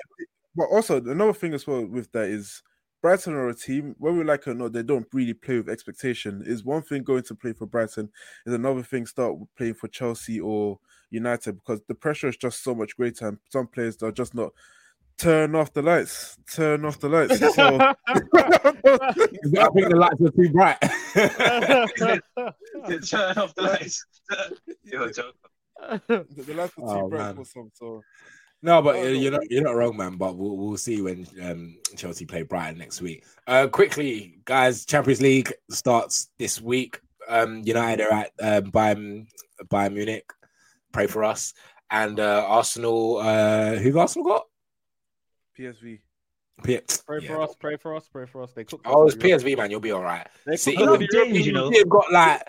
But 0.56 0.64
also 0.64 0.96
another 0.96 1.32
thing 1.32 1.54
as 1.54 1.64
well 1.64 1.86
with 1.86 2.10
that 2.10 2.24
is 2.28 2.60
Brighton 3.02 3.34
are 3.34 3.48
a 3.50 3.54
team, 3.54 3.94
whether 3.98 4.18
we 4.18 4.24
like 4.24 4.40
it 4.40 4.50
or 4.50 4.54
not, 4.54 4.72
they 4.72 4.82
don't 4.82 5.06
really 5.12 5.32
play 5.32 5.58
with 5.58 5.68
expectation. 5.68 6.42
Is 6.44 6.64
one 6.64 6.82
thing 6.82 7.04
going 7.04 7.22
to 7.22 7.34
play 7.36 7.52
for 7.52 7.66
Brighton, 7.66 8.10
is 8.46 8.52
another 8.52 8.82
thing 8.82 9.06
start 9.06 9.36
playing 9.56 9.74
for 9.74 9.86
Chelsea 9.86 10.40
or 10.40 10.80
United 11.10 11.52
because 11.54 11.80
the 11.86 11.94
pressure 11.94 12.26
is 12.28 12.36
just 12.36 12.64
so 12.64 12.74
much 12.74 12.96
greater, 12.96 13.28
and 13.28 13.38
some 13.48 13.68
players 13.68 14.02
are 14.02 14.10
just 14.10 14.34
not 14.34 14.50
turn 15.20 15.54
off 15.54 15.72
the 15.72 15.82
lights, 15.82 16.36
turn 16.52 16.84
off 16.84 16.98
the 16.98 17.08
lights. 17.08 17.38
So 17.54 17.78
I 19.60 19.68
think 19.74 19.88
the 19.88 19.96
lights 19.96 20.20
are 20.20 20.30
too 20.30 20.50
bright. 20.50 20.78
Turn 23.08 23.38
off 23.38 23.54
the 23.54 23.62
lights. 23.62 24.04
You're 24.84 25.04
a 25.08 25.12
joke. 25.12 25.34
the, 26.08 26.24
the 26.36 26.54
lights 26.54 26.72
are 26.78 26.80
too 26.80 27.04
Oh, 27.04 27.08
bright 27.08 27.18
man. 27.26 27.36
for 27.36 27.44
some. 27.44 27.70
So 27.74 28.02
No, 28.62 28.80
but 28.82 28.96
Oh, 28.96 29.02
uh, 29.02 29.08
you're 29.08 29.32
not 29.32 29.50
you're 29.50 29.62
not 29.62 29.74
wrong, 29.76 29.96
man. 29.96 30.16
But 30.16 30.36
we'll 30.36 30.56
we'll 30.56 30.76
see 30.76 31.00
when 31.02 31.26
um, 31.42 31.76
Chelsea 31.96 32.26
play 32.26 32.42
Brighton 32.42 32.78
next 32.78 33.00
week. 33.02 33.24
Uh, 33.46 33.66
quickly, 33.66 34.38
guys, 34.44 34.84
Champions 34.86 35.20
League 35.20 35.52
starts 35.70 36.30
this 36.38 36.60
week. 36.60 37.00
Um, 37.28 37.62
United 37.64 38.04
are 38.06 38.12
at 38.12 38.30
um, 38.64 38.70
Bayern 38.72 39.26
Bayern 39.66 39.94
Munich. 39.94 40.30
Pray 40.92 41.06
for 41.06 41.24
us. 41.24 41.54
And 41.90 42.20
uh, 42.20 42.44
Arsenal. 42.46 43.18
Uh, 43.18 43.74
who 43.76 43.98
Arsenal 43.98 44.26
got? 44.26 44.46
PSV. 45.60 46.00
P- 46.62 46.80
Pray 47.06 47.20
yeah. 47.22 47.28
for 47.28 47.42
us, 47.42 47.54
pray 47.58 47.76
for 47.76 47.96
us, 47.96 48.08
pray 48.12 48.26
for 48.26 48.42
us. 48.42 48.52
They 48.52 48.64
cooked. 48.64 48.86
Oh, 48.86 49.06
us 49.08 49.14
it's. 49.14 49.22
PSV, 49.22 49.56
man. 49.56 49.70
You'll 49.70 49.80
be 49.80 49.92
all 49.92 50.02
right. 50.02 50.26
They 50.46 50.56
See, 50.56 50.76
cooked 50.76 50.90
us 50.90 51.00
in 51.00 51.08
James, 51.12 51.28
Europe. 51.38 51.46
you 51.46 51.52
know. 51.52 51.70
They've 51.70 51.88
got 51.88 52.12
like 52.12 52.48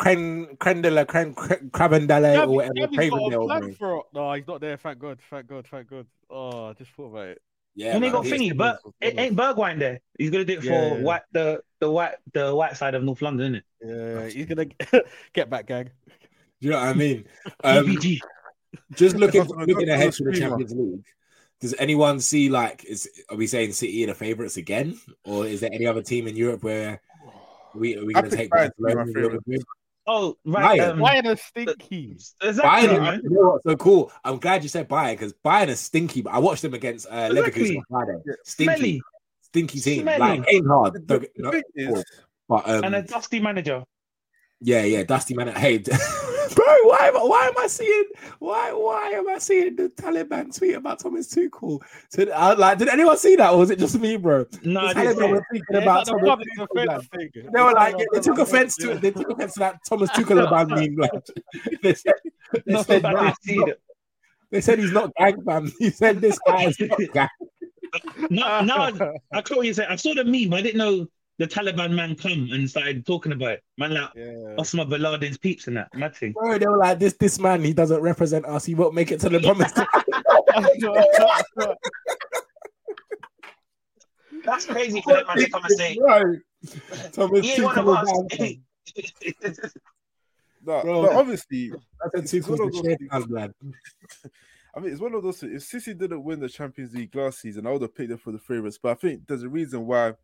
Cren 0.00 0.56
Crendela, 0.58 1.04
Cren 1.06 1.34
Crabendale, 1.70 2.18
or 2.18 2.34
Gabby- 2.34 2.52
whatever. 2.52 2.74
Gabby's 2.74 3.10
got 3.10 3.18
a 3.18 3.20
Cravendale, 3.20 3.76
for 3.78 4.04
No, 4.14 4.32
he's 4.34 4.46
not 4.46 4.60
there. 4.60 4.76
Thank 4.76 4.98
God. 5.00 5.18
Thank 5.28 5.46
God. 5.48 5.66
Thank 5.68 5.90
God. 5.90 6.06
Oh, 6.30 6.66
I 6.66 6.72
just 6.74 6.90
thought 6.92 7.06
about 7.12 7.28
it. 7.28 7.42
Yeah, 7.74 7.94
and 7.94 8.04
they 8.04 8.10
got 8.10 8.26
he's- 8.26 8.38
thingy, 8.38 8.56
but 8.56 8.78
it 9.00 9.18
ain't 9.18 9.34
Bergwijn 9.36 9.78
there. 9.78 10.00
He's 10.18 10.30
gonna 10.30 10.44
do 10.44 10.52
it 10.54 10.60
for 10.60 10.66
Yeah, 10.66 10.94
yeah. 10.94 11.02
white 11.02 11.22
the 11.32 11.62
the 11.80 11.90
white 11.90 12.14
the 12.32 12.54
white 12.54 12.76
side 12.76 12.94
of 12.94 13.02
North 13.02 13.22
London, 13.22 13.54
isn't 13.56 13.64
it? 13.88 14.24
Yeah, 14.24 14.28
he's 14.28 14.46
gonna 14.46 14.66
get 15.32 15.48
back, 15.50 15.66
gang. 15.66 15.84
Do 15.84 16.68
you 16.68 16.70
know 16.70 16.78
what 16.78 16.88
I 16.88 16.92
mean? 16.92 17.24
it? 17.46 17.54
Um, 17.64 17.96
just 18.94 19.16
looking 19.22 19.42
That's- 19.44 19.66
looking 19.68 19.88
ahead 19.88 20.12
to 20.12 20.24
the. 20.24 20.32
Champions 20.32 20.72
League. 20.74 21.04
Does 21.62 21.74
anyone 21.78 22.18
see 22.20 22.48
like 22.50 22.84
is 22.84 23.08
are 23.30 23.36
we 23.36 23.46
saying 23.46 23.72
City 23.72 24.02
are 24.04 24.08
the 24.08 24.14
favourites 24.14 24.56
again, 24.58 24.98
or 25.24 25.46
is 25.46 25.60
there 25.60 25.70
any 25.72 25.86
other 25.86 26.02
team 26.02 26.26
in 26.26 26.36
Europe 26.36 26.62
where 26.64 27.00
we 27.74 27.96
are 27.96 28.04
we 28.04 28.12
going 28.12 28.28
to 28.28 28.36
take 28.36 28.50
Bayern 28.50 28.66
to 28.66 28.72
be 28.76 28.82
my 28.82 28.94
Barcelona, 28.94 29.04
Real 29.04 29.14
favourite. 29.14 29.46
Madrid? 29.46 29.62
Oh, 30.04 30.36
right. 30.44 30.80
Bayern. 30.80 30.90
Um, 30.90 30.98
Bayern 30.98 31.26
are 31.32 31.36
stinky. 31.36 32.16
exactly, 32.42 32.88
Bayern, 32.88 33.00
man. 33.00 33.20
you 33.22 33.30
know 33.30 33.60
so 33.64 33.76
cool? 33.76 34.10
I'm 34.24 34.38
glad 34.38 34.64
you 34.64 34.68
said 34.68 34.88
Bayern 34.88 35.12
because 35.12 35.32
Bayern 35.44 35.68
is 35.68 35.78
stinky. 35.78 36.22
But 36.22 36.34
I 36.34 36.38
watched 36.40 36.62
them 36.62 36.74
against 36.74 37.06
uh, 37.06 37.28
Exactly. 37.30 37.62
Leverkusen 37.62 37.76
on 37.78 37.84
Friday. 37.88 38.18
Stinky, 38.44 38.74
Smelly. 38.74 39.02
stinky 39.42 39.80
team. 39.80 40.02
Smelly. 40.02 40.18
Like 40.18 40.44
ain't 40.52 40.66
hard. 40.66 40.94
The, 40.94 40.98
Don't 41.00 41.22
the 41.22 41.30
no, 41.36 41.50
thing 41.52 42.02
but 42.48 42.68
um, 42.68 42.84
And 42.84 42.94
a 42.96 43.02
dusty 43.02 43.38
manager. 43.38 43.84
Yeah, 44.60 44.84
yeah, 44.84 45.02
Dusty 45.02 45.34
Man. 45.34 45.48
Hey, 45.48 45.78
bro, 46.54 46.64
why 46.84 47.08
am 47.08 47.16
I, 47.16 47.22
why 47.22 47.46
am 47.46 47.58
I 47.58 47.66
seeing 47.66 48.04
why 48.38 48.72
why 48.72 49.10
am 49.10 49.28
I 49.28 49.38
seeing 49.38 49.76
the 49.76 49.88
Taliban 49.90 50.56
tweet 50.56 50.74
about 50.76 50.98
Thomas 50.98 51.34
Tuchel? 51.34 51.80
So, 52.10 52.22
uh, 52.24 52.54
like, 52.58 52.78
did 52.78 52.88
anyone 52.88 53.16
see 53.16 53.36
that, 53.36 53.52
or 53.52 53.58
was 53.58 53.70
it 53.70 53.78
just 53.78 53.98
me, 53.98 54.16
bro? 54.16 54.46
No, 54.62 54.88
The 54.88 54.94
Taliban 54.94 55.30
were 55.30 55.44
Yeah, 55.70 55.78
about 55.78 56.06
the 56.06 56.12
Thomas 56.12 56.48
Tuchel, 56.58 56.86
man. 56.86 57.00
thing. 57.00 57.30
They 57.52 57.62
were 57.62 57.72
like, 57.72 57.96
they 58.12 58.20
took 58.20 58.38
offense 58.38 58.76
to 58.76 58.92
it. 58.92 59.00
They 59.00 59.10
took 59.10 59.30
offense 59.30 59.54
to 59.54 59.60
that 59.60 59.80
Thomas 59.88 60.10
Tuchel 60.10 60.42
about 60.46 60.68
me. 60.68 60.90
Like, 60.96 61.10
they 61.82 61.94
said, 61.94 62.14
they, 62.66 62.72
No, 62.72 62.82
said, 62.82 63.04
I 63.04 63.34
didn't 63.44 63.78
they 64.52 64.60
said 64.60 64.78
he's 64.78 64.92
not 64.92 65.14
gang, 65.16 65.42
fam. 65.44 65.72
He 65.78 65.88
said 65.88 66.20
this 66.20 66.38
guy 66.46 66.64
is 66.64 66.78
not 66.78 66.98
gang. 67.14 67.28
No, 68.30 68.60
no, 68.62 68.74
I, 68.76 68.92
I 69.32 69.42
caught 69.42 69.56
what 69.56 69.66
you 69.66 69.74
said. 69.74 69.88
I 69.88 69.96
saw 69.96 70.14
the 70.14 70.24
meme. 70.24 70.52
I 70.52 70.60
didn't 70.60 70.78
know 70.78 71.06
the 71.38 71.46
Taliban 71.46 71.92
man 71.92 72.14
come 72.14 72.48
and 72.52 72.68
started 72.68 73.04
talking 73.06 73.32
about 73.32 73.52
it. 73.52 73.62
Man, 73.78 73.94
like 73.94 74.10
Yeah. 74.14 74.54
Osama 74.58 74.88
bin 74.88 75.00
Laden's 75.02 75.38
peeps 75.38 75.66
and 75.66 75.76
that. 75.76 75.88
Mad 75.94 76.14
thing. 76.14 76.32
Bro, 76.32 76.58
they 76.58 76.66
were 76.66 76.78
like, 76.78 76.98
this 76.98 77.14
this 77.14 77.38
man, 77.38 77.62
he 77.62 77.72
doesn't 77.72 78.00
represent 78.00 78.44
us. 78.46 78.64
He 78.64 78.74
won't 78.74 78.94
make 78.94 79.10
it 79.12 79.20
to 79.20 79.28
the 79.28 79.40
promised. 79.40 79.76
land. 79.76 79.88
That's 84.44 84.66
crazy 84.66 85.00
for 85.02 85.12
that 85.14 85.26
man 85.26 85.36
to 85.38 85.50
come 85.50 85.62
and 85.64 85.78
say. 85.78 85.96
Right. 86.00 86.38
Thomas 87.12 87.40
He 87.40 87.52
ain't 87.52 87.62
one 87.64 87.78
of 87.78 87.88
us. 87.88 88.08
no, 90.64 90.82
Bro. 90.82 91.02
but 91.02 91.12
obviously, 91.12 91.72
I 92.02 92.08
said 92.14 92.24
It's 92.24 92.48
one 92.48 92.58
Tuchel's 92.58 92.58
of 92.58 92.58
the 92.58 92.64
those 92.64 92.82
champ, 92.82 93.00
things- 93.10 93.28
man. 93.28 93.54
I 94.74 94.80
mean, 94.80 94.90
it's 94.92 95.02
one 95.02 95.14
of 95.14 95.22
those. 95.22 95.42
If 95.42 95.62
City 95.64 95.92
didn't 95.92 96.24
win 96.24 96.40
the 96.40 96.48
Champions 96.48 96.94
League 96.94 97.14
last 97.14 97.40
season, 97.40 97.66
I 97.66 97.72
would 97.72 97.82
have 97.82 97.94
picked 97.94 98.08
them 98.08 98.16
for 98.18 98.32
the 98.32 98.38
favourites. 98.38 98.78
But 98.82 98.92
I 98.92 98.94
think 98.94 99.26
there's 99.28 99.42
a 99.42 99.48
reason 99.48 99.86
why 99.86 100.14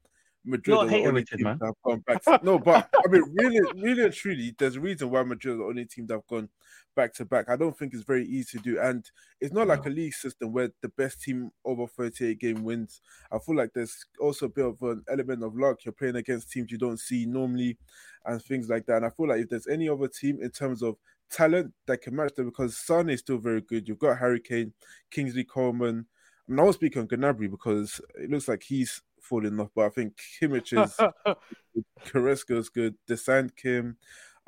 Madrid 0.49 0.77
You're 0.77 0.87
the 0.87 0.97
only 0.97 1.21
Richard, 1.21 1.37
team 1.39 1.59
that 1.59 1.67
have 1.67 1.75
gone 1.85 2.05
back. 2.07 2.23
no, 2.43 2.59
but 2.59 2.89
I 2.95 3.09
mean, 3.09 3.23
really, 3.35 3.61
really 3.77 4.05
and 4.05 4.13
truly, 4.13 4.55
there's 4.59 4.77
a 4.77 4.81
reason 4.81 5.11
why 5.11 5.23
Madrid 5.23 5.55
are 5.55 5.59
the 5.59 5.65
only 5.65 5.85
team 5.85 6.07
that 6.07 6.15
have 6.15 6.27
gone 6.27 6.49
back 6.97 7.15
to 7.15 7.25
back. 7.25 7.49
I 7.49 7.57
don't 7.57 7.77
think 7.77 7.95
it's 7.95 8.03
very 8.03 8.27
easy 8.27 8.59
to 8.59 8.65
do, 8.65 8.81
and 8.81 9.09
it's 9.41 9.53
not 9.53 9.69
like 9.69 9.87
a 9.87 9.91
league 9.91 10.15
system 10.15 10.53
where 10.53 10.71
the 10.81 10.89
best 10.89 11.23
team 11.23 11.51
over 11.65 11.87
38 11.87 12.39
game 12.39 12.65
wins. 12.65 13.01
I 13.31 13.39
feel 13.39 13.57
like 13.57 13.73
there's 13.75 14.05
also 14.21 14.47
a 14.47 14.51
bit 14.51 14.65
of 14.65 14.83
an 14.83 15.05
element 15.09 15.45
of 15.45 15.57
luck. 15.57 15.85
You're 15.85 15.93
playing 15.93 16.17
against 16.17 16.51
teams 16.51 16.73
you 16.73 16.79
don't 16.79 17.01
see 17.01 17.27
normally, 17.27 17.77
and 18.25 18.43
things 18.43 18.69
like 18.69 18.87
that. 18.87 18.99
And 18.99 19.07
I 19.07 19.11
feel 19.11 19.29
like 19.29 19.43
if 19.43 19.49
there's 19.49 19.67
any 19.67 19.89
other 19.89 20.09
team 20.09 20.39
in 20.41 20.51
terms 20.51 20.83
of 20.83 20.97
talent 21.31 21.73
that 21.87 22.03
can 22.03 22.17
match 22.17 22.35
them 22.35 22.47
because 22.47 22.77
Son 22.77 23.11
is 23.11 23.21
still 23.21 23.39
very 23.39 23.61
good. 23.61 23.87
You've 23.87 23.99
got 23.99 24.19
Harry 24.19 24.41
Kane, 24.41 24.73
Kingsley 25.11 25.45
Coleman. 25.45 26.07
I 26.49 26.51
mean, 26.51 26.61
I 26.61 26.63
was 26.63 26.77
speaking 26.77 27.03
on 27.03 27.09
Gnabry 27.09 27.51
because 27.51 28.01
it 28.15 28.31
looks 28.31 28.49
like 28.49 28.63
he's 28.63 29.03
falling 29.29 29.59
off, 29.61 29.71
but 29.75 29.87
I 29.87 29.89
think 29.91 30.15
Kimmich 30.41 30.73
is 30.83 30.97
Carrasco 32.07 32.59
is 32.59 32.69
good. 32.69 32.95
Desant 33.09 33.55
Kim, 33.57 33.97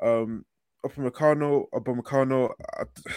um, 0.01 0.45
Upamecano, 0.85 1.65
Upamecano. 1.73 2.51
uh, 2.79 2.85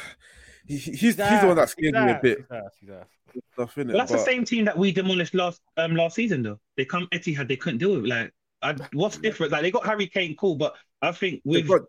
He, 0.66 0.78
he's 0.78 0.96
he's 0.96 1.16
the 1.16 1.46
one 1.46 1.56
that 1.56 1.68
scared 1.68 1.92
me 1.92 2.10
a 2.10 2.18
bit. 2.22 2.38
He's 2.38 2.46
ass, 2.50 2.62
he's 2.80 2.88
ass. 2.88 3.04
Stuff 3.52 3.76
in 3.76 3.90
it, 3.90 3.92
But 3.92 3.98
that's 3.98 4.12
the 4.12 4.18
same 4.18 4.46
team 4.46 4.64
that 4.64 4.78
we 4.78 4.92
demolished 4.92 5.34
last 5.34 5.60
um 5.76 5.94
last 5.94 6.14
season 6.16 6.42
though. 6.42 6.58
They 6.78 6.86
come 6.86 7.06
Etihad, 7.12 7.48
they 7.48 7.56
couldn't 7.56 7.80
do 7.80 7.96
it. 7.98 8.06
Like, 8.08 8.32
I, 8.62 8.74
what's 8.94 9.18
different? 9.18 9.52
Like 9.52 9.60
they 9.60 9.70
got 9.70 9.84
Harry 9.84 10.06
Kane, 10.06 10.34
cool, 10.36 10.54
but 10.56 10.74
I 11.02 11.12
think 11.12 11.42
they've 11.44 11.68
with 11.68 11.82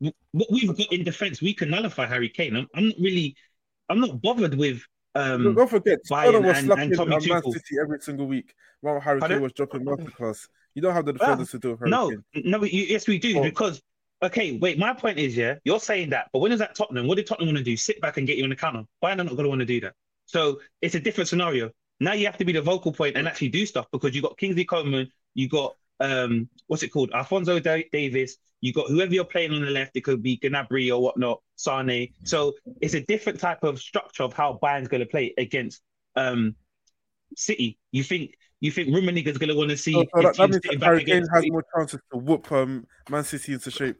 got- 0.00 0.12
what 0.32 0.46
we've 0.50 0.74
got 0.74 0.90
in 0.94 1.04
defense, 1.04 1.42
we 1.42 1.52
can 1.52 1.68
nullify 1.68 2.06
Harry 2.06 2.30
Kane. 2.30 2.56
I'm, 2.56 2.66
I'm 2.74 2.88
not 2.88 2.96
really, 2.98 3.36
I'm 3.90 4.00
not 4.00 4.22
bothered 4.22 4.54
with 4.54 4.80
um. 5.14 5.54
don't 5.54 5.68
forget, 5.70 5.98
Bayern 6.10 6.44
was 6.44 6.58
and- 6.58 6.66
slapping 6.66 6.84
and 6.84 6.96
Tommy 6.96 7.10
Man 7.28 7.42
City 7.42 7.76
every 7.80 8.00
single 8.00 8.26
week. 8.26 8.54
While 8.80 8.98
Harry? 9.00 9.20
Kane 9.20 9.40
was 9.40 9.52
dropping 9.52 9.84
masterclass. 9.84 10.48
You 10.74 10.82
don't 10.82 10.94
have 10.94 11.04
the 11.04 11.12
defenders 11.12 11.50
to 11.50 11.58
do 11.58 11.76
Harry 11.76 11.90
No, 11.90 12.10
Kane. 12.10 12.22
no, 12.46 12.64
you, 12.64 12.84
yes, 12.84 13.06
we 13.06 13.18
do 13.18 13.38
Oh. 13.38 13.42
because. 13.42 13.80
Okay, 14.24 14.56
wait. 14.58 14.78
My 14.78 14.94
point 14.94 15.18
is, 15.18 15.36
yeah, 15.36 15.56
you're 15.64 15.80
saying 15.80 16.10
that, 16.10 16.28
but 16.32 16.38
when 16.38 16.52
is 16.52 16.60
that 16.60 16.76
Tottenham? 16.76 17.08
What 17.08 17.16
did 17.16 17.26
Tottenham 17.26 17.48
want 17.48 17.58
to 17.58 17.64
do? 17.64 17.76
Sit 17.76 18.00
back 18.00 18.18
and 18.18 18.26
get 18.26 18.36
you 18.38 18.44
on 18.44 18.50
the 18.50 18.56
counter? 18.56 18.84
Bayern 19.02 19.14
are 19.14 19.24
not 19.24 19.30
going 19.30 19.42
to 19.42 19.48
want 19.48 19.58
to 19.60 19.66
do 19.66 19.80
that. 19.80 19.94
So 20.26 20.60
it's 20.80 20.94
a 20.94 21.00
different 21.00 21.26
scenario. 21.28 21.70
Now 21.98 22.12
you 22.12 22.26
have 22.26 22.36
to 22.38 22.44
be 22.44 22.52
the 22.52 22.62
vocal 22.62 22.92
point 22.92 23.16
and 23.16 23.26
actually 23.26 23.48
do 23.48 23.66
stuff 23.66 23.86
because 23.90 24.14
you 24.14 24.22
got 24.22 24.38
Kingsley 24.38 24.64
Coleman, 24.64 25.10
you 25.34 25.48
got 25.48 25.74
um, 26.00 26.48
what's 26.66 26.82
it 26.82 26.88
called, 26.88 27.10
Alphonso 27.12 27.58
Da- 27.58 27.88
Davies, 27.92 28.38
you 28.60 28.72
got 28.72 28.88
whoever 28.88 29.12
you're 29.12 29.24
playing 29.24 29.52
on 29.52 29.62
the 29.62 29.70
left. 29.70 29.96
It 29.96 30.02
could 30.02 30.22
be 30.22 30.38
Gnabry 30.38 30.94
or 30.94 31.00
whatnot, 31.00 31.42
Sane. 31.56 32.12
So 32.24 32.54
it's 32.80 32.94
a 32.94 33.00
different 33.00 33.40
type 33.40 33.62
of 33.64 33.80
structure 33.80 34.22
of 34.22 34.32
how 34.32 34.58
Bayern's 34.62 34.88
going 34.88 35.00
to 35.00 35.06
play 35.06 35.34
against 35.36 35.82
um, 36.16 36.54
City. 37.36 37.78
You 37.90 38.04
think 38.04 38.34
you 38.60 38.70
think 38.70 38.88
Rummenigge's 38.88 39.38
going 39.38 39.48
to 39.48 39.56
want 39.56 39.70
to 39.70 39.76
see 39.76 39.94
So, 39.94 40.04
so 40.14 40.22
that, 40.22 40.36
that 40.36 40.50
means 40.50 40.60
that 40.62 40.82
Harry 40.82 41.04
Kane 41.04 41.26
has 41.34 41.44
more 41.48 41.64
chances 41.76 42.00
to 42.12 42.18
whoop 42.18 42.50
um, 42.52 42.86
Man 43.10 43.24
City 43.24 43.54
into 43.54 43.70
shape. 43.70 43.96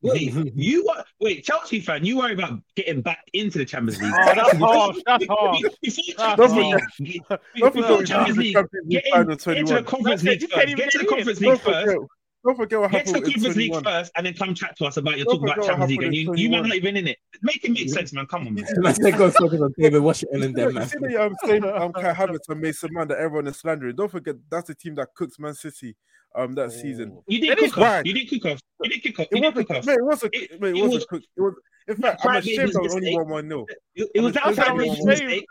Wait, 0.00 0.32
you 0.54 0.88
wait, 1.20 1.44
Chelsea 1.44 1.80
fan, 1.80 2.04
you 2.04 2.18
worry 2.18 2.32
about 2.32 2.60
getting 2.76 3.00
back 3.00 3.24
into 3.32 3.58
the 3.58 3.64
Champions 3.64 4.00
League. 4.00 4.12
Oh, 4.14 4.34
that's 4.34 4.56
harsh. 4.56 4.96
That's 5.06 5.26
harsh. 5.28 5.60
Before 5.82 6.36
That's 6.36 6.52
Champions. 6.52 6.82
League, 7.00 7.22
Don't 7.28 7.74
before 7.74 7.96
forget 7.98 8.06
Champions 8.06 8.36
the 8.36 8.42
League, 8.42 8.54
Champions 8.54 8.86
League 8.86 9.02
get 9.02 9.04
in, 9.14 9.30
into 9.30 9.74
the 9.74 9.82
Conference 9.82 10.22
League 10.22 10.40
first. 10.40 10.76
Get 10.76 10.90
to 10.92 10.98
the. 10.98 11.04
Conference 11.06 11.38
Don't 11.40 11.50
League 11.50 11.60
forget, 11.60 11.84
first. 11.84 12.06
don't 12.44 12.56
forget 12.56 12.80
what 12.80 12.90
Get 12.92 13.06
to 13.06 13.12
the 13.14 13.20
Conference 13.22 13.56
League 13.56 13.84
first, 13.84 14.12
and 14.16 14.26
then 14.26 14.34
come 14.34 14.54
chat 14.54 14.76
to 14.76 14.84
us 14.84 14.96
about 14.98 15.16
your 15.16 15.24
Don't 15.24 15.40
talk 15.40 15.56
about 15.56 15.66
Champions 15.66 15.90
League. 15.90 16.02
And 16.04 16.14
you, 16.14 16.34
you 16.36 16.50
might 16.50 16.62
not 16.62 16.76
even 16.76 16.96
in 16.96 17.08
it. 17.08 17.18
Make 17.42 17.64
it 17.64 17.72
make 17.72 17.90
sense, 17.90 18.12
man. 18.12 18.26
Come 18.26 18.46
on, 18.46 18.54
man. 18.54 18.66
Let's 18.76 19.00
take 19.00 19.16
go 19.16 19.32
focus 19.32 19.60
on 19.60 19.72
Deivid 19.80 20.00
Washington 20.00 20.44
and 20.44 20.54
them, 20.54 20.68
You 20.68 20.74
man. 20.76 20.88
see 20.88 20.98
the 21.00 21.24
um, 21.24 21.34
same 21.44 21.64
um, 21.64 21.92
Kai 21.94 22.12
Havertz 22.12 22.48
and 22.48 22.60
Mason 22.60 22.90
Mount 22.92 23.08
that 23.08 23.18
everyone 23.18 23.48
is 23.48 23.56
slandering. 23.56 23.96
Don't 23.96 24.10
forget 24.10 24.36
that's 24.48 24.68
the 24.68 24.76
team 24.76 24.94
that 24.94 25.08
cooks 25.16 25.40
Man 25.40 25.54
City 25.54 25.96
um 26.34 26.54
that 26.54 26.72
season. 26.72 27.20
You 27.26 27.40
did 27.40 27.58
is 27.62 27.72
cook 27.72 27.84
off. 27.84 28.04
You 28.04 28.14
did 28.14 28.28
cook 28.28 28.52
off. 28.52 28.60
You 28.82 28.90
did 28.90 29.02
cook 29.02 29.20
off. 29.20 29.26
It 29.30 29.36
You 29.36 29.42
did 29.42 29.54
wasn't, 29.54 29.68
cook 29.68 29.76
off. 29.78 29.88
it 29.88 30.04
was 30.04 30.22
a, 30.24 30.26
It- 30.32 30.60
mate, 30.60 30.68
it 30.70 30.76
it 30.78 30.82
was, 30.82 30.92
was- 30.94 31.02
a 31.04 31.06
cook. 31.06 31.22
It 31.36 31.40
was, 31.40 31.54
in 31.88 31.96
fact, 31.96 32.20
I'm 32.26 32.36
ashamed 32.36 32.58
that 32.74 32.82
was 32.82 32.94
only 32.94 33.06
mistake. 33.06 33.16
one 33.16 33.28
one 33.30 33.48
nil. 33.48 33.64
It, 33.94 34.08
it 34.16 34.20
was 34.20 34.34
that 34.34 34.42
crybaby's 34.42 35.02
mistake. 35.06 35.46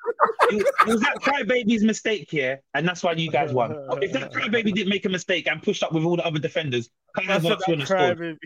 It, 0.52 0.62
it 0.62 0.88
was 0.88 1.02
that 1.02 1.16
crybaby's 1.16 1.84
mistake 1.84 2.28
here, 2.30 2.62
and 2.76 2.88
that's 2.88 3.02
why 3.02 3.14
you 3.14 3.32
guys 3.32 3.52
won. 3.52 3.72
If 4.04 4.12
that 4.14 4.32
crybaby 4.32 4.72
didn't 4.72 4.90
make 4.90 5.04
a 5.06 5.10
mistake 5.10 5.48
and 5.48 5.64
push 5.64 5.82
up 5.82 5.94
with 5.94 6.04
all 6.04 6.16
the 6.16 6.24
other 6.26 6.38
defenders, 6.38 6.92
Kai 7.16 7.26
That's 7.26 7.44
Havertz 7.44 7.50
that 7.50 7.60
wouldn't 7.68 7.90
have 7.90 8.18
scored. 8.18 8.38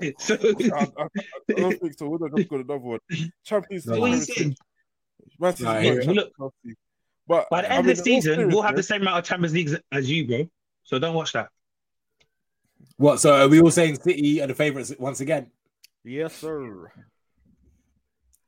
crybaby. 0.00 0.14
So, 0.18 0.34
I, 0.76 0.88
I, 0.98 1.04
I 1.04 1.52
don't 1.54 1.80
think 1.80 1.96
so. 1.96 2.08
We'd 2.08 2.20
have 2.28 2.34
just 2.36 2.48
got 2.48 2.56
another 2.60 2.78
one. 2.78 2.98
Champions 3.44 3.86
League. 3.86 4.00
what 4.00 4.10
are 4.10 4.16
you 4.16 4.20
saying? 4.22 4.56
Man 5.38 5.52
City's 5.52 5.64
Nah, 5.66 5.72
not 5.74 5.82
yeah. 5.84 5.94
Champions 6.02 6.16
Look, 6.40 6.52
But 7.28 7.48
By 7.48 7.62
the 7.62 7.72
I 7.72 7.76
end 7.76 7.86
mean, 7.86 7.92
of 7.92 7.96
the 7.98 8.02
season, 8.02 8.48
we'll 8.48 8.62
have 8.62 8.74
the 8.74 8.82
same 8.82 9.02
amount 9.02 9.18
of 9.18 9.24
Champions 9.24 9.54
Leagues 9.54 9.76
as 9.92 10.10
you, 10.10 10.26
bro. 10.26 10.50
So 10.82 10.98
don't 10.98 11.14
watch 11.14 11.32
that. 11.34 11.48
What? 12.96 13.20
So 13.20 13.34
are 13.34 13.48
we 13.48 13.60
all 13.60 13.70
saying 13.70 13.96
City 14.00 14.40
are 14.42 14.46
the 14.46 14.54
favourites 14.54 14.92
once 14.98 15.20
again? 15.20 15.50
Yes, 16.04 16.34
sir. 16.36 16.90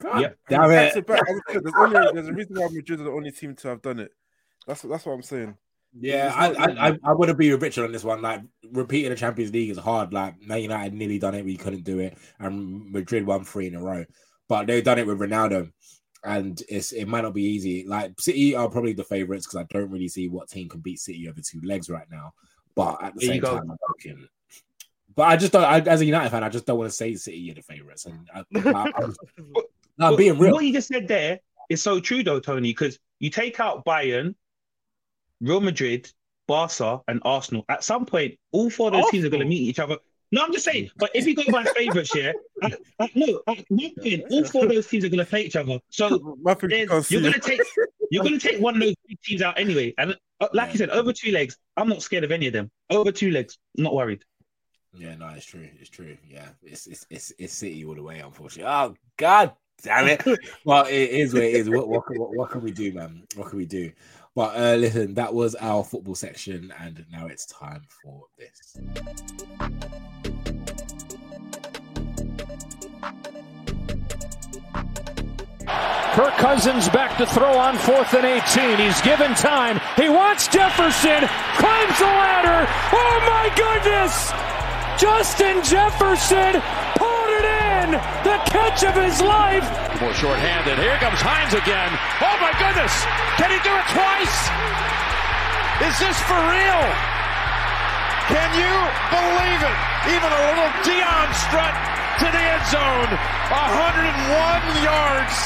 God 0.00 0.20
Yep. 0.20 0.38
Damn 0.48 0.70
it. 0.70 1.06
back, 1.06 1.20
as 1.28 1.40
I 1.48 1.52
said, 1.52 1.64
there's, 1.64 1.74
only, 1.76 2.12
there's 2.12 2.28
a 2.28 2.32
reason 2.32 2.56
why 2.56 2.68
Madrid 2.70 3.00
are 3.00 3.04
the 3.04 3.10
only 3.10 3.30
team 3.32 3.54
to 3.56 3.68
have 3.68 3.82
done 3.82 3.98
it. 3.98 4.12
That's 4.66 4.82
that's 4.82 5.04
what 5.06 5.12
I'm 5.12 5.22
saying. 5.22 5.56
Yeah, 5.98 6.32
I, 6.36 6.50
not 6.50 6.78
I, 6.78 6.88
I, 6.88 6.98
I 7.04 7.12
wouldn't 7.14 7.38
be 7.38 7.50
with 7.50 7.62
Richard 7.62 7.84
on 7.84 7.92
this 7.92 8.04
one. 8.04 8.22
Like 8.22 8.42
repeating 8.70 9.10
the 9.10 9.16
Champions 9.16 9.52
League 9.52 9.70
is 9.70 9.78
hard. 9.78 10.12
Like 10.12 10.40
Man 10.40 10.62
United 10.62 10.94
nearly 10.94 11.18
done 11.18 11.34
it, 11.34 11.44
we 11.44 11.56
couldn't 11.56 11.84
do 11.84 11.98
it, 11.98 12.16
and 12.38 12.92
Madrid 12.92 13.26
won 13.26 13.44
three 13.44 13.66
in 13.66 13.74
a 13.74 13.82
row. 13.82 14.04
But 14.48 14.66
they've 14.66 14.84
done 14.84 14.98
it 14.98 15.06
with 15.06 15.18
Ronaldo, 15.18 15.72
and 16.24 16.62
it's 16.68 16.92
it 16.92 17.06
might 17.08 17.22
not 17.22 17.34
be 17.34 17.42
easy. 17.42 17.84
Like 17.86 18.20
City 18.20 18.54
are 18.54 18.68
probably 18.68 18.92
the 18.92 19.04
favourites 19.04 19.46
because 19.46 19.64
I 19.64 19.66
don't 19.72 19.90
really 19.90 20.08
see 20.08 20.28
what 20.28 20.48
team 20.48 20.68
can 20.68 20.80
beat 20.80 21.00
City 21.00 21.28
over 21.28 21.40
two 21.40 21.60
legs 21.64 21.88
right 21.90 22.06
now. 22.10 22.34
But 22.76 23.02
at 23.02 23.14
the 23.14 23.26
There 23.26 23.34
you 23.34 23.40
same 23.40 23.50
go. 23.50 23.58
time, 23.58 23.70
I'm 23.70 23.76
looking. 23.88 24.28
But 25.18 25.26
I 25.26 25.36
just 25.36 25.52
don't. 25.52 25.64
I, 25.64 25.80
as 25.80 26.00
a 26.00 26.04
United 26.04 26.30
fan, 26.30 26.44
I 26.44 26.48
just 26.48 26.64
don't 26.64 26.78
want 26.78 26.90
to 26.90 26.94
say 26.94 27.12
City 27.16 27.50
are 27.50 27.54
the 27.54 27.62
favourites, 27.62 28.06
and 28.06 28.30
I, 28.32 28.38
I, 28.70 28.92
I'm, 29.02 29.14
no, 29.98 30.06
I'm 30.06 30.16
being 30.16 30.38
real. 30.38 30.52
What 30.52 30.64
you 30.64 30.72
just 30.72 30.86
said 30.86 31.08
there 31.08 31.40
is 31.68 31.82
so 31.82 31.98
true, 31.98 32.22
though, 32.22 32.38
Tony, 32.38 32.70
because 32.70 33.00
you 33.18 33.28
take 33.28 33.58
out 33.58 33.84
Bayern, 33.84 34.36
Real 35.40 35.60
Madrid, 35.60 36.08
Barca, 36.46 37.00
and 37.08 37.20
Arsenal. 37.24 37.64
At 37.68 37.82
some 37.82 38.06
point, 38.06 38.38
all 38.52 38.70
four 38.70 38.86
of 38.86 38.92
those 38.92 39.10
teams 39.10 39.24
are 39.24 39.28
going 39.28 39.42
to 39.42 39.48
meet 39.48 39.62
each 39.62 39.80
other. 39.80 39.96
No, 40.30 40.44
I'm 40.44 40.52
just 40.52 40.64
saying. 40.64 40.88
But 40.96 41.10
if 41.14 41.26
you 41.26 41.34
go 41.34 41.42
by 41.50 41.64
favourites, 41.64 42.14
yeah, 42.14 42.30
at, 42.62 42.78
at, 43.00 43.16
no, 43.16 43.40
at 43.48 43.64
one 43.70 43.90
point, 44.00 44.22
all 44.30 44.44
four 44.44 44.62
of 44.66 44.68
those 44.68 44.86
teams 44.86 45.04
are 45.04 45.08
going 45.08 45.18
to 45.18 45.26
play 45.28 45.42
each 45.42 45.56
other. 45.56 45.80
So 45.90 46.06
you 46.38 46.68
there's- 46.68 46.88
can't 46.88 47.04
see 47.04 47.14
you're 47.16 47.22
going 47.22 47.32
to 47.34 47.40
take 47.40 47.60
you're 48.12 48.22
going 48.22 48.38
to 48.38 48.48
take 48.48 48.60
one 48.60 48.76
of 48.76 48.80
those 48.82 48.94
teams 49.24 49.42
out 49.42 49.58
anyway. 49.58 49.94
And 49.98 50.16
uh, 50.40 50.46
like 50.52 50.70
you 50.70 50.78
said, 50.78 50.90
over 50.90 51.12
two 51.12 51.32
legs, 51.32 51.56
I'm 51.76 51.88
not 51.88 52.02
scared 52.02 52.22
of 52.22 52.30
any 52.30 52.46
of 52.46 52.52
them. 52.52 52.70
Over 52.88 53.10
two 53.10 53.32
legs, 53.32 53.58
not 53.76 53.92
worried. 53.92 54.24
Yeah, 54.98 55.14
no, 55.14 55.28
it's 55.28 55.46
true. 55.46 55.68
It's 55.80 55.90
true. 55.90 56.16
Yeah, 56.28 56.48
it's 56.62 56.86
it's 56.86 57.06
it's, 57.08 57.32
it's 57.38 57.52
City 57.52 57.84
all 57.84 57.94
the 57.94 58.02
way, 58.02 58.18
unfortunately. 58.18 58.70
Oh 58.70 58.94
God 59.16 59.52
damn 59.82 60.08
it! 60.08 60.24
well, 60.64 60.86
it 60.86 60.92
is 60.92 61.32
what 61.32 61.44
it 61.44 61.54
is. 61.54 61.70
What 61.70 61.88
what, 61.88 62.04
what, 62.16 62.34
what 62.34 62.50
can 62.50 62.62
we 62.62 62.72
do, 62.72 62.92
man? 62.92 63.22
What 63.36 63.50
can 63.50 63.58
we 63.58 63.66
do? 63.66 63.92
But 64.34 64.56
uh, 64.56 64.74
listen, 64.76 65.14
that 65.14 65.32
was 65.32 65.54
our 65.56 65.84
football 65.84 66.14
section, 66.16 66.72
and 66.80 67.04
now 67.12 67.26
it's 67.26 67.46
time 67.46 67.82
for 68.02 68.24
this. 68.36 68.76
Kirk 76.14 76.34
Cousins 76.38 76.88
back 76.88 77.16
to 77.18 77.26
throw 77.26 77.56
on 77.56 77.76
fourth 77.76 78.12
and 78.14 78.24
18. 78.24 78.78
He's 78.78 79.00
given 79.02 79.34
time. 79.34 79.80
He 79.94 80.08
wants 80.08 80.48
Jefferson, 80.48 81.28
climbs 81.56 81.98
the 81.98 82.06
ladder. 82.06 82.68
Oh 82.92 83.20
my 83.26 83.52
goodness! 83.54 84.57
Justin 84.98 85.62
Jefferson 85.62 86.58
pulled 86.98 87.30
it 87.38 87.46
in. 87.46 87.94
The 88.26 88.36
catch 88.50 88.82
of 88.82 88.98
his 88.98 89.22
life. 89.22 89.62
More 90.02 90.12
short-handed. 90.12 90.74
Here 90.78 90.98
comes 90.98 91.22
Hines 91.22 91.54
again. 91.54 91.90
Oh 92.18 92.36
my 92.42 92.50
goodness! 92.58 92.90
Can 93.38 93.54
he 93.54 93.58
do 93.62 93.70
it 93.70 93.86
twice? 93.94 94.36
Is 95.86 95.94
this 96.02 96.18
for 96.26 96.34
real? 96.34 96.82
Can 98.26 98.50
you 98.58 98.74
believe 99.14 99.62
it? 99.62 99.78
Even 100.10 100.28
a 100.34 100.42
little 100.50 100.70
Deion 100.82 101.28
strut 101.46 101.74
to 102.18 102.26
the 102.34 102.42
end 102.42 102.66
zone. 102.66 103.10
101 103.54 104.82
yards. 104.82 105.38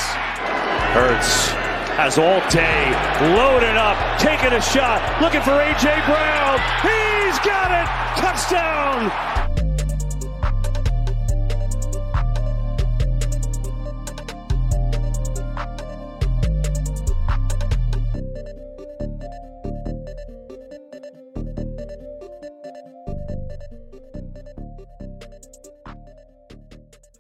Hurts 0.97 1.53
has 2.01 2.17
all 2.17 2.41
day, 2.49 2.89
loaded 3.37 3.77
up, 3.77 3.97
taking 4.19 4.53
a 4.57 4.61
shot, 4.61 5.05
looking 5.21 5.43
for 5.43 5.53
A.J. 5.53 5.85
Brown. 6.09 6.57
He's 6.81 7.39
got 7.45 7.69
it! 7.69 7.89
Touchdown! 8.17 9.41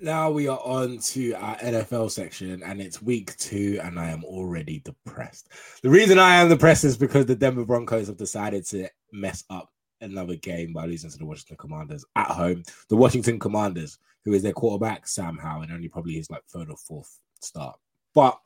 Now 0.02 0.32
we 0.32 0.48
are 0.48 0.58
on 0.64 0.98
to 0.98 1.32
our 1.34 1.56
NFL 1.58 2.10
section, 2.10 2.60
and 2.64 2.82
it's 2.82 3.00
week 3.00 3.36
two, 3.36 3.78
and 3.84 4.00
I 4.00 4.10
am 4.10 4.24
already 4.24 4.80
depressed. 4.80 5.50
The 5.84 5.90
reason 5.90 6.18
I 6.18 6.38
am 6.40 6.48
depressed 6.48 6.82
is 6.82 6.96
because 6.96 7.26
the 7.26 7.36
Denver 7.36 7.64
Broncos 7.64 8.08
have 8.08 8.16
decided 8.16 8.66
to 8.66 8.88
mess 9.12 9.44
up 9.48 9.70
another 10.00 10.34
game 10.34 10.72
by 10.72 10.86
losing 10.86 11.08
to 11.08 11.18
the 11.18 11.24
Washington 11.24 11.56
Commanders 11.56 12.04
at 12.16 12.26
home. 12.26 12.64
The 12.88 12.96
Washington 12.96 13.38
Commanders, 13.38 14.00
who 14.24 14.32
is 14.32 14.42
their 14.42 14.52
quarterback, 14.52 15.06
Sam 15.06 15.38
Howell, 15.38 15.62
and 15.62 15.72
only 15.72 15.88
probably 15.88 16.14
his 16.14 16.28
like 16.28 16.42
third 16.46 16.68
or 16.68 16.76
fourth 16.78 17.16
start. 17.40 17.78
But 18.12 18.40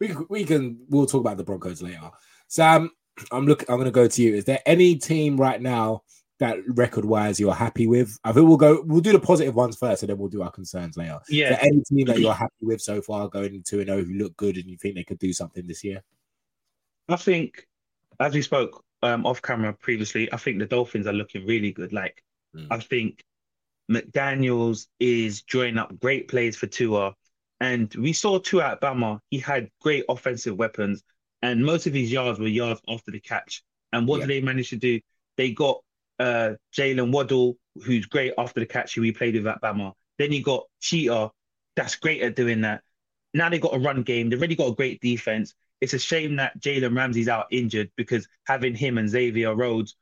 we 0.00 0.16
we 0.28 0.44
can 0.44 0.80
we'll 0.88 1.06
talk 1.06 1.20
about 1.20 1.36
the 1.36 1.44
Broncos 1.44 1.80
later. 1.80 2.10
Sam, 2.48 2.90
I'm 3.30 3.46
looking. 3.46 3.70
I'm 3.70 3.76
going 3.76 3.84
to 3.84 3.92
go 3.92 4.08
to 4.08 4.22
you. 4.22 4.34
Is 4.34 4.46
there 4.46 4.62
any 4.66 4.96
team 4.96 5.36
right 5.36 5.62
now 5.62 6.02
that 6.38 6.58
record 6.68 7.04
wise 7.04 7.38
you're 7.40 7.54
happy 7.54 7.86
with? 7.86 8.16
I 8.24 8.32
think 8.32 8.46
we'll 8.48 8.56
go. 8.56 8.82
We'll 8.86 9.00
do 9.00 9.12
the 9.12 9.20
positive 9.20 9.54
ones 9.54 9.76
first, 9.76 10.02
and 10.02 10.10
then 10.10 10.18
we'll 10.18 10.28
do 10.28 10.42
our 10.42 10.50
concerns 10.50 10.96
later. 10.96 11.18
Yeah. 11.28 11.58
any 11.60 11.82
team 11.82 12.06
that 12.06 12.18
you're 12.18 12.32
happy 12.44 12.52
with 12.62 12.80
so 12.80 13.00
far 13.02 13.28
going 13.28 13.62
to 13.64 13.80
and 13.80 13.90
oh 13.90 14.02
who 14.04 14.14
look 14.14 14.36
good 14.36 14.56
and 14.56 14.66
you 14.66 14.76
think 14.76 14.94
they 14.94 15.04
could 15.04 15.18
do 15.18 15.32
something 15.32 15.66
this 15.66 15.82
year? 15.84 16.02
I 17.08 17.16
think, 17.16 17.66
as 18.20 18.34
we 18.34 18.42
spoke 18.42 18.84
um, 19.02 19.24
off 19.26 19.40
camera 19.42 19.72
previously, 19.72 20.32
I 20.32 20.36
think 20.36 20.58
the 20.58 20.66
Dolphins 20.66 21.06
are 21.06 21.12
looking 21.12 21.46
really 21.46 21.72
good. 21.72 21.92
Like, 21.92 22.22
Mm. 22.56 22.66
I 22.70 22.78
think 22.78 23.22
McDaniels 23.90 24.86
is 25.00 25.42
drawing 25.42 25.78
up 25.78 25.98
great 26.00 26.28
plays 26.28 26.56
for 26.56 26.66
Tua. 26.66 27.14
And 27.60 27.92
we 27.94 28.12
saw 28.12 28.38
Tua 28.38 28.72
at 28.72 28.80
Bama. 28.80 29.18
He 29.30 29.38
had 29.38 29.68
great 29.82 30.04
offensive 30.08 30.56
weapons, 30.56 31.02
and 31.42 31.64
most 31.64 31.86
of 31.86 31.94
his 31.94 32.10
yards 32.12 32.38
were 32.38 32.46
yards 32.46 32.80
after 32.88 33.10
the 33.10 33.20
catch. 33.20 33.62
And 33.92 34.06
what 34.06 34.20
Yeah. 34.20 34.26
did 34.26 34.30
they 34.42 34.46
manage 34.46 34.70
to 34.70 34.76
do? 34.76 35.00
They 35.36 35.52
got 35.52 35.82
uh, 36.18 36.54
Jaylen 36.76 37.12
Waddle, 37.12 37.56
who's 37.84 38.06
great 38.06 38.34
after 38.38 38.60
the 38.60 38.66
catch, 38.66 38.94
who 38.94 39.02
we 39.02 39.12
played 39.12 39.34
with 39.34 39.46
at 39.46 39.62
Bama. 39.62 39.92
Then 40.18 40.32
you 40.32 40.42
got 40.42 40.64
Cheetah, 40.80 41.30
that's 41.76 41.96
great 41.96 42.22
at 42.22 42.36
doing 42.36 42.62
that. 42.62 42.82
Now 43.34 43.48
they've 43.48 43.60
got 43.60 43.74
a 43.74 43.78
run 43.78 44.02
game. 44.02 44.30
They've 44.30 44.38
already 44.38 44.56
got 44.56 44.68
a 44.72 44.74
great 44.74 45.00
defense. 45.00 45.54
It's 45.80 45.94
a 45.94 45.98
shame 45.98 46.36
that 46.36 46.58
Jalen 46.60 46.96
Ramsey's 46.96 47.28
out 47.28 47.46
injured 47.50 47.90
because 47.96 48.26
having 48.46 48.74
him 48.74 48.98
and 48.98 49.08
Xavier 49.08 49.54
Rhodes 49.54 49.94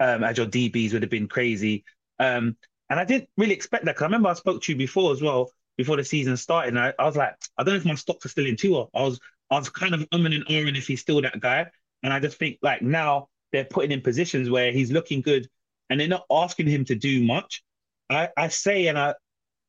um, 0.00 0.24
as 0.24 0.36
your 0.38 0.46
DBs 0.46 0.92
would 0.92 1.02
have 1.02 1.10
been 1.10 1.28
crazy. 1.28 1.84
Um, 2.18 2.56
and 2.90 2.98
I 2.98 3.04
didn't 3.04 3.28
really 3.36 3.54
expect 3.54 3.84
that 3.84 3.92
because 3.94 4.04
I 4.04 4.06
remember 4.06 4.28
I 4.28 4.34
spoke 4.34 4.62
to 4.62 4.72
you 4.72 4.78
before 4.78 5.12
as 5.12 5.20
well, 5.20 5.50
before 5.76 5.96
the 5.96 6.04
season 6.04 6.36
started. 6.36 6.68
And 6.68 6.78
I, 6.78 6.94
I 6.98 7.04
was 7.04 7.16
like, 7.16 7.34
I 7.56 7.62
don't 7.62 7.74
know 7.74 7.80
if 7.80 7.84
my 7.84 7.94
stocks 7.94 8.24
are 8.24 8.30
still 8.30 8.46
in 8.46 8.56
Tua. 8.56 8.86
I 8.94 9.02
was 9.02 9.20
I 9.50 9.58
was 9.58 9.68
kind 9.68 9.94
of 9.94 10.00
umming 10.10 10.34
and 10.34 10.46
ahhing 10.46 10.76
if 10.76 10.86
he's 10.86 11.00
still 11.00 11.20
that 11.22 11.40
guy. 11.40 11.66
And 12.02 12.12
I 12.12 12.20
just 12.20 12.38
think 12.38 12.58
like 12.62 12.82
now 12.82 13.28
they're 13.52 13.64
putting 13.64 13.92
in 13.92 14.00
positions 14.00 14.50
where 14.50 14.72
he's 14.72 14.90
looking 14.90 15.20
good 15.20 15.48
and 15.90 15.98
they're 15.98 16.08
not 16.08 16.26
asking 16.30 16.66
him 16.66 16.84
to 16.86 16.94
do 16.94 17.22
much. 17.22 17.62
I, 18.10 18.28
I 18.36 18.48
say 18.48 18.88
and 18.88 18.98
I 18.98 19.14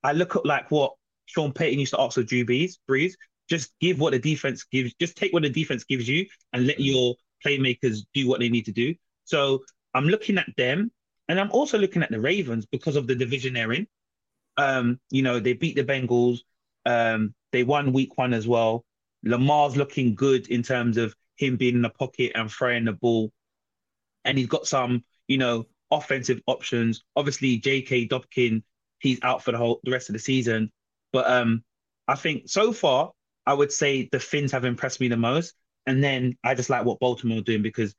I 0.04 0.14
look 0.14 0.36
at 0.36 0.46
like 0.46 0.72
what 0.72 0.94
Sean 1.26 1.52
Payton 1.52 1.80
used 1.80 1.94
to 1.94 2.02
ask 2.02 2.18
of 2.18 2.26
Drew 2.26 2.46
Brees, 2.46 2.78
Brees, 2.90 3.14
just 3.50 3.72
give 3.80 4.00
what 4.00 4.12
the 4.12 4.20
defense 4.20 4.64
gives, 4.64 4.94
just 5.00 5.18
take 5.18 5.34
what 5.34 5.44
the 5.44 5.50
defense 5.50 5.84
gives 5.84 6.08
you 6.08 6.26
and 6.54 6.66
let 6.66 6.80
your 6.80 7.16
playmakers 7.46 8.00
do 8.14 8.28
what 8.28 8.40
they 8.40 8.50
need 8.50 8.66
to 8.66 8.72
do. 8.72 8.96
So 9.26 9.64
I'm 9.94 10.06
looking 10.06 10.38
at 10.38 10.50
them 10.58 10.92
and 11.28 11.40
I'm 11.40 11.52
also 11.52 11.78
looking 11.78 12.04
at 12.04 12.12
the 12.12 12.20
Ravens 12.20 12.66
because 12.66 12.96
of 12.96 13.08
the 13.08 13.16
division 13.16 13.54
they're 13.54 13.74
in. 13.74 13.88
Um, 14.58 15.00
you 15.10 15.22
know, 15.22 15.40
they 15.40 15.54
beat 15.54 15.76
the 15.76 15.84
Bengals. 15.84 16.40
Um, 16.86 17.34
they 17.52 17.64
won 17.64 17.94
week 17.94 18.18
one 18.18 18.34
as 18.34 18.48
well. 18.48 18.86
Lamar's 19.24 19.76
looking 19.76 20.16
good 20.16 20.48
in 20.48 20.64
terms 20.64 20.98
of 20.98 21.14
him 21.36 21.58
being 21.58 21.76
in 21.76 21.82
the 21.82 21.90
pocket 21.90 22.32
and 22.36 22.52
throwing 22.52 22.86
the 22.86 22.94
ball. 22.94 23.32
And 24.30 24.38
he's 24.38 24.48
got 24.48 24.68
some, 24.68 25.04
you 25.28 25.38
know, 25.40 25.66
offensive 25.90 26.40
options. 26.46 27.04
Obviously, 27.16 27.58
J.K. 27.58 28.06
Dobbins, 28.06 28.64
he's 29.00 29.20
out 29.24 29.44
for 29.44 29.52
the 29.52 29.58
whole 29.58 29.80
the 29.84 29.92
rest 29.92 30.10
of 30.10 30.14
the 30.14 30.20
season. 30.20 30.72
But 31.12 31.30
um, 31.30 31.64
I 32.08 32.16
think 32.16 32.48
so 32.48 32.72
far, 32.72 33.12
I 33.46 33.54
would 33.54 33.72
say 33.72 34.08
the 34.12 34.20
Fins 34.20 34.52
have 34.52 34.66
impressed 34.66 35.00
me 35.02 35.08
the 35.08 35.18
most. 35.18 35.56
And 35.88 36.04
then 36.04 36.38
I 36.44 36.54
just 36.54 36.70
like 36.70 36.86
what 36.86 37.00
Baltimore 37.00 37.40
are 37.40 37.42
doing 37.42 37.64
because 37.64 37.96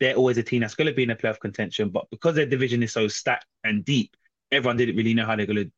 they're 0.00 0.14
always 0.14 0.38
a 0.38 0.42
team 0.42 0.62
that's 0.62 0.74
going 0.74 0.86
to 0.86 0.94
be 0.94 1.02
in 1.02 1.10
a 1.10 1.16
playoff 1.16 1.38
contention. 1.40 1.90
But 1.90 2.06
because 2.10 2.34
their 2.34 2.46
division 2.46 2.82
is 2.82 2.92
so 2.92 3.08
stacked 3.08 3.46
and 3.62 3.84
deep, 3.84 4.16
everyone 4.50 4.78
didn't 4.78 4.96
really 4.96 5.12
know 5.12 5.26
how 5.26 5.36
they're 5.36 5.44
going 5.44 5.64
to 5.64 5.72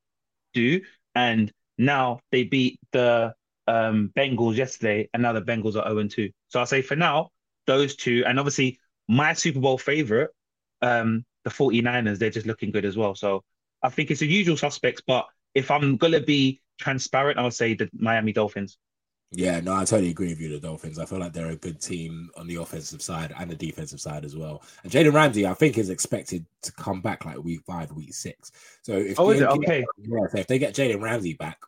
do. 0.54 0.82
And 1.16 1.52
now 1.78 2.20
they 2.30 2.44
beat 2.44 2.78
the 2.92 3.34
um, 3.66 4.12
Bengals 4.16 4.56
yesterday, 4.56 5.08
and 5.12 5.22
now 5.22 5.32
the 5.32 5.42
Bengals 5.42 5.76
are 5.76 5.88
0 5.88 6.06
2. 6.08 6.30
So 6.48 6.60
I'll 6.60 6.66
say 6.66 6.82
for 6.82 6.96
now, 6.96 7.30
those 7.66 7.96
two, 7.96 8.22
and 8.26 8.38
obviously 8.38 8.78
my 9.08 9.32
Super 9.32 9.60
Bowl 9.60 9.78
favorite, 9.78 10.30
um, 10.82 11.24
the 11.44 11.50
49ers, 11.50 12.18
they're 12.18 12.30
just 12.30 12.46
looking 12.46 12.70
good 12.70 12.84
as 12.84 12.96
well. 12.96 13.14
So 13.14 13.42
I 13.82 13.88
think 13.88 14.10
it's 14.10 14.20
the 14.20 14.26
usual 14.26 14.56
suspects, 14.56 15.02
but 15.06 15.26
if 15.54 15.70
I'm 15.70 15.96
going 15.96 16.12
to 16.12 16.20
be 16.20 16.60
transparent, 16.78 17.38
I 17.38 17.42
would 17.42 17.54
say 17.54 17.74
the 17.74 17.88
Miami 17.94 18.32
Dolphins. 18.32 18.78
Yeah, 19.32 19.60
no, 19.60 19.74
I 19.74 19.84
totally 19.84 20.10
agree 20.10 20.28
with 20.28 20.40
you. 20.40 20.48
The 20.50 20.60
Dolphins. 20.60 20.98
I 20.98 21.04
feel 21.04 21.18
like 21.18 21.32
they're 21.32 21.50
a 21.50 21.56
good 21.56 21.80
team 21.80 22.30
on 22.36 22.46
the 22.46 22.56
offensive 22.56 23.02
side 23.02 23.34
and 23.36 23.50
the 23.50 23.56
defensive 23.56 24.00
side 24.00 24.24
as 24.24 24.36
well. 24.36 24.62
And 24.84 24.92
Jaden 24.92 25.12
Ramsey, 25.12 25.46
I 25.46 25.54
think, 25.54 25.78
is 25.78 25.90
expected 25.90 26.46
to 26.62 26.72
come 26.72 27.00
back 27.00 27.24
like 27.24 27.42
week 27.42 27.60
five, 27.66 27.90
week 27.92 28.14
six. 28.14 28.52
So 28.82 28.92
if 28.92 29.18
Oh, 29.18 29.32
they 29.32 29.40
get- 29.40 29.50
Okay. 29.50 29.84
yeah, 29.98 30.26
so 30.30 30.38
if 30.38 30.46
they 30.46 30.58
get 30.60 30.74
Jaden 30.74 31.02
Ramsey 31.02 31.34
back, 31.34 31.58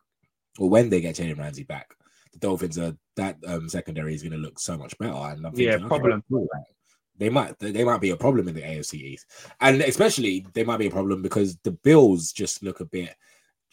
or 0.57 0.69
when 0.69 0.89
they 0.89 1.01
get 1.01 1.15
Jaden 1.15 1.37
Ramsey 1.37 1.63
back, 1.63 1.93
the 2.31 2.39
Dolphins 2.39 2.77
are 2.77 2.95
that 3.17 3.37
um, 3.45 3.67
secondary 3.67 4.13
is 4.15 4.23
going 4.23 4.31
to 4.33 4.37
look 4.37 4.59
so 4.59 4.77
much 4.77 4.97
better. 4.97 5.11
And 5.13 5.45
I'm 5.45 5.53
Yeah, 5.53 5.71
thinking, 5.71 5.85
okay, 5.85 5.87
problem. 5.99 6.23
like, 6.29 6.63
They 7.19 7.29
might 7.29 7.59
they 7.59 7.83
might 7.83 8.01
be 8.01 8.09
a 8.11 8.17
problem 8.17 8.47
in 8.47 8.55
the 8.55 8.61
AFC 8.61 8.93
East, 8.95 9.27
and 9.61 9.81
especially 9.81 10.45
they 10.53 10.63
might 10.63 10.77
be 10.77 10.87
a 10.87 10.91
problem 10.91 11.21
because 11.21 11.57
the 11.63 11.71
Bills 11.71 12.31
just 12.31 12.63
look 12.63 12.79
a 12.79 12.85
bit. 12.85 13.13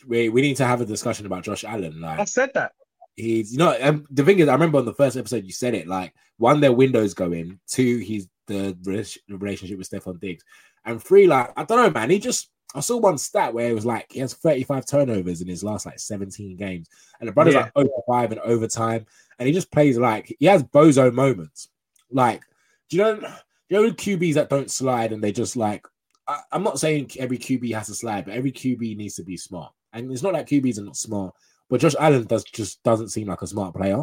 We, 0.07 0.29
we 0.29 0.43
need 0.43 0.57
to 0.59 0.67
have 0.67 0.81
a 0.83 0.85
discussion 0.85 1.25
about 1.27 1.45
Josh 1.45 1.65
Allen. 1.65 2.01
Like 2.01 2.19
I 2.21 2.25
said 2.25 2.51
that. 2.55 2.73
he's 3.17 3.53
you 3.53 3.59
know 3.59 3.71
and 3.73 4.07
the 4.11 4.23
thing 4.23 4.39
is 4.41 4.49
i 4.49 4.53
remember 4.53 4.77
on 4.79 4.85
the 4.85 4.93
first 4.93 5.17
episode 5.17 5.43
you 5.45 5.53
said 5.53 5.75
it 5.75 5.87
like 5.87 6.13
one 6.37 6.61
their 6.61 6.73
windows 6.73 7.15
go 7.15 7.33
in 7.33 7.59
two 7.67 7.97
he's 7.99 8.29
the 8.47 8.77
rela- 8.85 9.17
relationship 9.31 9.79
with 9.79 9.89
Stefon 9.89 10.21
Diggs 10.21 10.45
and 10.85 11.03
three 11.03 11.27
like 11.27 11.51
i 11.57 11.65
don't 11.65 11.83
know 11.83 11.91
man 11.91 12.11
he 12.11 12.19
just 12.19 12.51
i 12.75 12.81
saw 12.81 12.99
one 12.99 13.17
stat 13.17 13.55
where 13.55 13.71
it 13.71 13.75
was 13.75 13.87
like 13.87 14.07
he 14.13 14.21
has 14.21 14.35
35 14.35 14.85
turnovers 14.85 15.41
in 15.41 15.49
his 15.49 15.65
last 15.65 15.87
like 15.87 15.99
17 15.99 16.57
games 16.59 16.89
and 17.19 17.27
the 17.29 17.33
brother's 17.33 17.55
Yeah. 17.55 17.61
like 17.63 17.73
over 17.75 17.89
five 18.07 18.33
and 18.33 18.41
overtime 18.43 19.07
and 19.39 19.47
he 19.47 19.55
just 19.55 19.73
plays 19.73 19.97
like 19.99 20.37
he 20.39 20.45
has 20.47 20.63
bozo 20.63 21.11
moments 21.11 21.69
like 22.11 22.43
do 22.89 22.97
you 22.97 23.03
know 23.03 23.15
do 23.17 23.27
you 23.69 23.77
know 23.77 23.89
the 23.89 23.95
qb's 23.95 24.35
that 24.35 24.51
don't 24.51 24.71
slide 24.71 25.13
and 25.13 25.23
they 25.23 25.33
just 25.33 25.57
like 25.57 25.87
I, 26.29 26.41
i'm 26.53 26.63
not 26.63 26.79
saying 26.79 27.11
every 27.19 27.39
qb 27.39 27.75
has 27.75 27.87
to 27.87 27.95
slide 27.95 28.25
but 28.25 28.35
every 28.35 28.53
qb 28.53 28.97
needs 28.97 29.15
to 29.17 29.25
be 29.25 29.37
smart 29.37 29.73
and 29.93 30.11
it's 30.11 30.23
not 30.23 30.33
like 30.33 30.49
qb's 30.49 30.79
are 30.79 30.85
not 30.85 30.97
smart 30.97 31.35
but 31.69 31.81
Josh 31.81 31.95
Allen 31.99 32.25
does 32.25 32.45
just 32.45 32.83
doesn't 32.83 33.09
seem 33.09 33.29
like 33.29 33.43
a 33.43 33.47
smart 33.47 33.75
player. 33.75 34.03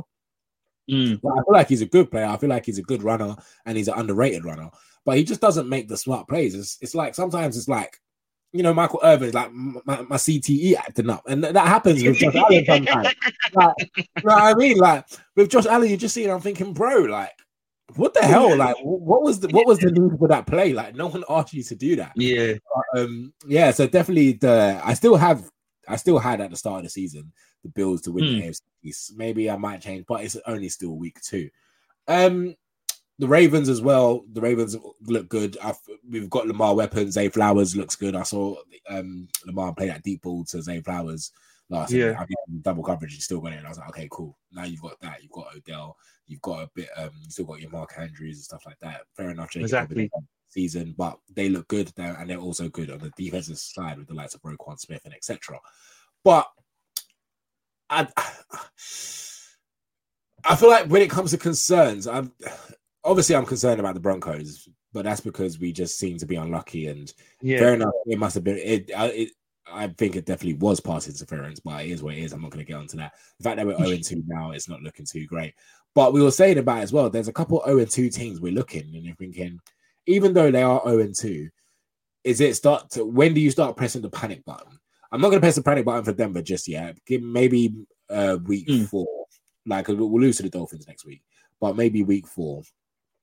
Mm. 0.89 1.21
But 1.21 1.31
I 1.31 1.35
feel 1.35 1.53
like 1.53 1.69
he's 1.69 1.81
a 1.81 1.87
good 1.87 2.11
player. 2.11 2.25
I 2.25 2.37
feel 2.37 2.49
like 2.49 2.65
he's 2.65 2.77
a 2.77 2.83
good 2.83 3.03
runner 3.03 3.35
and 3.65 3.77
he's 3.77 3.87
an 3.87 3.97
underrated 3.97 4.43
runner. 4.43 4.69
But 5.05 5.17
he 5.17 5.23
just 5.23 5.41
doesn't 5.41 5.69
make 5.69 5.87
the 5.87 5.97
smart 5.97 6.27
plays. 6.27 6.55
It's, 6.55 6.77
it's 6.81 6.95
like 6.95 7.15
sometimes 7.15 7.57
it's 7.57 7.67
like, 7.67 7.97
you 8.51 8.63
know, 8.63 8.73
Michael 8.73 8.99
Irvin 9.03 9.29
is 9.29 9.33
like 9.33 9.51
my, 9.51 10.01
my 10.01 10.15
CTE 10.15 10.75
acting 10.75 11.09
up, 11.09 11.23
and 11.27 11.43
that 11.43 11.55
happens 11.67 12.03
with 12.03 12.17
Josh 12.17 12.35
Allen 12.35 12.65
sometimes. 12.65 13.07
Like, 13.55 13.75
you 13.97 14.03
know 14.23 14.35
what 14.35 14.43
I 14.43 14.53
mean? 14.55 14.77
Like 14.77 15.05
with 15.35 15.49
Josh 15.49 15.65
Allen, 15.65 15.89
you 15.89 15.97
just 15.97 16.13
see 16.13 16.25
it. 16.25 16.29
I'm 16.29 16.39
thinking, 16.39 16.73
bro, 16.73 16.99
like, 16.99 17.31
what 17.95 18.13
the 18.13 18.21
hell? 18.21 18.55
Like, 18.55 18.75
what 18.81 19.21
was 19.23 19.39
the 19.39 19.49
what 19.49 19.67
was 19.67 19.79
the 19.79 19.91
need 19.91 20.17
for 20.17 20.27
that 20.27 20.47
play? 20.47 20.73
Like, 20.73 20.95
no 20.95 21.07
one 21.07 21.23
asked 21.29 21.53
you 21.53 21.63
to 21.63 21.75
do 21.75 21.95
that 21.97 22.13
Yeah. 22.15 22.53
um 22.97 23.33
yeah 23.45 23.71
so 23.71 23.85
definitely 23.87 24.33
the 24.33 24.79
i 24.83 24.93
still 24.93 25.15
have 25.15 25.49
I 25.87 25.97
still 25.97 26.17
had 26.17 26.39
at 26.39 26.49
the 26.49 26.55
start 26.55 26.77
of 26.79 26.83
the 26.83 26.89
season 26.89 27.31
the 27.63 27.69
Bills 27.69 28.01
to 28.03 28.11
win 28.11 28.23
Hmm. 28.25 28.39
the 28.39 28.41
AFC 28.47 28.61
East. 28.83 29.13
Maybe 29.17 29.49
I 29.49 29.57
might 29.57 29.81
change, 29.81 30.05
but 30.07 30.23
it's 30.23 30.37
only 30.47 30.69
still 30.69 30.95
week 30.97 31.19
two. 31.21 31.49
Um, 32.07 32.55
the 33.19 33.27
Ravens 33.27 33.67
as 33.69 33.81
well. 33.81 34.23
The 34.33 34.41
Ravens 34.41 34.75
look 35.01 35.27
good. 35.29 35.57
I've, 35.63 35.77
we've 36.09 36.29
got 36.29 36.47
Lamar 36.47 36.73
weapons. 36.75 37.13
Zay 37.13 37.29
Flowers 37.29 37.75
looks 37.75 37.95
good. 37.95 38.15
I 38.15 38.23
saw 38.23 38.55
um, 38.89 39.27
Lamar 39.45 39.73
play 39.73 39.87
that 39.87 40.03
deep 40.03 40.21
ball 40.23 40.43
to 40.45 40.61
Zay 40.61 40.81
Flowers 40.81 41.31
last. 41.69 41.91
Yeah. 41.91 42.11
Yeah, 42.11 42.19
I 42.19 42.25
mean, 42.25 42.61
double 42.61 42.83
coverage. 42.83 43.13
He's 43.13 43.25
still 43.25 43.41
got 43.41 43.53
it. 43.53 43.57
And 43.57 43.65
I 43.65 43.69
was 43.69 43.77
like, 43.77 43.89
okay, 43.89 44.07
cool. 44.11 44.37
Now 44.51 44.63
you've 44.63 44.81
got 44.81 44.99
that. 45.01 45.21
You've 45.21 45.31
got 45.31 45.55
Odell. 45.55 45.97
You've 46.27 46.41
got 46.41 46.63
a 46.63 46.69
bit. 46.73 46.89
Um, 46.95 47.11
you 47.23 47.29
still 47.31 47.45
got 47.45 47.59
your 47.59 47.69
Mark 47.71 47.93
Andrews 47.97 48.37
and 48.37 48.43
stuff 48.43 48.65
like 48.65 48.79
that. 48.79 49.01
Fair 49.15 49.29
enough. 49.29 49.51
Jacob 49.51 49.65
Exactly. 49.65 50.09
Season, 50.49 50.93
but 50.95 51.17
they 51.33 51.49
look 51.49 51.67
good 51.67 51.91
there, 51.95 52.15
and 52.19 52.29
they're 52.29 52.37
also 52.37 52.69
good 52.69 52.91
on 52.91 52.99
the 52.99 53.11
defensive 53.17 53.57
side 53.57 53.97
with 53.97 54.07
the 54.07 54.13
likes 54.13 54.35
of 54.35 54.41
Roquan 54.43 54.79
Smith 54.79 55.01
and 55.03 55.13
etc. 55.13 55.59
But 56.23 56.47
I, 57.89 58.07
I 60.45 60.55
feel 60.55 60.69
like 60.69 60.87
when 60.87 61.01
it 61.01 61.09
comes 61.09 61.31
to 61.31 61.37
concerns, 61.37 62.05
I'm 62.05 62.31
obviously 63.03 63.35
I'm 63.35 63.45
concerned 63.47 63.79
about 63.79 63.95
the 63.95 63.99
Broncos, 63.99 64.69
but 64.93 65.05
that's 65.05 65.21
because 65.21 65.57
we 65.59 65.71
just 65.71 65.97
seem 65.97 66.17
to 66.19 66.25
be 66.27 66.35
unlucky. 66.35 66.87
And 66.87 67.11
Yeah. 67.41 67.57
fair 67.59 67.73
enough, 67.73 67.93
it 68.05 68.19
must 68.19 68.35
have 68.35 68.43
been 68.43 68.57
it. 68.57 68.91
It 68.93 69.31
I 69.71 69.87
think 69.87 70.15
it 70.15 70.25
definitely 70.25 70.55
was 70.55 70.79
pass 70.79 71.07
interference, 71.07 71.59
but 71.59 71.85
it 71.85 71.91
is 71.91 72.03
what 72.03 72.15
it 72.15 72.19
is. 72.23 72.33
I'm 72.33 72.41
not 72.41 72.51
going 72.51 72.65
to 72.65 72.69
get 72.71 72.77
onto 72.79 72.97
that. 72.97 73.13
The 73.39 73.43
fact 73.43 73.57
that 73.57 73.65
we're 73.65 73.77
0 73.85 73.97
2 74.03 74.23
now, 74.27 74.51
it's 74.51 74.69
not 74.69 74.81
looking 74.81 75.05
too 75.05 75.25
great. 75.25 75.53
But 75.95 76.13
we 76.13 76.21
were 76.21 76.31
saying 76.31 76.57
about 76.57 76.79
as 76.83 76.91
well. 76.91 77.09
There's 77.09 77.27
a 77.27 77.33
couple 77.33 77.61
0 77.65 77.85
2 77.85 78.09
teams 78.09 78.41
we're 78.41 78.51
looking 78.53 78.83
and 78.83 79.03
you're 79.05 79.15
thinking, 79.15 79.59
even 80.05 80.33
though 80.33 80.51
they 80.51 80.63
are 80.63 80.81
0 80.85 81.11
2, 81.15 81.49
is 82.23 82.41
it 82.41 82.55
start 82.55 82.89
to 82.91 83.05
when 83.05 83.33
do 83.33 83.41
you 83.41 83.51
start 83.51 83.77
pressing 83.77 84.01
the 84.01 84.09
panic 84.09 84.43
button? 84.45 84.79
I'm 85.11 85.21
not 85.21 85.27
going 85.29 85.39
to 85.39 85.45
press 85.45 85.55
the 85.55 85.63
panic 85.63 85.85
button 85.85 86.03
for 86.03 86.13
Denver 86.13 86.41
just 86.41 86.67
yet. 86.67 86.97
Give 87.05 87.21
maybe 87.21 87.73
uh, 88.09 88.37
week 88.43 88.67
Mm. 88.67 88.87
four, 88.89 89.07
like 89.65 89.87
we'll 89.87 90.19
lose 90.19 90.37
to 90.37 90.43
the 90.43 90.49
Dolphins 90.49 90.87
next 90.87 91.05
week, 91.05 91.21
but 91.61 91.75
maybe 91.75 92.03
week 92.03 92.27
four, 92.27 92.63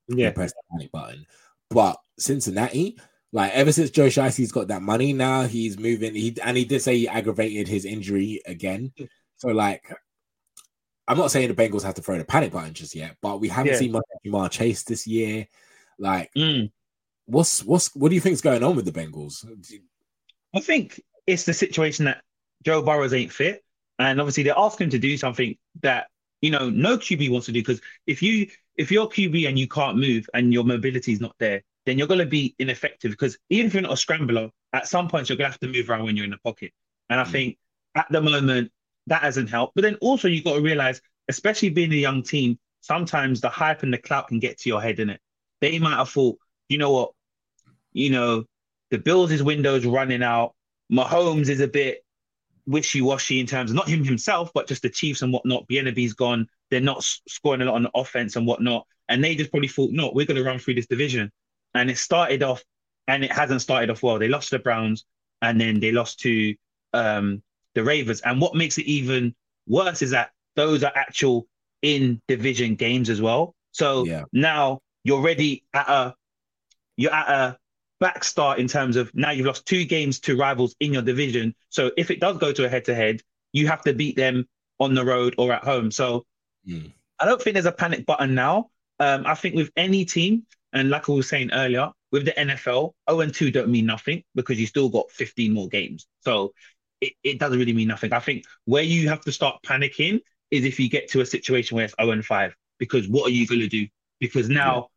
yeah, 0.09 0.31
press 0.31 0.53
the 0.53 0.61
panic 0.71 0.93
button. 0.93 1.27
But 1.69 1.99
Cincinnati, 2.19 2.97
like 3.33 3.53
ever 3.53 3.73
since 3.73 3.91
Joe 3.91 4.09
Shiesty's 4.09 4.53
got 4.53 4.69
that 4.69 4.83
money, 4.83 5.13
now 5.13 5.43
he's 5.43 5.79
moving. 5.79 6.15
He 6.15 6.37
and 6.43 6.57
he 6.57 6.65
did 6.65 6.83
say 6.83 6.97
he 6.99 7.09
aggravated 7.09 7.69
his 7.69 7.85
injury 7.85 8.41
again. 8.47 8.93
So 9.37 9.49
like, 9.49 9.85
I'm 11.07 11.19
not 11.19 11.31
saying 11.31 11.49
the 11.49 11.55
Bengals 11.55 11.83
have 11.83 11.95
to 11.95 12.03
throw 12.03 12.19
the 12.19 12.25
panic 12.25 12.53
button 12.53 12.75
just 12.75 12.95
yet, 12.95 13.17
but 13.23 13.41
we 13.41 13.49
haven't 13.49 13.73
Yeah. 13.73 13.79
seen 13.79 13.93
much 13.93 14.05
of 14.15 14.21
Ja'Marr 14.31 14.51
Chase 14.51 14.83
this 14.85 15.07
year. 15.07 15.47
Like, 15.99 16.31
Mm. 16.37 16.71
what's 17.27 17.65
what's 17.65 17.95
what 17.95 18.09
do 18.09 18.15
you 18.15 18.21
think's 18.21 18.41
going 18.41 18.63
on 18.63 18.77
with 18.77 18.85
the 18.85 18.93
Bengals? 18.93 19.45
I 20.55 20.61
think 20.61 21.01
it's 21.27 21.45
the 21.45 21.55
situation 21.55 22.07
that 22.07 22.23
Joe 22.65 22.83
Burrows 22.83 23.13
ain't 23.13 23.33
fit, 23.33 23.63
and 23.99 24.21
obviously 24.21 24.43
they're 24.43 24.55
asking 24.59 24.87
him 24.87 24.91
to 24.91 24.99
do 24.99 25.17
something 25.17 25.57
that 25.83 26.09
you 26.41 26.51
know 26.51 26.69
no 26.71 26.97
QB 26.99 27.31
wants 27.31 27.47
to 27.47 27.53
do. 27.53 27.61
Because 27.61 27.81
if 28.07 28.23
you 28.23 28.49
if 28.77 28.91
you're 28.91 29.09
QB 29.09 29.49
and 29.49 29.59
you 29.59 29.69
can't 29.69 29.99
move 29.99 30.29
and 30.35 30.53
your 30.53 30.65
mobility 30.65 31.13
is 31.13 31.21
not 31.21 31.35
there, 31.39 31.63
then 31.87 31.99
you're 31.99 32.07
going 32.07 32.21
to 32.21 32.27
be 32.27 32.55
ineffective. 32.59 33.11
Because 33.11 33.39
even 33.49 33.67
if 33.67 33.75
you're 33.75 33.83
not 33.83 33.93
a 33.93 33.97
scrambler, 33.97 34.51
at 34.73 34.87
some 34.87 35.09
point 35.09 35.29
you're 35.29 35.37
going 35.37 35.49
to 35.49 35.53
have 35.53 35.61
to 35.61 35.69
move 35.69 35.89
around 35.89 36.05
when 36.05 36.17
you're 36.17 36.25
in 36.25 36.31
the 36.31 36.39
pocket. 36.39 36.73
And 37.09 37.21
I 37.21 37.25
Mm. 37.25 37.33
think 37.33 37.59
at 37.95 38.07
the 38.11 38.21
moment 38.21 38.71
that 39.07 39.23
hasn't 39.23 39.51
helped. 39.51 39.75
But 39.75 39.83
then 39.83 39.97
also 39.97 40.29
you've 40.29 40.45
got 40.45 40.55
to 40.57 40.63
realize, 40.63 41.01
especially 41.29 41.71
being 41.71 41.93
a 41.93 41.97
young 41.97 42.23
team, 42.23 42.59
sometimes 42.81 43.41
the 43.41 43.49
hype 43.49 43.83
and 43.83 43.93
the 43.93 43.99
clout 43.99 44.29
can 44.29 44.39
get 44.39 44.59
to 44.59 44.69
your 44.69 44.81
head 44.81 45.01
in 45.01 45.11
it. 45.11 45.21
They 45.61 45.79
might 45.79 45.97
have 45.97 46.11
thought, 46.11 46.39
you 46.69 46.79
know 46.79 46.93
what, 46.93 47.13
you 47.93 48.11
know, 48.11 48.45
the 48.91 48.99
Bills' 48.99 49.33
is 49.33 49.43
window's 49.43 49.85
running 49.85 50.23
out. 50.23 50.55
Mahomes 50.93 51.49
is 51.49 51.61
a 51.61 51.69
bit 51.69 52.05
wishy-washy 52.67 53.41
in 53.41 53.47
terms 53.47 53.71
of 53.71 53.77
not 53.77 53.89
him 53.89 54.05
himself, 54.05 54.51
but 54.55 54.69
just 54.69 54.83
the 54.83 54.89
Chiefs 54.89 55.23
and 55.23 55.33
whatnot. 55.33 55.67
Bieniemy's 55.69 56.15
gone. 56.15 56.47
They're 56.71 56.81
not 56.81 57.03
scoring 57.03 57.63
a 57.63 57.65
lot 57.65 57.75
on 57.75 57.83
the 57.85 57.91
offense 57.95 58.37
and 58.37 58.47
whatnot. 58.47 58.87
And 59.09 59.23
they 59.23 59.35
just 59.35 59.51
probably 59.51 59.69
thought, 59.69 59.91
no, 59.91 60.13
we're 60.15 60.27
going 60.27 60.37
to 60.37 60.45
run 60.45 60.59
through 60.59 60.75
this 60.75 60.87
division. 60.87 61.31
And 61.75 61.91
it 61.91 61.99
started 61.99 62.43
off, 62.43 62.63
and 63.07 63.25
it 63.25 63.33
hasn't 63.33 63.63
started 63.63 63.91
off 63.91 64.03
well. 64.03 64.19
They 64.19 64.29
lost 64.29 64.51
to 64.51 64.59
the 64.59 64.63
Browns, 64.63 65.05
and 65.43 65.61
then 65.61 65.81
they 65.81 65.93
lost 65.93 66.21
to 66.21 66.55
um, 66.93 67.43
the 67.75 67.85
Ravens. 67.85 68.21
And 68.23 68.41
what 68.41 68.55
makes 68.55 68.79
it 68.79 68.87
even 68.87 69.35
worse 69.67 70.03
is 70.03 70.11
that 70.11 70.31
those 70.57 70.83
are 70.83 70.93
actual 70.95 71.47
in 71.83 72.21
division 72.29 72.75
games 72.75 73.09
as 73.09 73.23
well. 73.23 73.55
So 73.73 74.05
Yeah. 74.05 74.25
now 74.33 74.81
you're 75.05 75.19
already 75.19 75.65
at 75.73 75.89
a 75.89 76.15
you're 76.97 77.15
at 77.15 77.29
a 77.29 77.59
back 78.01 78.25
start 78.25 78.59
in 78.59 78.67
terms 78.67 78.97
of 78.97 79.15
now 79.15 79.31
you've 79.31 79.47
lost 79.47 79.65
two 79.67 79.85
games 79.85 80.19
to 80.21 80.37
rivals 80.37 80.75
in 80.81 80.93
your 80.93 81.03
division. 81.03 81.55
So 81.71 81.91
if 81.97 82.11
it 82.11 82.21
does 82.21 82.37
go 82.39 82.53
to 82.53 82.65
a 82.65 82.69
head 82.69 82.85
to 82.87 82.95
head, 82.95 83.23
you 83.53 83.69
have 83.69 83.83
to 83.83 83.95
beat 83.95 84.17
them 84.17 84.47
on 84.81 84.95
the 84.95 85.05
road 85.05 85.35
or 85.39 85.53
at 85.53 85.65
home. 85.65 85.91
So 85.91 86.27
Mm. 86.69 86.93
I 87.19 87.25
don't 87.25 87.41
think 87.41 87.55
there's 87.55 87.65
a 87.67 87.73
panic 87.73 88.05
button 88.05 88.35
now. 88.35 88.71
Um, 88.99 89.25
I 89.27 89.35
think 89.35 89.55
with 89.55 89.71
any 89.77 90.05
team, 90.05 90.47
and 90.73 90.91
like 90.91 91.09
I 91.09 91.13
was 91.13 91.29
saying 91.29 91.51
earlier, 91.53 91.91
with 92.13 92.25
the 92.25 92.33
NFL, 92.33 92.93
0 93.09 93.21
and 93.21 93.35
2 93.35 93.51
don't 93.51 93.69
mean 93.69 93.87
nothing 93.87 94.23
because 94.35 94.59
you 94.61 94.67
still 94.67 94.89
got 94.89 95.11
15 95.11 95.53
more 95.53 95.69
games. 95.69 96.07
So 96.21 96.53
it, 97.01 97.13
it 97.23 97.39
doesn't 97.39 97.59
really 97.59 97.73
mean 97.73 97.89
nothing. 97.89 98.13
I 98.13 98.21
think 98.21 98.45
where 98.65 98.83
you 98.83 99.09
have 99.09 99.21
to 99.23 99.33
start 99.33 99.61
panicking 99.65 100.21
is 100.51 100.65
if 100.65 100.81
you 100.81 100.89
get 100.89 101.09
to 101.11 101.21
a 101.21 101.27
situation 101.27 101.77
where 101.77 101.85
it's 101.85 101.95
0 102.01 102.13
and 102.13 102.25
5, 102.25 102.55
because 102.79 103.09
what 103.09 103.27
are 103.29 103.35
you 103.35 103.47
going 103.47 103.61
to 103.61 103.69
do? 103.69 103.87
Because 104.19 104.49
now 104.49 104.89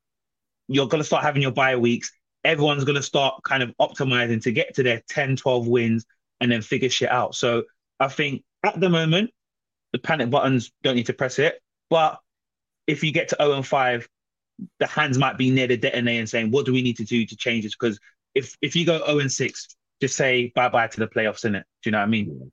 you're 0.68 0.88
going 0.88 1.02
to 1.02 1.06
start 1.06 1.24
having 1.24 1.42
your 1.42 1.52
bye 1.52 1.76
weeks. 1.76 2.12
Everyone's 2.44 2.84
going 2.84 2.96
to 2.96 3.04
start 3.04 3.42
kind 3.44 3.64
of 3.64 3.74
optimizing 3.80 4.42
to 4.44 4.52
get 4.52 4.76
to 4.76 4.84
their 4.84 5.02
10, 5.10 5.38
12 5.38 5.68
wins 5.68 6.06
and 6.42 6.52
then 6.52 6.62
figure 6.62 6.90
shit 6.90 7.10
out. 7.10 7.36
So 7.36 7.64
I 8.00 8.08
think 8.08 8.44
at 8.64 8.80
the 8.80 8.90
moment, 8.90 9.32
the 9.92 10.00
panic 10.00 10.30
buttons 10.30 10.72
don't 10.82 10.96
need 10.96 11.06
to 11.06 11.14
press 11.14 11.40
it. 11.40 11.62
But 11.90 12.20
if 12.88 13.04
you 13.04 13.12
get 13.12 13.30
to 13.30 13.38
0 13.40 13.54
and 13.54 13.68
5, 13.68 14.10
the 14.80 14.88
hands 14.88 15.18
might 15.18 15.38
be 15.38 15.50
near 15.50 15.68
the 15.68 15.78
detonator 15.78 16.20
and 16.20 16.30
saying, 16.30 16.52
what 16.52 16.66
do 16.66 16.74
we 16.74 16.82
need 16.82 16.98
to 16.98 17.04
do 17.04 17.26
to 17.26 17.36
change 17.36 17.64
this? 17.64 17.76
Because 17.76 18.00
if 18.36 18.56
if 18.62 18.76
you 18.76 18.86
go 18.86 19.04
0 19.06 19.20
and 19.20 19.32
6, 19.32 19.68
just 20.02 20.16
say 20.16 20.52
bye 20.56 20.70
bye 20.70 20.88
to 20.88 21.00
the 21.00 21.08
playoffs, 21.08 21.46
in 21.46 21.56
it. 21.56 21.66
Do 21.84 21.90
you 21.90 21.92
know 21.92 22.00
what 22.00 22.06
I 22.06 22.08
mean? 22.08 22.52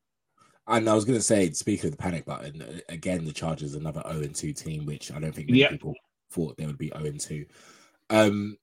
And 0.67 0.89
I 0.89 0.95
was 0.95 1.05
going 1.05 1.19
to 1.19 1.25
say, 1.25 1.51
speaking 1.51 1.87
of 1.87 1.93
the 1.93 1.97
panic 1.97 2.25
button, 2.25 2.63
uh, 2.63 2.79
again, 2.89 3.25
the 3.25 3.33
Chargers 3.33 3.75
another 3.75 4.03
0 4.09 4.23
and 4.23 4.35
2 4.35 4.53
team, 4.53 4.87
which 4.87 5.11
I 5.11 5.19
don't 5.19 5.35
think 5.35 5.49
many 5.49 5.61
Yeah. 5.61 5.71
people 5.71 5.95
thought 6.31 6.57
they 6.57 6.67
would 6.67 6.79
be 6.79 6.93
0 6.97 7.07
and 7.07 7.21
2. 7.21 7.45
Um, 8.11 8.57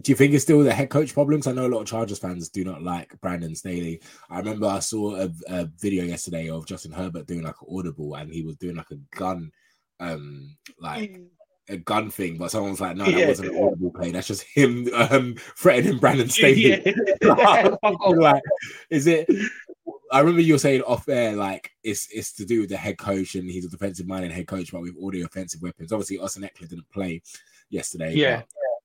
do 0.00 0.12
you 0.12 0.16
think 0.16 0.32
it's 0.32 0.44
still 0.44 0.62
the 0.62 0.72
head 0.72 0.90
coach 0.90 1.12
problems? 1.12 1.46
I 1.46 1.52
know 1.52 1.66
a 1.66 1.68
lot 1.68 1.80
of 1.80 1.86
Chargers 1.86 2.18
fans 2.18 2.48
do 2.48 2.64
not 2.64 2.82
like 2.82 3.20
Brandon 3.20 3.54
Staley. 3.54 4.00
I 4.30 4.38
remember 4.38 4.66
I 4.66 4.78
saw 4.78 5.16
a, 5.16 5.30
a 5.48 5.68
video 5.78 6.04
yesterday 6.04 6.48
of 6.48 6.66
Justin 6.66 6.92
Herbert 6.92 7.26
doing 7.26 7.42
like 7.42 7.60
an 7.60 7.68
audible, 7.76 8.14
and 8.14 8.32
he 8.32 8.42
was 8.42 8.56
doing 8.56 8.76
like 8.76 8.90
a 8.92 9.16
gun, 9.16 9.50
um, 9.98 10.56
like 10.78 11.20
a 11.68 11.76
gun 11.76 12.10
thing. 12.10 12.36
But 12.38 12.50
someone 12.50 12.72
was 12.72 12.80
like, 12.80 12.96
"No, 12.96 13.04
that 13.04 13.14
Yeah. 13.14 13.28
wasn't 13.28 13.50
an 13.54 13.62
audible 13.62 13.90
play. 13.90 14.10
That's 14.10 14.26
just 14.26 14.42
him 14.42 14.88
um, 14.94 15.34
threatening 15.56 15.98
Brandon 15.98 16.28
Staley." 16.28 16.82
Yeah. 17.22 17.74
like, 17.82 18.42
is 18.90 19.06
it? 19.06 19.28
I 20.12 20.18
remember 20.20 20.40
you 20.40 20.54
were 20.54 20.58
saying 20.58 20.82
off 20.82 21.08
air, 21.08 21.36
like 21.36 21.70
it's 21.84 22.08
it's 22.12 22.32
to 22.34 22.44
do 22.44 22.60
with 22.62 22.70
the 22.70 22.76
head 22.76 22.98
coach 22.98 23.34
and 23.36 23.48
he's 23.48 23.64
a 23.64 23.68
defensive 23.68 24.06
minded 24.06 24.32
head 24.32 24.46
coach, 24.48 24.72
but 24.72 24.80
with 24.82 24.94
all 25.00 25.10
the 25.10 25.22
offensive 25.22 25.62
weapons. 25.62 25.92
Obviously, 25.92 26.18
Austin 26.18 26.42
Ekeler 26.42 26.68
didn't 26.68 26.90
play 26.90 27.22
yesterday. 27.68 28.14
Yeah. 28.14 28.42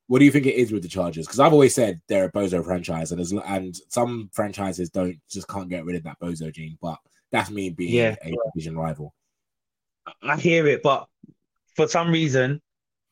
What 0.07 0.19
do 0.19 0.25
you 0.25 0.31
think 0.31 0.45
it 0.45 0.53
is 0.53 0.71
with 0.71 0.83
the 0.83 0.87
Chargers? 0.87 1.25
Because 1.25 1.39
I've 1.39 1.53
always 1.53 1.73
said 1.73 1.99
they're 2.07 2.25
a 2.25 2.31
bozo 2.31 2.63
franchise, 2.63 3.11
and 3.11 3.19
as, 3.19 3.31
and 3.31 3.75
some 3.89 4.29
franchises 4.33 4.91
don't 4.91 5.17
just 5.27 5.47
can't 5.47 5.67
get 5.69 5.83
rid 5.83 5.95
of 5.95 6.03
that 6.03 6.19
bozo 6.19 6.53
gene. 6.53 6.77
But 6.79 6.99
that's 7.31 7.49
me 7.49 7.71
being 7.71 7.95
Yeah. 7.95 8.15
a 8.23 8.35
division 8.53 8.77
rival. 8.77 9.15
I 10.21 10.37
hear 10.37 10.67
it, 10.67 10.83
but 10.83 11.07
for 11.75 11.87
some 11.87 12.11
reason, 12.11 12.61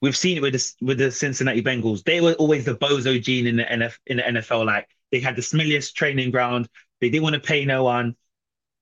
we've 0.03 0.17
seen 0.17 0.35
it 0.35 0.41
with 0.41 0.53
the 0.53 0.85
with 0.85 0.97
the 0.97 1.09
Cincinnati 1.09 1.63
Bengals. 1.63 2.03
They 2.03 2.19
were 2.19 2.33
always 2.33 2.65
the 2.65 2.75
bozo 2.75 3.19
gene 3.19 3.47
in 3.47 3.55
the 3.55 3.63
NF, 3.63 3.97
in 4.05 4.17
the 4.17 4.23
NFL. 4.23 4.65
Like 4.65 4.89
they 5.11 5.21
had 5.21 5.37
the 5.37 5.41
smelliest 5.41 5.93
training 5.93 6.29
ground. 6.29 6.67
They 6.99 7.09
didn't 7.09 7.23
want 7.23 7.35
to 7.35 7.39
pay 7.39 7.63
no 7.63 7.85
one. 7.85 8.15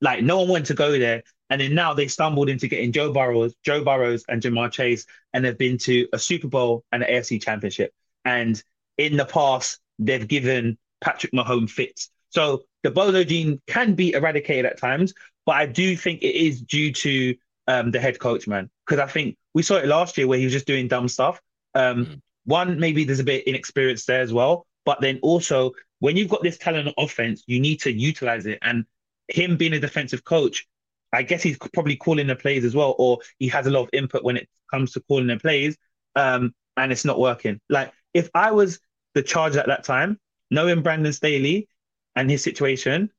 Like 0.02 0.24
no 0.24 0.40
one 0.40 0.50
wanted 0.50 0.66
to 0.66 0.74
go 0.74 0.98
there. 0.98 1.22
And 1.52 1.62
then 1.62 1.76
now 1.76 1.94
they 1.94 2.08
stumbled 2.08 2.50
into 2.50 2.68
getting 2.68 2.92
Joe 2.92 3.14
Burrows, 3.14 3.54
Joe 3.64 3.84
Burrows 3.84 4.24
and 4.28 4.42
Ja'Marr 4.42 4.72
Chase, 4.72 5.06
and 5.34 5.46
they've 5.46 5.58
been 5.58 5.78
to 5.80 6.08
a 6.12 6.18
Super 6.18 6.48
Bowl 6.48 6.84
and 6.92 7.04
an 7.04 7.10
AFC 7.10 7.42
Championship. 7.42 7.94
And 8.26 8.62
in 8.98 9.16
the 9.16 9.26
past, 9.26 9.80
they've 10.00 10.28
given 10.28 10.78
Patrick 11.02 11.34
Mahomes 11.34 11.70
fits. 11.70 12.10
So 12.30 12.64
the 12.84 12.90
bozo 12.90 13.28
gene 13.28 13.62
can 13.68 13.94
be 13.94 14.14
eradicated 14.14 14.66
at 14.66 14.80
times, 14.80 15.14
but 15.46 15.58
I 15.58 15.66
do 15.66 15.96
think 15.98 16.24
it 16.24 16.36
is 16.36 16.62
due 16.62 16.94
to 16.94 17.36
um, 17.68 17.92
the 17.92 18.00
head 18.00 18.18
coach, 18.18 18.48
man. 18.48 18.70
Because 18.92 19.10
I 19.10 19.10
think 19.10 19.38
we 19.54 19.64
saw 19.64 19.78
it 19.78 19.88
last 19.88 20.18
year 20.18 20.28
where 20.28 20.38
he 20.38 20.44
was 20.44 20.52
just 20.52 20.68
doing 20.68 20.90
dumb 20.90 21.08
stuff. 21.08 21.40
Um, 21.76 22.06
Mm. 22.06 22.22
One, 22.44 22.80
maybe 22.80 23.06
there's 23.06 23.20
a 23.20 23.24
bit 23.24 23.48
inexperience 23.48 24.04
there 24.06 24.20
as 24.20 24.34
well. 24.34 24.66
But 24.84 25.00
then 25.00 25.20
also, 25.22 25.72
when 26.00 26.18
you've 26.18 26.28
got 26.28 26.44
this 26.44 26.58
talent 26.58 26.90
on 26.90 26.94
offense, 26.98 27.44
you 27.48 27.62
need 27.62 27.80
to 27.82 27.92
utilize 27.92 28.46
it. 28.48 28.60
And 28.62 28.84
him 29.30 29.56
being 29.56 29.72
a 29.74 29.80
defensive 29.80 30.26
coach, 30.26 30.68
I 31.14 31.24
guess 31.24 31.42
he's 31.42 31.58
probably 31.74 31.96
calling 31.96 32.28
the 32.28 32.36
plays 32.36 32.66
as 32.66 32.76
well, 32.76 32.96
or 32.98 33.20
he 33.40 33.48
has 33.48 33.66
a 33.66 33.70
lot 33.70 33.84
of 33.84 33.90
input 33.94 34.26
when 34.26 34.36
it 34.36 34.50
comes 34.70 34.92
to 34.94 35.00
calling 35.08 35.28
the 35.28 35.38
plays. 35.38 35.78
Um, 36.18 36.54
and 36.76 36.92
it's 36.92 37.06
not 37.06 37.18
working. 37.18 37.62
Like 37.70 37.94
if 38.14 38.30
I 38.34 38.52
was 38.52 38.82
the 39.14 39.24
charge 39.24 39.56
at 39.56 39.68
that 39.68 39.86
time, 39.86 40.20
knowing 40.50 40.82
Brandon 40.82 41.14
Staley 41.14 41.70
and 42.18 42.30
his 42.30 42.44
situation, 42.44 43.10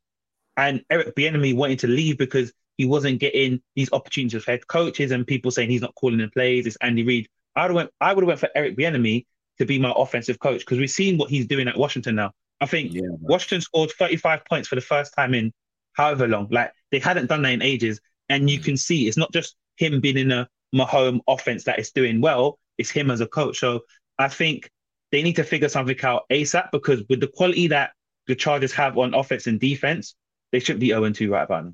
and 0.59 0.85
Eric 0.91 1.15
Bieniemy 1.17 1.57
wanting 1.57 1.79
to 1.79 1.87
leave 1.87 2.19
because 2.19 2.53
he 2.79 2.85
wasn't 2.85 3.21
getting 3.21 3.61
these 3.77 3.93
opportunities 3.93 4.35
with 4.35 4.47
head 4.47 4.67
coaches 4.67 5.11
and 5.11 5.27
people 5.27 5.51
saying 5.51 5.71
he's 5.71 5.83
not 5.83 5.95
calling 5.95 6.21
in 6.21 6.31
plays. 6.31 6.67
It's 6.67 6.77
Andy 6.81 7.03
Reid. 7.05 7.29
I 7.55 7.67
would 7.67 7.75
went. 7.75 7.91
I 8.01 8.15
would 8.15 8.23
have 8.23 8.29
went 8.29 8.41
for 8.41 8.49
Eric 8.55 8.77
Bieniemy 8.77 9.27
to 9.59 9.67
be 9.67 9.79
my 9.79 9.93
offensive 9.95 10.39
coach 10.39 10.61
because 10.61 10.79
we've 10.79 10.91
seen 10.91 11.19
what 11.19 11.31
he's 11.31 11.47
doing 11.47 11.69
at 11.69 11.77
Washington 11.77 12.15
now. 12.17 12.33
I 12.61 12.67
think 12.67 12.93
Yeah. 12.95 13.03
Washington 13.21 13.61
scored 13.61 13.91
35 13.91 14.45
points 14.47 14.69
for 14.69 14.77
the 14.77 14.81
first 14.81 15.15
time 15.15 15.35
in 15.35 15.53
however 15.93 16.27
long. 16.27 16.49
Like 16.51 16.73
they 16.91 16.99
hadn't 16.99 17.27
done 17.27 17.43
that 17.43 17.53
in 17.53 17.63
ages. 17.63 18.01
And 18.29 18.49
you 18.49 18.61
can 18.61 18.77
see 18.77 19.09
it's 19.09 19.17
not 19.17 19.33
just 19.33 19.57
him 19.77 20.01
being 20.01 20.17
in 20.17 20.31
a 20.31 20.49
Mahomes 20.75 21.21
offense 21.29 21.65
that 21.65 21.79
is 21.79 21.91
doing 21.91 22.21
well, 22.21 22.59
it's 22.79 22.91
him 22.91 23.11
as 23.11 23.21
a 23.21 23.27
coach. 23.27 23.59
So 23.59 23.81
I 24.19 24.29
think 24.29 24.71
they 25.11 25.23
need 25.23 25.37
to 25.37 25.45
figure 25.45 25.69
something 25.69 25.99
out 26.03 26.23
ASAP 26.31 26.71
because 26.73 27.03
with 27.09 27.21
the 27.21 27.29
quality 27.29 27.67
that 27.69 27.91
the 28.27 28.35
Chargers 28.35 28.73
have 28.73 28.97
on 28.97 29.13
offense 29.13 29.47
and 29.47 29.61
defense, 29.61 30.15
they 30.53 30.61
shouldn't 30.61 30.81
be 30.81 30.89
0 30.89 31.11
2 31.11 31.31
right 31.31 31.43
about 31.43 31.65
now. 31.67 31.73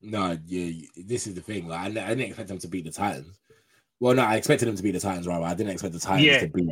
No, 0.00 0.38
yeah, 0.46 0.86
this 0.96 1.26
is 1.26 1.34
the 1.34 1.40
thing. 1.40 1.66
Like, 1.68 1.80
I, 1.80 1.86
I 1.86 2.08
didn't 2.08 2.20
expect 2.20 2.48
them 2.48 2.58
to 2.58 2.68
beat 2.68 2.84
the 2.84 2.92
Titans. 2.92 3.38
Well, 4.00 4.14
no, 4.14 4.22
I 4.22 4.36
expected 4.36 4.68
them 4.68 4.76
to 4.76 4.82
beat 4.82 4.92
the 4.92 5.00
Titans, 5.00 5.26
right? 5.26 5.42
I 5.42 5.54
didn't 5.54 5.72
expect 5.72 5.92
the 5.94 6.00
Titans 6.00 6.24
Yeah. 6.26 6.40
to 6.40 6.48
beat 6.48 6.68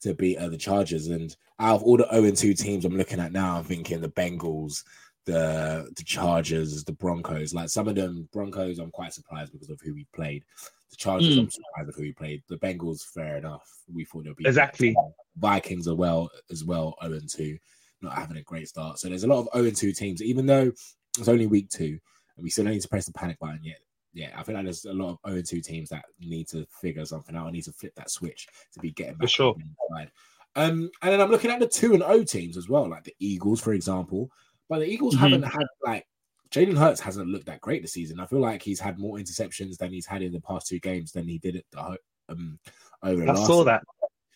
to 0.00 0.14
beat 0.14 0.38
uh, 0.38 0.48
the 0.48 0.56
Chargers. 0.56 1.06
And 1.08 1.34
out 1.60 1.76
of 1.76 1.82
all 1.82 1.96
the 1.96 2.08
0 2.10 2.30
2 2.32 2.54
teams 2.54 2.84
I'm 2.84 2.96
looking 2.96 3.20
at 3.20 3.30
now, 3.32 3.58
I'm 3.58 3.64
thinking 3.64 4.00
the 4.00 4.08
Bengals, 4.08 4.82
the 5.26 5.90
the 5.96 6.02
Chargers, 6.02 6.82
the 6.84 6.92
Broncos. 6.92 7.52
Like 7.54 7.68
some 7.68 7.88
of 7.88 7.94
them, 7.94 8.28
Broncos, 8.32 8.78
I'm 8.78 8.90
quite 8.90 9.12
surprised 9.12 9.52
because 9.52 9.70
of 9.70 9.80
who 9.84 9.92
we 9.94 10.06
played. 10.14 10.44
The 10.90 10.96
Chargers, 10.96 11.36
Mm. 11.36 11.40
I'm 11.40 11.50
surprised 11.50 11.88
of 11.90 11.94
who 11.94 12.02
we 12.02 12.12
played. 12.12 12.42
The 12.48 12.56
Bengals, 12.56 13.02
fair 13.14 13.36
enough. 13.36 13.62
We 13.92 14.04
thought 14.06 14.24
they'd 14.24 14.36
be 14.36 14.46
Exactly. 14.46 14.96
Vikings 15.36 15.86
are 15.88 15.94
well 15.94 16.30
as 16.50 16.64
well, 16.64 16.96
0 17.04 17.20
2, 17.28 17.58
not 18.00 18.14
having 18.14 18.38
a 18.38 18.42
great 18.42 18.68
start. 18.68 18.98
So 18.98 19.08
there's 19.08 19.24
a 19.24 19.28
lot 19.28 19.46
of 19.46 19.48
0 19.54 19.70
2 19.70 19.92
teams, 19.92 20.22
even 20.22 20.46
though 20.46 20.72
it's 21.18 21.28
only 21.28 21.46
week 21.46 21.68
two, 21.68 21.98
we 22.42 22.50
still 22.50 22.64
don't 22.64 22.74
need 22.74 22.82
to 22.82 22.88
press 22.88 23.06
the 23.06 23.12
panic 23.12 23.38
button 23.38 23.60
yet. 23.62 23.78
Yeah, 24.12 24.30
I 24.36 24.42
feel 24.42 24.54
like 24.54 24.64
there's 24.64 24.84
a 24.84 24.92
lot 24.92 25.18
of 25.24 25.30
0 25.30 25.42
2 25.42 25.60
teams 25.62 25.88
that 25.88 26.04
need 26.20 26.46
to 26.48 26.66
figure 26.80 27.04
something 27.06 27.34
out. 27.34 27.46
I 27.46 27.50
need 27.50 27.64
to 27.64 27.72
flip 27.72 27.94
that 27.96 28.10
switch 28.10 28.46
to 28.74 28.80
be 28.80 28.90
getting 28.90 29.14
back 29.14 29.30
sure. 29.30 29.54
the 29.54 29.62
inside. 29.62 30.10
Um, 30.54 30.90
and 31.00 31.12
then 31.12 31.20
I'm 31.22 31.30
looking 31.30 31.50
at 31.50 31.60
the 31.60 31.66
2 31.66 31.94
and 31.94 32.02
0 32.02 32.24
teams 32.24 32.58
as 32.58 32.68
well, 32.68 32.86
like 32.88 33.04
the 33.04 33.14
Eagles, 33.20 33.60
for 33.62 33.72
example. 33.72 34.30
But 34.68 34.80
the 34.80 34.86
Eagles 34.86 35.14
Mhm. 35.14 35.18
haven't 35.18 35.42
had 35.44 35.66
like 35.82 36.06
Jalen 36.50 36.76
Hurts 36.76 37.00
hasn't 37.00 37.28
looked 37.28 37.46
that 37.46 37.62
great 37.62 37.80
this 37.80 37.92
season. 37.94 38.20
I 38.20 38.26
feel 38.26 38.40
like 38.40 38.60
he's 38.62 38.80
had 38.80 38.98
more 38.98 39.16
interceptions 39.16 39.78
than 39.78 39.90
he's 39.92 40.04
had 40.04 40.20
in 40.20 40.32
the 40.32 40.40
past 40.42 40.66
two 40.66 40.78
games 40.78 41.12
than 41.12 41.26
he 41.26 41.38
did 41.38 41.56
at 41.56 41.64
the 41.70 41.82
ho- 41.82 41.96
um 42.28 42.58
over 43.02 43.22
I 43.22 43.26
last 43.32 43.46
saw 43.46 43.64
that. 43.64 43.82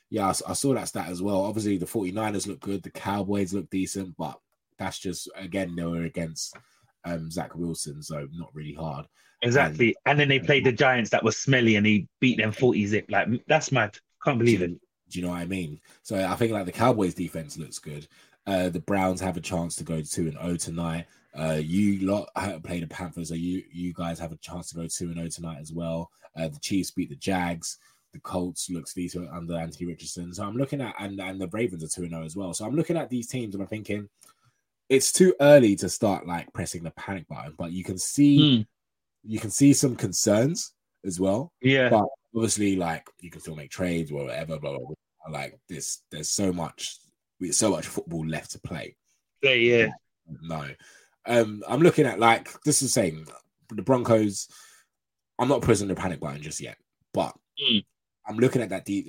yeah, 0.09 0.27
I, 0.29 0.31
s- 0.31 0.43
I 0.49 0.55
saw 0.55 0.73
that 0.73 0.89
stat 0.89 1.09
as 1.11 1.21
well. 1.21 1.43
Obviously, 1.43 1.77
the 1.77 1.85
49ers 1.85 2.47
look 2.47 2.61
good, 2.61 2.83
the 2.83 2.91
Cowboys 2.91 3.53
look 3.53 3.69
decent, 3.69 4.17
but 4.17 4.41
that's 4.79 4.99
just 4.99 5.29
again 5.37 5.77
they 5.77 5.85
were 5.85 6.05
against 6.05 6.57
um 7.07 7.31
Zach 7.31 7.55
Wilson, 7.55 8.03
so 8.03 8.27
not 8.33 8.55
really 8.55 8.75
hard. 8.75 9.07
Exactly. 9.43 9.95
And 10.07 10.19
then 10.19 10.29
they 10.29 10.39
played 10.39 10.65
the 10.65 10.73
Giants 10.73 11.11
that 11.11 11.23
was 11.23 11.37
smelly 11.37 11.77
and 11.77 11.87
he 11.87 12.09
beat 12.21 12.39
them 12.39 12.53
40 12.53 12.87
zip. 12.87 13.07
Like, 13.09 13.29
that's 13.47 13.73
mad. 13.73 13.97
Can't 14.25 14.39
believe 14.39 14.63
it. 14.63 14.71
Do 15.09 15.19
you 15.19 15.25
know 15.25 15.31
what 15.31 15.41
I 15.41 15.47
mean? 15.47 15.81
So 16.03 16.17
I 16.17 16.35
think 16.35 16.53
like 16.53 16.67
the 16.67 16.73
Cowboys 16.73 17.15
defense 17.15 17.57
looks 17.57 17.79
good. 17.79 18.09
Uh, 18.47 18.69
the 18.69 18.81
Browns 18.81 19.21
have 19.21 19.37
a 19.37 19.41
chance 19.41 19.77
to 19.77 19.85
go 19.85 20.01
two 20.03 20.29
and 20.29 20.39
zero 20.39 20.57
tonight. 20.57 21.07
Uh, 21.39 21.61
you 21.63 22.07
lot 22.07 22.29
ha- 22.37 22.59
play 22.59 22.81
the 22.81 22.87
Panthers, 22.87 23.29
so 23.29 23.35
you 23.35 23.63
you 23.73 23.93
guys 23.93 24.19
have 24.19 24.33
a 24.33 24.37
chance 24.37 24.71
to 24.71 24.77
go 24.77 24.87
two 24.87 25.07
and 25.07 25.17
zero 25.17 25.29
tonight 25.29 25.59
as 25.61 25.73
well. 25.73 26.11
Uh, 26.37 26.49
the 26.49 26.59
Chiefs 26.61 26.91
beat 26.91 27.09
the 27.09 27.17
Jags. 27.17 27.79
The 28.13 28.21
Colts 28.21 28.71
looks 28.71 28.95
decent 28.95 29.29
under 29.31 29.57
Anthony 29.57 29.87
Richardson. 29.87 30.33
So 30.33 30.45
I'm 30.45 30.57
looking 30.57 30.81
at 30.81 30.95
and 30.99 31.21
and 31.21 31.41
the 31.41 31.49
Ravens 31.49 31.85
are 31.85 31.89
two 31.89 32.03
and 32.03 32.11
zero 32.11 32.25
as 32.25 32.37
well. 32.37 32.55
So 32.55 32.65
I'm 32.65 32.75
looking 32.75 32.97
at 32.97 33.11
these 33.11 33.29
teams 33.29 33.55
and 33.55 33.63
I'm 33.63 33.69
thinking 33.69 34.09
it's 34.89 35.13
too 35.13 35.35
early 35.41 35.75
to 35.77 35.89
start 35.89 36.27
like 36.27 36.53
pressing 36.53 36.83
the 36.85 36.91
panic 36.93 37.27
button, 37.29 37.55
but 37.59 37.73
you 37.73 37.83
can 37.85 37.99
see 37.99 38.39
Mm. 38.39 38.67
you 39.25 39.39
can 39.41 39.51
see 39.51 39.73
some 39.73 39.97
concerns 39.97 40.73
as 41.05 41.19
well 41.21 41.53
Yeah. 41.61 41.89
but 41.89 42.07
obviously 42.35 42.77
like 42.77 43.09
you 43.21 43.31
can 43.31 43.41
still 43.41 43.57
make 43.57 43.71
trades 43.71 44.11
or 44.13 44.25
whatever 44.25 44.59
blah, 44.59 44.71
blah, 44.77 44.87
blah. 44.87 45.31
like 45.33 45.59
this 45.69 46.03
there's 46.11 46.29
so 46.29 46.53
much 46.53 46.99
there's 47.41 47.57
so 47.57 47.71
much 47.71 47.87
football 47.87 48.27
left 48.27 48.53
to 48.53 48.61
play 48.61 48.97
Yeah. 49.43 49.53
yeah. 49.53 49.89
no 50.43 50.69
um 51.27 51.63
i'm 51.69 51.81
looking 51.81 52.07
at 52.07 52.19
like 52.21 52.49
this 52.63 52.83
is 52.83 52.93
saying 52.93 53.27
the 53.71 53.83
broncos 53.83 54.49
i'm 55.39 55.49
not 55.49 55.63
pressing 55.63 55.89
the 55.89 55.95
panic 55.95 56.21
button 56.21 56.43
just 56.43 56.61
yet 56.61 56.77
but 57.13 57.35
Mm. 57.61 57.85
I'm 58.29 58.37
looking 58.39 58.63
at 58.63 58.69
that 58.69 58.85
deep 58.85 59.07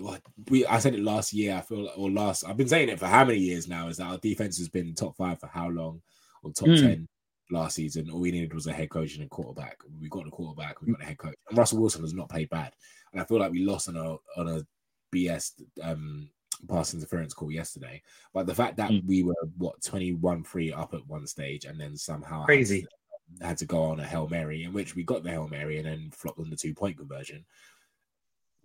we 0.50 0.66
i 0.68 0.78
said 0.80 0.94
it 0.94 1.02
last 1.02 1.34
year 1.34 1.56
i 1.56 1.62
feel 1.62 1.86
like, 1.86 1.98
or 1.98 2.10
last 2.10 2.44
i've 2.46 2.58
been 2.58 2.68
saying 2.68 2.90
it 2.90 3.00
for 3.00 3.08
how 3.08 3.26
many 3.26 3.40
years 3.40 3.68
now 3.68 3.88
is 3.88 3.98
that 3.98 4.08
our 4.08 4.18
defense 4.20 4.58
has 4.58 4.70
been 4.70 4.94
top 4.94 5.16
five 5.18 5.40
for 5.40 5.48
how 5.48 5.68
long 5.70 6.02
or 6.44 6.52
top 6.52 6.68
Mm. 6.70 6.82
10 6.82 7.08
last 7.50 7.76
season 7.76 8.10
all 8.10 8.20
we 8.20 8.32
needed 8.32 8.54
was 8.54 8.68
a 8.68 8.74
head 8.74 8.90
coach 8.90 9.16
and 9.16 9.24
a 9.26 9.28
quarterback 9.30 9.78
we 10.02 10.10
got 10.10 10.26
the 10.26 10.32
quarterback 10.32 10.82
we 10.82 10.92
got 10.92 11.02
a 11.02 11.06
head 11.06 11.18
coach 11.18 11.36
and 11.50 11.58
russell 11.58 11.80
wilson 11.80 12.02
has 12.02 12.14
not 12.14 12.30
played 12.30 12.50
bad 12.50 12.74
and 13.14 13.22
I 13.22 13.26
feel 13.26 13.40
like 13.40 13.52
we 13.54 13.64
lost 13.64 13.88
on 13.88 13.96
a 13.96 14.18
on 14.40 14.48
a 14.50 14.68
BS 15.16 15.54
um 15.82 16.30
pass 16.68 16.94
interference 16.94 17.34
call 17.34 17.52
yesterday. 17.52 18.02
But 18.34 18.48
the 18.48 18.54
fact 18.56 18.76
that 18.78 18.92
Mm. 18.92 19.06
we 19.06 19.24
were 19.24 19.34
what 19.58 19.80
21-3 19.82 20.74
up 20.78 20.94
at 20.94 21.08
one 21.08 21.26
stage 21.26 21.64
and 21.66 21.80
then 21.80 21.96
somehow 21.96 22.40
had 22.42 22.46
Crazy. 22.48 22.82
to- 22.82 23.46
had 23.46 23.58
to 23.60 23.66
go 23.66 23.82
on 23.84 24.00
a 24.02 24.06
Hail 24.06 24.28
Mary, 24.28 24.64
in 24.64 24.74
which 24.74 24.96
we 24.96 25.04
got 25.04 25.24
the 25.24 25.30
Hail 25.30 25.48
Mary 25.48 25.78
and 25.78 25.86
then 25.86 26.10
flopped 26.12 26.40
on 26.40 26.50
the 26.50 26.56
two-point 26.58 26.98
conversion. 26.98 27.46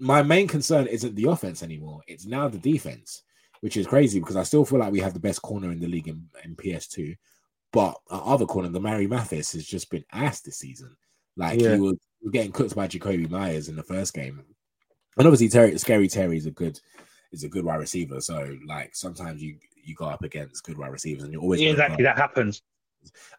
My 0.03 0.21
main 0.23 0.49
concern 0.49 0.89
isn't 0.89 1.15
the 1.15 1.29
offense 1.31 1.63
anymore, 1.63 2.01
it's 2.09 2.27
now 2.27 2.49
the 2.49 2.59
defense, 2.59 3.23
which 3.61 3.77
is 3.77 3.87
crazy 3.87 4.19
because 4.19 4.35
I 4.35 4.43
still 4.43 4.65
feel 4.65 4.81
like 4.81 4.91
we 4.91 4.99
have 4.99 5.15
the 5.15 5.21
best 5.21 5.43
corner 5.43 5.71
in 5.71 5.79
the 5.79 5.87
league 5.87 6.09
in, 6.09 6.27
in 6.45 6.57
PS2. 6.57 7.17
But 7.73 7.95
our 8.11 8.35
other 8.35 8.45
corner, 8.45 8.69
Damarri 8.69 9.09
Mathis, 9.09 9.53
has 9.53 9.65
just 9.65 9.91
been 9.91 10.05
ass 10.13 10.41
this 10.41 10.59
season. 10.59 10.97
Like 11.37 11.61
Yeah. 11.61 11.77
he 11.77 11.81
was 11.81 11.97
getting 12.33 12.51
cooked 12.51 12.75
by 12.75 12.89
Jakobi 12.89 13.31
Meyers 13.31 13.69
in 13.69 13.77
the 13.77 13.83
first 13.83 14.13
game. 14.13 14.43
And 15.17 15.27
obviously 15.27 15.49
Terry 15.49 15.79
Scary 15.79 16.09
Terry 16.09 16.37
is 16.37 16.47
a 16.47 16.51
good 16.51 16.81
is 17.31 17.45
a 17.45 17.49
good 17.49 17.65
wide 17.65 17.77
receiver. 17.77 18.21
So 18.21 18.57
like 18.67 18.97
sometimes 18.97 19.41
you 19.41 19.57
you 19.85 19.95
go 19.95 20.07
up 20.07 20.25
against 20.25 20.65
good 20.65 20.79
wide 20.79 20.93
receivers 20.93 21.23
and 21.23 21.33
you're 21.33 21.43
always 21.43 21.61
Yeah, 21.61 21.71
exactly. 21.71 22.03
That 22.03 22.19
happens. 22.19 22.63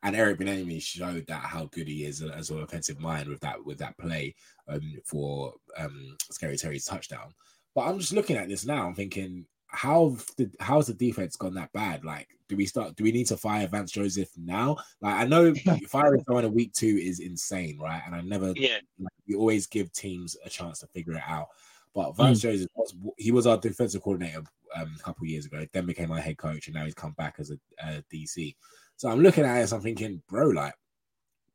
And 0.04 0.16
Eric 0.16 0.40
Bieniemy 0.40 0.82
showed 0.82 1.28
that 1.28 1.42
how 1.42 1.66
good 1.66 1.88
he 1.88 2.06
is 2.06 2.22
as 2.22 2.50
an 2.50 2.62
offensive 2.62 3.00
mind 3.00 3.28
with 3.30 3.40
that 3.42 3.64
with 3.64 3.78
that 3.80 3.98
play 3.98 4.36
um, 4.68 4.94
for 5.06 5.54
um, 5.78 6.18
Scary 6.32 6.58
Terry's 6.58 6.86
touchdown. 6.86 7.34
But 7.76 7.88
I'm 7.88 8.00
just 8.00 8.14
looking 8.14 8.38
at 8.38 8.50
this 8.50 8.66
now. 8.66 8.86
I'm 8.88 8.96
thinking, 8.96 9.46
how 9.68 10.16
the 10.38 10.50
how's 10.60 10.88
the 10.88 10.94
defense 10.94 11.36
gone 11.36 11.56
that 11.56 11.72
bad? 11.74 12.06
Like, 12.06 12.28
do 12.48 12.56
we 12.56 12.66
start? 12.66 12.96
Do 12.96 13.04
we 13.04 13.12
need 13.12 13.28
to 13.28 13.38
fire 13.38 13.68
Vance 13.68 13.92
Joseph 13.92 14.30
now? 14.38 14.78
Like, 15.02 15.16
I 15.16 15.26
know 15.26 15.54
firing 15.90 16.24
someone 16.26 16.46
in 16.46 16.54
week 16.54 16.74
two 16.74 17.00
is 17.02 17.20
insane, 17.20 17.80
right? 17.80 18.02
And 18.06 18.16
I 18.16 18.22
never, 18.22 18.54
Yeah. 18.56 18.78
like, 19.00 19.14
we 19.28 19.36
always 19.36 19.66
give 19.66 19.92
teams 19.92 20.38
a 20.46 20.50
chance 20.50 20.80
to 20.80 20.88
figure 20.88 21.14
it 21.14 21.24
out. 21.28 21.48
But 21.96 22.16
Vance 22.18 22.42
Joseph 22.42 22.70
was 22.76 22.96
he 23.18 23.32
was 23.32 23.48
our 23.48 23.58
defensive 23.58 24.02
coordinator 24.02 24.44
um, 24.76 24.96
a 25.00 25.04
couple 25.04 25.26
years 25.26 25.46
ago, 25.46 25.66
then 25.74 25.86
became 25.86 26.12
our 26.12 26.20
head 26.20 26.38
coach, 26.38 26.68
and 26.68 26.76
now 26.76 26.86
he's 26.86 26.94
come 26.94 27.14
back 27.14 27.36
as 27.40 27.52
a, 27.52 27.58
a 27.80 28.04
DC. 28.12 28.56
So 28.98 29.10
I'm 29.10 29.22
looking 29.22 29.44
at 29.44 29.62
it, 29.62 29.74
I'm 29.74 29.82
thinking, 29.82 30.22
bro, 30.30 30.48
like, 30.50 30.74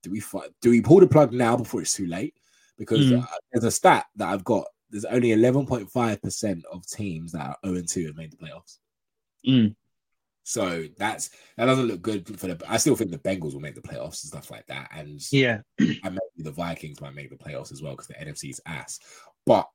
do 0.02 0.10
we 0.10 0.22
do 0.60 0.70
we 0.70 0.80
pull 0.80 1.00
the 1.00 1.06
plug 1.08 1.32
now 1.32 1.56
before 1.56 1.80
it's 1.80 1.94
too 1.94 2.06
late? 2.06 2.34
Because 2.76 3.06
Mm. 3.06 3.22
uh, 3.22 3.26
there's 3.52 3.64
a 3.64 3.70
stat 3.70 4.06
that 4.16 4.28
I've 4.28 4.44
got. 4.44 4.66
There's 4.90 5.04
only 5.04 5.30
11.5 5.30 6.22
percent 6.22 6.64
of 6.72 6.86
teams 6.86 7.32
that 7.32 7.40
are 7.42 7.56
0 7.66 7.82
2 7.82 8.06
have 8.06 8.16
made 8.16 8.32
the 8.32 8.36
playoffs. 8.36 8.78
Mm. 9.46 9.74
So 10.44 10.84
that's 10.96 11.30
that 11.56 11.66
doesn't 11.66 11.86
look 11.88 12.00
good 12.00 12.38
for 12.38 12.46
the. 12.46 12.62
I 12.68 12.76
still 12.78 12.96
think 12.96 13.10
the 13.10 13.18
Bengals 13.18 13.52
will 13.52 13.60
make 13.60 13.74
the 13.74 13.82
playoffs 13.82 14.22
and 14.22 14.30
stuff 14.30 14.50
like 14.50 14.66
that, 14.68 14.88
and 14.94 15.20
Yeah. 15.32 15.60
and 15.78 16.00
maybe 16.04 16.20
the 16.38 16.50
Vikings 16.52 17.00
might 17.00 17.14
make 17.14 17.28
the 17.30 17.36
playoffs 17.36 17.72
as 17.72 17.82
well 17.82 17.92
because 17.92 18.06
the 18.06 18.14
NFC 18.14 18.50
is 18.50 18.60
ass. 18.66 18.98
But 19.44 19.68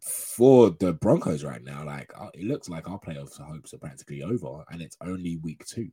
for 0.00 0.70
the 0.70 0.94
Broncos 0.94 1.44
right 1.44 1.62
now, 1.62 1.84
like 1.84 2.10
uh, 2.18 2.30
it 2.34 2.44
looks 2.44 2.68
like 2.68 2.88
our 2.90 2.98
playoffs 2.98 3.40
hopes 3.40 3.72
are 3.74 3.78
practically 3.78 4.22
over, 4.22 4.64
and 4.70 4.82
it's 4.82 4.96
only 5.00 5.36
week 5.36 5.64
two. 5.66 5.90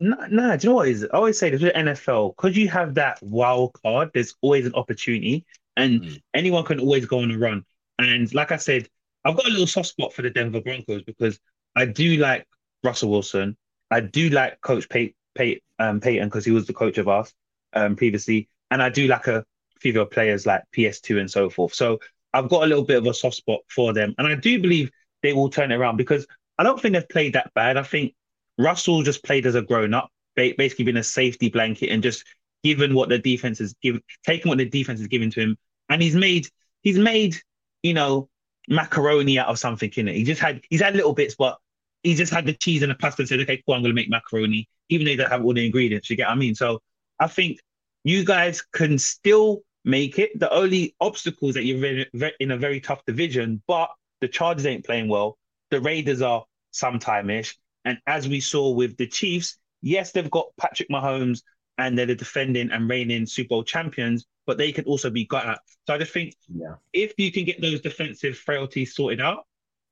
No, 0.00 0.16
no, 0.28 0.56
do 0.56 0.66
you 0.66 0.70
know 0.70 0.76
what 0.76 0.88
is? 0.88 1.04
I 1.04 1.16
always 1.16 1.38
say 1.38 1.50
this 1.50 1.62
with 1.62 1.74
NFL, 1.74 2.30
because 2.36 2.56
you 2.56 2.68
have 2.68 2.94
that 2.94 3.22
wild 3.22 3.72
card, 3.74 4.10
there's 4.12 4.34
always 4.40 4.66
an 4.66 4.74
opportunity, 4.74 5.44
and 5.76 6.02
Mm. 6.02 6.22
anyone 6.34 6.64
can 6.64 6.80
always 6.80 7.06
go 7.06 7.20
on 7.20 7.30
a 7.30 7.38
run. 7.38 7.64
And 7.98 8.32
like 8.34 8.50
I 8.52 8.56
said, 8.56 8.88
I've 9.24 9.36
got 9.36 9.46
a 9.46 9.50
little 9.50 9.66
soft 9.66 9.88
spot 9.88 10.12
for 10.12 10.22
the 10.22 10.30
Denver 10.30 10.60
Broncos 10.60 11.02
because 11.04 11.38
I 11.76 11.86
do 11.86 12.16
like 12.16 12.46
Russell 12.82 13.10
Wilson. 13.10 13.56
I 13.90 14.00
do 14.00 14.28
like 14.30 14.60
Coach 14.60 14.88
Pay, 14.88 15.14
Pay, 15.36 15.60
um, 15.78 16.00
Payton 16.00 16.28
because 16.28 16.44
he 16.44 16.50
was 16.50 16.66
the 16.66 16.72
coach 16.74 16.98
of 16.98 17.06
us 17.08 17.32
um, 17.72 17.94
previously, 17.94 18.48
and 18.72 18.82
I 18.82 18.88
do 18.88 19.06
like 19.06 19.28
a 19.28 19.44
few 19.78 20.00
of 20.00 20.10
players 20.10 20.46
like 20.46 20.62
PS2 20.72 21.18
and 21.20 21.30
so 21.30 21.48
forth. 21.48 21.74
So 21.74 22.00
I've 22.32 22.48
got 22.48 22.64
a 22.64 22.66
little 22.66 22.84
bit 22.84 22.98
of 22.98 23.06
a 23.06 23.14
soft 23.14 23.36
spot 23.36 23.60
for 23.68 23.92
them, 23.92 24.14
and 24.18 24.26
I 24.26 24.34
do 24.34 24.60
believe 24.60 24.90
they 25.22 25.32
will 25.32 25.48
turn 25.48 25.70
it 25.70 25.76
around 25.76 25.96
because 25.96 26.26
I 26.58 26.64
don't 26.64 26.80
think 26.80 26.94
they've 26.94 27.08
played 27.08 27.34
that 27.34 27.54
bad. 27.54 27.76
I 27.76 27.84
think 27.84 28.14
Russell 28.62 29.02
just 29.02 29.24
played 29.24 29.46
as 29.46 29.54
a 29.54 29.62
grown 29.62 29.94
up, 29.94 30.10
basically 30.36 30.84
been 30.84 30.96
a 30.96 31.02
safety 31.02 31.48
blanket 31.48 31.88
and 31.88 32.02
just 32.02 32.24
given 32.64 32.94
what 32.94 33.08
the 33.08 33.18
defense 33.18 33.60
is 33.60 33.74
given, 33.82 34.00
taking 34.24 34.48
what 34.48 34.58
the 34.58 34.68
defense 34.68 35.00
is 35.00 35.08
giving 35.08 35.30
to 35.32 35.40
him, 35.40 35.58
and 35.88 36.00
he's 36.00 36.14
made 36.14 36.48
he's 36.82 36.98
made 36.98 37.36
you 37.82 37.94
know 37.94 38.28
macaroni 38.68 39.38
out 39.38 39.48
of 39.48 39.58
something 39.58 39.92
in 39.96 40.08
it. 40.08 40.14
He 40.14 40.24
just 40.24 40.40
had 40.40 40.60
he's 40.70 40.80
had 40.80 40.94
little 40.94 41.12
bits, 41.12 41.34
but 41.34 41.58
he 42.02 42.14
just 42.14 42.32
had 42.32 42.46
the 42.46 42.54
cheese 42.54 42.82
and 42.82 42.90
the 42.90 42.96
pasta 42.96 43.22
and 43.22 43.28
said, 43.28 43.40
okay, 43.40 43.62
cool, 43.64 43.74
I'm 43.74 43.82
to 43.84 43.92
make 43.92 44.10
macaroni, 44.10 44.68
even 44.88 45.06
though 45.06 45.16
they 45.16 45.28
have 45.28 45.44
all 45.44 45.54
the 45.54 45.64
ingredients. 45.64 46.10
You 46.10 46.16
get 46.16 46.26
what 46.26 46.32
I 46.32 46.36
mean? 46.36 46.54
So 46.54 46.80
I 47.20 47.28
think 47.28 47.60
you 48.04 48.24
guys 48.24 48.62
can 48.62 48.98
still 48.98 49.62
make 49.84 50.18
it. 50.18 50.38
The 50.38 50.52
only 50.52 50.94
obstacles 51.00 51.54
that 51.54 51.64
you're 51.64 51.84
in, 51.84 52.06
in 52.40 52.50
a 52.50 52.56
very 52.56 52.80
tough 52.80 53.04
division, 53.06 53.62
but 53.66 53.90
the 54.20 54.28
Chargers 54.28 54.66
ain't 54.66 54.84
playing 54.84 55.08
well. 55.08 55.38
The 55.70 55.80
Raiders 55.80 56.22
are 56.22 56.44
sometime-ish. 56.72 57.56
And 57.84 57.98
as 58.06 58.28
we 58.28 58.40
saw 58.40 58.70
with 58.70 58.96
the 58.96 59.06
Chiefs, 59.06 59.58
yes, 59.80 60.12
they've 60.12 60.30
got 60.30 60.46
Patrick 60.58 60.88
Mahomes 60.88 61.42
and 61.78 61.98
they're 61.98 62.06
the 62.06 62.14
defending 62.14 62.70
and 62.70 62.88
reigning 62.88 63.26
Super 63.26 63.48
Bowl 63.48 63.64
champions, 63.64 64.26
but 64.46 64.58
they 64.58 64.72
could 64.72 64.86
also 64.86 65.10
be 65.10 65.24
got 65.24 65.46
at. 65.46 65.60
So 65.86 65.94
I 65.94 65.98
just 65.98 66.12
think 66.12 66.34
Yeah. 66.48 66.74
if 66.92 67.14
you 67.18 67.32
can 67.32 67.44
get 67.44 67.60
those 67.60 67.80
defensive 67.80 68.36
frailties 68.36 68.94
sorted 68.94 69.20
out, 69.20 69.46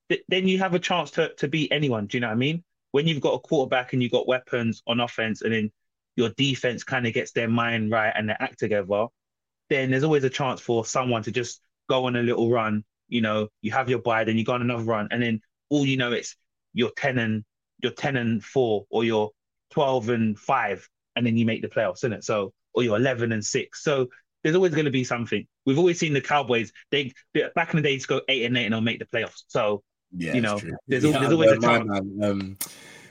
th- 0.08 0.22
then 0.28 0.46
you 0.46 0.58
have 0.58 0.74
a 0.74 0.78
chance 0.78 1.10
to, 1.12 1.34
to 1.36 1.48
beat 1.48 1.72
anyone. 1.72 2.06
Do 2.06 2.16
you 2.16 2.20
know 2.20 2.28
what 2.28 2.34
I 2.34 2.36
mean? 2.36 2.64
When 2.92 3.06
you've 3.06 3.20
got 3.20 3.34
a 3.34 3.38
quarterback 3.38 3.92
and 3.92 4.02
you've 4.02 4.12
got 4.12 4.28
weapons 4.28 4.82
on 4.86 5.00
offense, 5.00 5.42
and 5.42 5.52
then 5.52 5.72
your 6.16 6.30
defense 6.30 6.84
kind 6.84 7.06
of 7.06 7.14
gets 7.14 7.32
their 7.32 7.48
mind 7.48 7.90
right 7.90 8.12
and 8.14 8.28
they 8.28 8.34
act 8.38 8.58
together, 8.58 9.06
then 9.68 9.90
there's 9.90 10.04
always 10.04 10.24
a 10.24 10.30
chance 10.30 10.60
for 10.60 10.84
someone 10.84 11.22
to 11.22 11.30
just 11.30 11.60
go 11.88 12.04
on 12.06 12.16
a 12.16 12.22
little 12.22 12.50
run. 12.50 12.84
You 13.08 13.20
know, 13.20 13.48
you 13.62 13.70
have 13.72 13.88
your 13.88 14.00
bye, 14.00 14.24
then 14.24 14.36
you 14.36 14.44
go 14.44 14.52
on 14.54 14.62
another 14.62 14.82
run, 14.84 15.08
and 15.10 15.22
then 15.22 15.40
all 15.68 15.86
you 15.86 15.96
know 15.96 16.12
it's 16.12 16.36
you're 16.74 16.92
ten 16.96 17.18
and 17.18 17.44
you're 17.82 17.92
ten 17.92 18.16
and 18.16 18.42
four, 18.44 18.86
or 18.90 19.04
you're 19.04 19.30
twelve 19.70 20.08
and 20.08 20.38
five, 20.38 20.88
and 21.16 21.26
then 21.26 21.36
you 21.36 21.46
make 21.46 21.62
the 21.62 21.68
playoffs, 21.68 21.98
isn't 21.98 22.12
it? 22.12 22.24
So, 22.24 22.52
or 22.74 22.82
you're 22.82 22.96
eleven 22.96 23.32
and 23.32 23.44
six. 23.44 23.82
So 23.84 24.08
there's 24.42 24.56
always 24.56 24.72
going 24.72 24.86
to 24.86 24.90
be 24.90 25.04
something. 25.04 25.46
We've 25.66 25.78
always 25.78 25.98
seen 25.98 26.14
the 26.14 26.20
Cowboys. 26.20 26.72
They, 26.90 27.12
they 27.34 27.44
back 27.54 27.74
in 27.74 27.76
the 27.76 27.82
days 27.82 28.06
go 28.06 28.22
eight 28.28 28.44
and 28.46 28.56
eight 28.56 28.64
and 28.64 28.72
they'll 28.72 28.80
make 28.80 28.98
the 28.98 29.04
playoffs. 29.04 29.42
So 29.48 29.82
Yeah, 30.16 30.34
You 30.34 30.40
know, 30.40 30.58
there's 30.88 31.04
al- 31.04 31.12
there's 31.12 31.32
always 31.32 31.50
a 31.52 31.60
chance. 31.60 31.84
man, 31.86 32.18
um, 32.22 32.58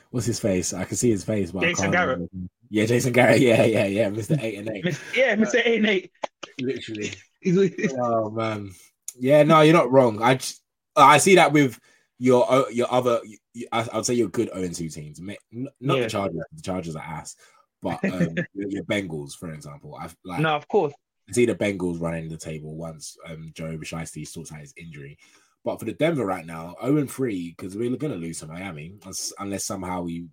what's 0.09 0.25
his 0.25 0.39
face? 0.39 0.73
I 0.73 0.85
can 0.85 0.97
see 0.97 1.11
his 1.11 1.23
face, 1.23 1.51
but 1.51 1.61
Jason 1.61 1.91
Garrett. 1.91 2.15
remember. 2.17 2.49
Yeah, 2.71 2.85
Jason 2.85 3.13
Garrett. 3.13 3.41
Yeah, 3.41 3.63
yeah, 3.65 3.85
yeah. 3.85 4.09
Mister 4.09 4.37
Eight 4.41 4.57
and 4.59 4.69
Eight. 4.69 4.85
Yeah, 5.15 5.35
Mr. 5.35 5.61
Eight 5.63 5.77
and 5.77 5.87
eight. 5.87 6.11
Literally. 6.59 7.11
Oh 8.01 8.29
man. 8.31 8.71
Yeah, 9.17 9.43
no, 9.43 9.61
you're 9.61 9.73
not 9.73 9.89
wrong. 9.91 10.21
I 10.21 10.35
just, 10.35 10.61
I 10.95 11.19
see 11.19 11.35
that 11.35 11.53
with 11.53 11.79
your 12.17 12.65
your 12.71 12.91
other. 12.91 13.21
You- 13.59 13.67
I- 13.71 13.87
I'd 13.93 14.05
say 14.05 14.13
you're 14.13 14.29
good 14.29 14.49
0 14.53 14.67
2 14.69 14.89
teams. 14.89 15.19
Not 15.19 15.37
Yeah. 15.79 16.03
the 16.03 16.09
Chargers. 16.09 16.43
The 16.53 16.61
Chargers 16.61 16.95
are 16.95 17.03
ass. 17.03 17.35
But 17.81 18.03
um, 18.13 18.35
your 18.53 18.83
Bengals, 18.85 19.33
for 19.33 19.51
example, 19.53 19.95
I've 19.95 20.15
like 20.25 20.41
no, 20.41 20.55
of 20.55 20.67
course. 20.67 20.93
I 21.29 21.31
see 21.31 21.45
the 21.45 21.55
Bengals 21.55 22.01
running 22.01 22.27
the 22.27 22.37
table 22.37 22.75
once 22.75 23.15
um, 23.27 23.51
Joe 23.53 23.77
Shiesty 23.77 24.27
sorts 24.27 24.51
out 24.51 24.59
his 24.61 24.73
injury. 24.77 25.17
But 25.63 25.77
for 25.77 25.85
the 25.85 25.93
Denver 25.93 26.25
right 26.25 26.45
now, 26.45 26.75
0 26.83 27.05
3, 27.05 27.49
because 27.55 27.75
we're 27.77 27.95
going 27.97 28.13
to 28.13 28.17
lose 28.17 28.39
to 28.39 28.47
Miami 28.47 28.95
unless, 29.03 29.33
unless 29.39 29.65
somehow 29.65 30.01
we 30.01 30.27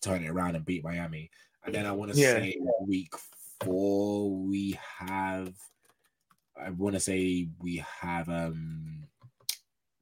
turn 0.00 0.24
it 0.24 0.28
around 0.30 0.56
and 0.56 0.64
beat 0.64 0.82
Miami. 0.82 1.30
And 1.64 1.74
then 1.74 1.86
I 1.86 1.92
want 1.92 2.12
to 2.12 2.18
Yeah. 2.18 2.32
say 2.34 2.56
week 2.80 3.12
four, 3.62 4.30
we 4.34 4.78
have, 4.98 5.52
I 6.60 6.70
want 6.70 6.94
to 6.94 7.00
say 7.00 7.48
we 7.60 7.84
have 8.00 8.28
um 8.28 9.04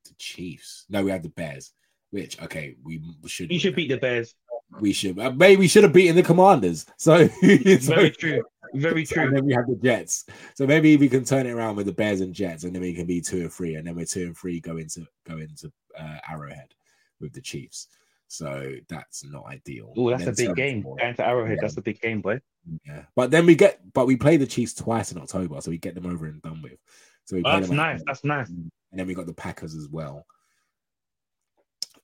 the 0.07 0.15
Chiefs. 0.19 0.87
No, 0.89 1.05
we 1.05 1.11
have 1.11 1.23
the 1.23 1.29
Bears, 1.29 1.73
which, 2.11 2.41
okay, 2.43 2.77
we 2.85 3.01
should. 3.27 3.51
You 3.53 3.59
should 3.59 3.75
beat 3.77 3.89
the 3.89 3.97
Bears. 3.99 4.35
We 4.81 4.93
should. 4.93 5.19
uh, 5.19 5.33
Maybe 5.33 5.57
we 5.61 5.69
should 5.69 5.83
have 5.85 5.93
beaten 5.93 6.17
the 6.17 6.23
Commanders. 6.23 6.87
So, 6.97 7.27
so 7.27 7.95
Very 7.95 8.11
true. 8.11 8.43
Very 8.75 9.05
true. 9.05 9.23
and 9.23 9.31
true. 9.31 9.37
then 9.37 9.45
we 9.47 9.53
have 9.55 9.67
the 9.67 9.75
Jets. 9.83 10.27
So 10.55 10.65
maybe 10.67 10.97
we 10.97 11.09
can 11.09 11.25
turn 11.25 11.47
it 11.47 11.51
around 11.51 11.75
with 11.75 11.87
the 11.87 11.93
Bears 11.93 12.21
and 12.21 12.33
Jets, 12.33 12.63
and 12.65 12.73
then 12.73 12.83
we 12.83 12.95
can 12.95 13.05
be 13.07 13.21
two 13.21 13.41
and 13.41 13.53
three, 13.53 13.75
and 13.75 13.85
then 13.87 13.97
we're 13.97 14.05
two 14.05 14.23
and 14.27 14.37
three 14.39 14.61
go 14.61 14.77
into 14.77 15.05
go 15.27 15.39
into 15.39 15.73
uh, 15.99 16.19
Arrowhead 16.31 16.73
with 17.21 17.33
the 17.33 17.41
Chiefs. 17.41 17.89
So 18.29 18.75
that's 18.89 19.25
not 19.25 19.47
ideal. 19.47 19.93
Oh, 19.97 20.09
that's 20.11 20.27
a 20.27 20.33
big 20.33 20.55
game. 20.55 20.85
four. 20.85 20.95
Going 20.99 21.17
to 21.17 21.27
Arrowhead, 21.27 21.57
Yeah. 21.57 21.63
that's 21.63 21.77
a 21.79 21.83
big 21.83 22.01
game, 22.01 22.21
boy. 22.21 22.41
Yeah, 22.87 23.03
but 23.17 23.33
then 23.33 23.45
we 23.45 23.57
get, 23.57 23.81
but 23.93 24.07
we 24.07 24.15
play 24.15 24.37
the 24.37 24.47
Chiefs 24.47 24.75
twice 24.75 25.11
in 25.11 25.19
October, 25.19 25.61
so 25.61 25.73
we 25.73 25.79
get 25.79 25.97
them 25.97 26.07
over 26.07 26.27
and 26.27 26.41
done 26.43 26.63
with. 26.63 26.79
So 27.25 27.35
we 27.37 27.43
Oh, 27.45 27.59
that's 27.59 27.71
nice. 27.73 28.03
That's 28.07 28.23
nice. 28.23 28.49
and 28.51 28.71
then 28.93 29.09
we 29.09 29.15
got 29.15 29.27
the 29.27 29.33
Packers 29.35 29.75
as 29.75 29.89
well, 29.89 30.25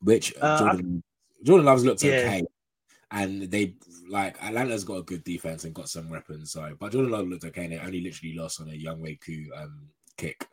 which 0.01 0.35
Uh, 0.41 0.59
Jordan, 0.59 1.03
Jordan 1.43 1.67
Love's 1.67 1.85
looked 1.85 2.05
Yeah. 2.05 2.11
okay, 2.13 2.43
and 3.11 3.43
they 3.43 3.75
like 4.09 4.37
Atlanta's 4.43 4.85
got 4.85 4.99
a 4.99 5.03
good 5.03 5.25
defense 5.25 5.65
and 5.65 5.75
got 5.75 5.89
some 5.89 6.09
weapons. 6.09 6.53
So, 6.53 6.77
but 6.79 6.93
Jordan 6.93 7.13
Love 7.13 7.29
looked 7.29 7.45
okay, 7.45 7.65
and 7.65 7.73
they 7.73 7.79
only 7.79 8.01
literally 8.01 8.35
lost 8.35 8.61
on 8.61 8.69
a 8.69 8.75
Young 8.75 9.05
Koo 9.25 9.47
um 9.57 9.89
kick. 10.17 10.47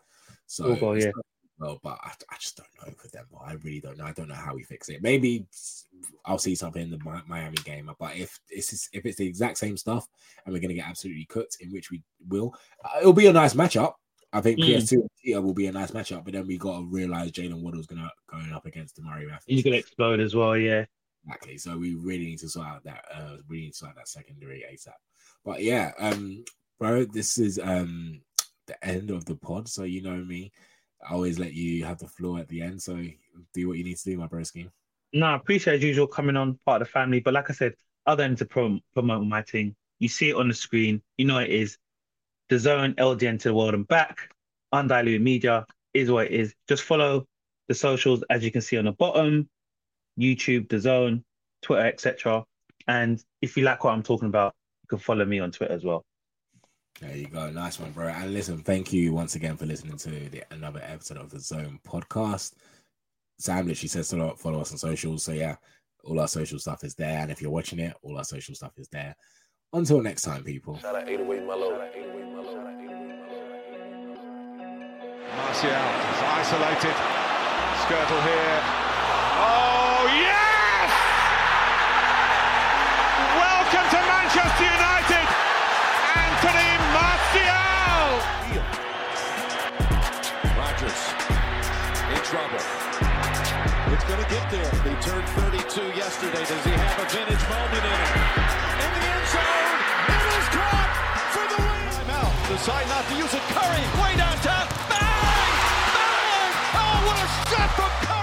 So, 0.46 0.66
Oh, 0.66 0.76
God, 0.76 1.02
yeah. 1.02 1.12
well, 1.58 1.80
but 1.82 1.98
I, 2.04 2.12
I 2.30 2.36
just 2.40 2.58
don't 2.58 2.68
know 2.82 2.94
with 3.02 3.12
them. 3.12 3.26
I 3.44 3.54
really 3.54 3.80
don't 3.80 3.98
know. 3.98 4.06
I 4.06 4.12
don't 4.12 4.28
know 4.28 4.36
how 4.36 4.54
we 4.54 4.64
fix 4.64 4.90
it. 4.90 5.02
Maybe 5.02 5.46
I'll 6.26 6.38
see 6.38 6.56
something 6.56 6.82
in 6.82 6.92
the 6.92 7.24
Miami 7.28 7.58
game. 7.64 7.90
But 7.98 8.16
if 8.18 8.40
it's 8.50 8.90
if 8.94 9.06
it's 9.06 9.18
the 9.18 9.28
exact 9.28 9.58
same 9.58 9.78
stuff 9.78 10.08
and 10.46 10.54
we're 10.54 10.60
going 10.60 10.70
to 10.70 10.76
get 10.76 10.88
absolutely 10.88 11.26
cooked, 11.26 11.58
in 11.62 11.72
which 11.72 11.92
we 11.92 12.02
will, 12.28 12.54
uh, 12.84 13.00
it'll 13.00 13.14
be 13.14 13.28
a 13.28 13.34
nice 13.34 13.54
matchup. 13.54 13.94
I 14.34 14.42
think 14.42 14.60
Mm. 14.60 14.66
PS2 14.66 14.92
and 14.94 15.10
Cheetah 15.22 15.42
will 15.42 15.54
be 15.54 15.68
a 15.68 15.72
nice 15.72 15.92
matchup, 15.92 16.24
but 16.26 16.34
then 16.34 16.48
we 16.48 16.58
got 16.58 16.80
to 16.80 16.86
realize 16.86 17.32
Jaylen 17.32 17.62
Waddle's 17.62 17.86
going 17.86 18.02
to 18.02 18.12
going 18.28 18.52
up 18.52 18.66
against 18.66 18.98
Demari 19.00 19.28
Matthews. 19.28 19.44
He's 19.46 19.64
going 19.64 19.74
to 19.74 19.80
explode 19.80 20.20
as 20.20 20.36
well, 20.36 20.58
yeah. 20.58 20.86
Exactly. 21.26 21.58
So 21.58 21.78
we 21.78 21.94
really 21.94 22.26
need 22.26 22.40
to 22.40 22.50
sort 22.50 22.68
out 22.68 22.84
that. 22.84 23.06
Uh, 23.14 23.38
we 23.48 23.62
need 23.62 23.72
to 23.72 23.78
sort 23.78 23.90
out 23.92 23.96
that 23.98 24.08
secondary 24.10 24.66
ASAP. 24.70 24.94
But 25.46 25.62
yeah, 25.62 25.92
um, 26.00 26.44
bro, 26.80 27.06
this 27.06 27.38
is 27.38 27.60
um 27.60 28.22
the 28.68 28.84
end 28.86 29.12
of 29.12 29.24
the 29.26 29.36
pod. 29.36 29.70
So 29.70 29.84
you 29.84 30.02
know 30.02 30.18
me, 30.18 30.52
I 31.08 31.14
always 31.14 31.38
let 31.40 31.54
you 31.54 31.86
have 31.86 32.00
the 32.00 32.08
floor 32.08 32.40
at 32.40 32.48
the 32.50 32.62
end. 32.62 32.82
So 32.82 32.96
do 33.54 33.68
what 33.68 33.78
you 33.78 33.84
need 33.84 33.98
to 33.98 34.04
do, 34.04 34.18
my 34.18 34.28
broski. 34.28 34.70
No, 35.14 35.28
I 35.28 35.36
appreciate 35.36 35.76
as 35.76 35.84
usual 35.84 36.08
coming 36.08 36.36
on 36.36 36.60
part 36.66 36.82
of 36.82 36.88
the 36.88 36.92
family. 36.92 37.20
But 37.20 37.36
like 37.36 37.50
I 37.50 37.54
said, 37.54 37.76
other 38.06 38.24
than 38.24 38.36
to 38.38 38.46
prom- 38.46 38.82
promote 38.94 39.26
my 39.26 39.44
thing, 39.44 39.76
you 40.00 40.10
see 40.10 40.30
it 40.30 40.36
on 40.36 40.48
the 40.48 40.54
screen. 40.54 41.02
You 41.18 41.26
know 41.26 41.38
it 41.38 41.52
is. 41.52 41.78
The 42.50 42.60
zone, 42.60 42.94
LDN 42.96 43.40
to 43.40 43.50
the 43.50 43.54
world 43.54 43.74
and 43.74 43.88
back. 43.88 44.34
Undiluted 44.72 45.22
media 45.22 45.66
is 45.94 46.12
what 46.12 46.28
it 46.28 46.32
is. 46.32 46.54
Just 46.68 46.84
follow 46.84 47.28
the 47.68 47.76
socials 47.76 48.24
as 48.30 48.44
you 48.44 48.52
can 48.52 48.62
see 48.62 48.78
on 48.78 48.86
the 48.86 48.92
bottom. 48.92 49.50
YouTube, 50.20 50.70
the 50.70 50.80
zone, 50.80 51.24
Twitter, 51.62 51.86
etc. 51.86 52.44
And 52.88 53.24
if 53.42 53.58
you 53.58 53.64
like 53.64 53.84
what 53.84 53.94
I'm 53.94 54.04
talking 54.04 54.28
about, 54.28 54.54
you 54.84 54.88
can 54.88 55.00
follow 55.00 55.26
me 55.26 55.40
on 55.40 55.52
Twitter 55.52 55.74
as 55.74 55.84
well. 55.84 56.06
There 57.00 57.16
you 57.16 57.28
go. 57.28 57.50
Nice 57.50 57.80
one, 57.80 57.92
bro. 57.92 58.08
And 58.08 58.34
listen, 58.34 58.60
thank 58.60 58.94
you 58.94 59.14
once 59.14 59.36
again 59.36 59.58
for 59.58 59.66
listening 59.66 59.98
to 59.98 60.10
the, 60.30 60.44
another 60.52 60.82
episode 60.84 61.18
of 61.18 61.32
the 61.32 61.40
Zone 61.40 61.80
podcast. 61.86 62.54
Sam 63.40 63.68
literally 63.68 63.90
says 63.90 64.10
to 64.10 64.36
follow 64.38 64.62
us 64.62 64.72
on 64.72 64.78
socials. 64.78 65.24
So 65.24 65.32
yeah, 65.32 65.56
all 66.04 66.20
our 66.20 66.28
social 66.28 66.60
stuff 66.60 66.84
is 66.84 66.96
there. 66.96 67.20
And 67.20 67.32
if 67.32 67.42
you're 67.42 67.52
watching 67.52 67.80
it, 67.80 67.96
all 68.04 68.18
our 68.18 68.24
social 68.24 68.54
stuff 68.54 68.74
is 68.78 68.88
there. 68.90 69.16
Until 69.74 70.02
next 70.02 70.22
time, 70.22 70.44
people. 70.44 70.78
Shout 70.78 70.96
out 70.96 71.10
808 71.10 71.48
Mellow. 71.48 71.72
Shout 71.72 71.82
out 71.82 71.96
808 71.98 72.30
Mellow. 72.30 72.54
Shout 72.54 72.62
out 72.62 72.78
808 72.78 73.10
Mellow. 73.26 73.42
Martial 75.34 75.74
is 75.74 76.22
isolated. 76.30 76.94
Skirtle 77.82 78.22
here. 78.22 78.62
Oh, 79.42 80.06
yes! 80.14 80.90
Welcome 83.34 83.88
to 83.90 84.00
Manchester 84.14 84.70
United, 84.78 85.26
Anthony 86.22 86.70
Martial! 86.94 88.14
Rodgers 90.54 91.02
in 92.14 92.22
trouble. 92.22 92.62
It's 93.90 94.06
going 94.06 94.22
to 94.22 94.30
get 94.30 94.46
there. 94.54 94.70
He 94.86 94.94
turned 95.02 95.28
32 95.34 95.98
yesterday. 95.98 96.46
Does 96.46 96.64
he 96.64 96.72
have 96.78 97.00
a 97.00 97.10
vintage 97.10 97.42
moment 97.50 97.74
in 97.74 97.90
him? 97.90 98.22
In 98.86 98.90
the 98.94 99.10
end 99.10 99.28
zone. 99.34 99.63
Decide 102.50 102.88
not 102.90 103.08
to 103.08 103.16
use 103.16 103.34
it. 103.34 103.42
Curry 103.56 103.84
way 104.02 104.16
downtown. 104.18 104.68
Bang! 104.90 105.54
Bang! 105.96 106.54
Oh, 106.76 107.04
what 107.08 107.18
a 107.18 107.28
shot 107.50 107.70
from 107.72 107.90
Curry! 108.06 108.23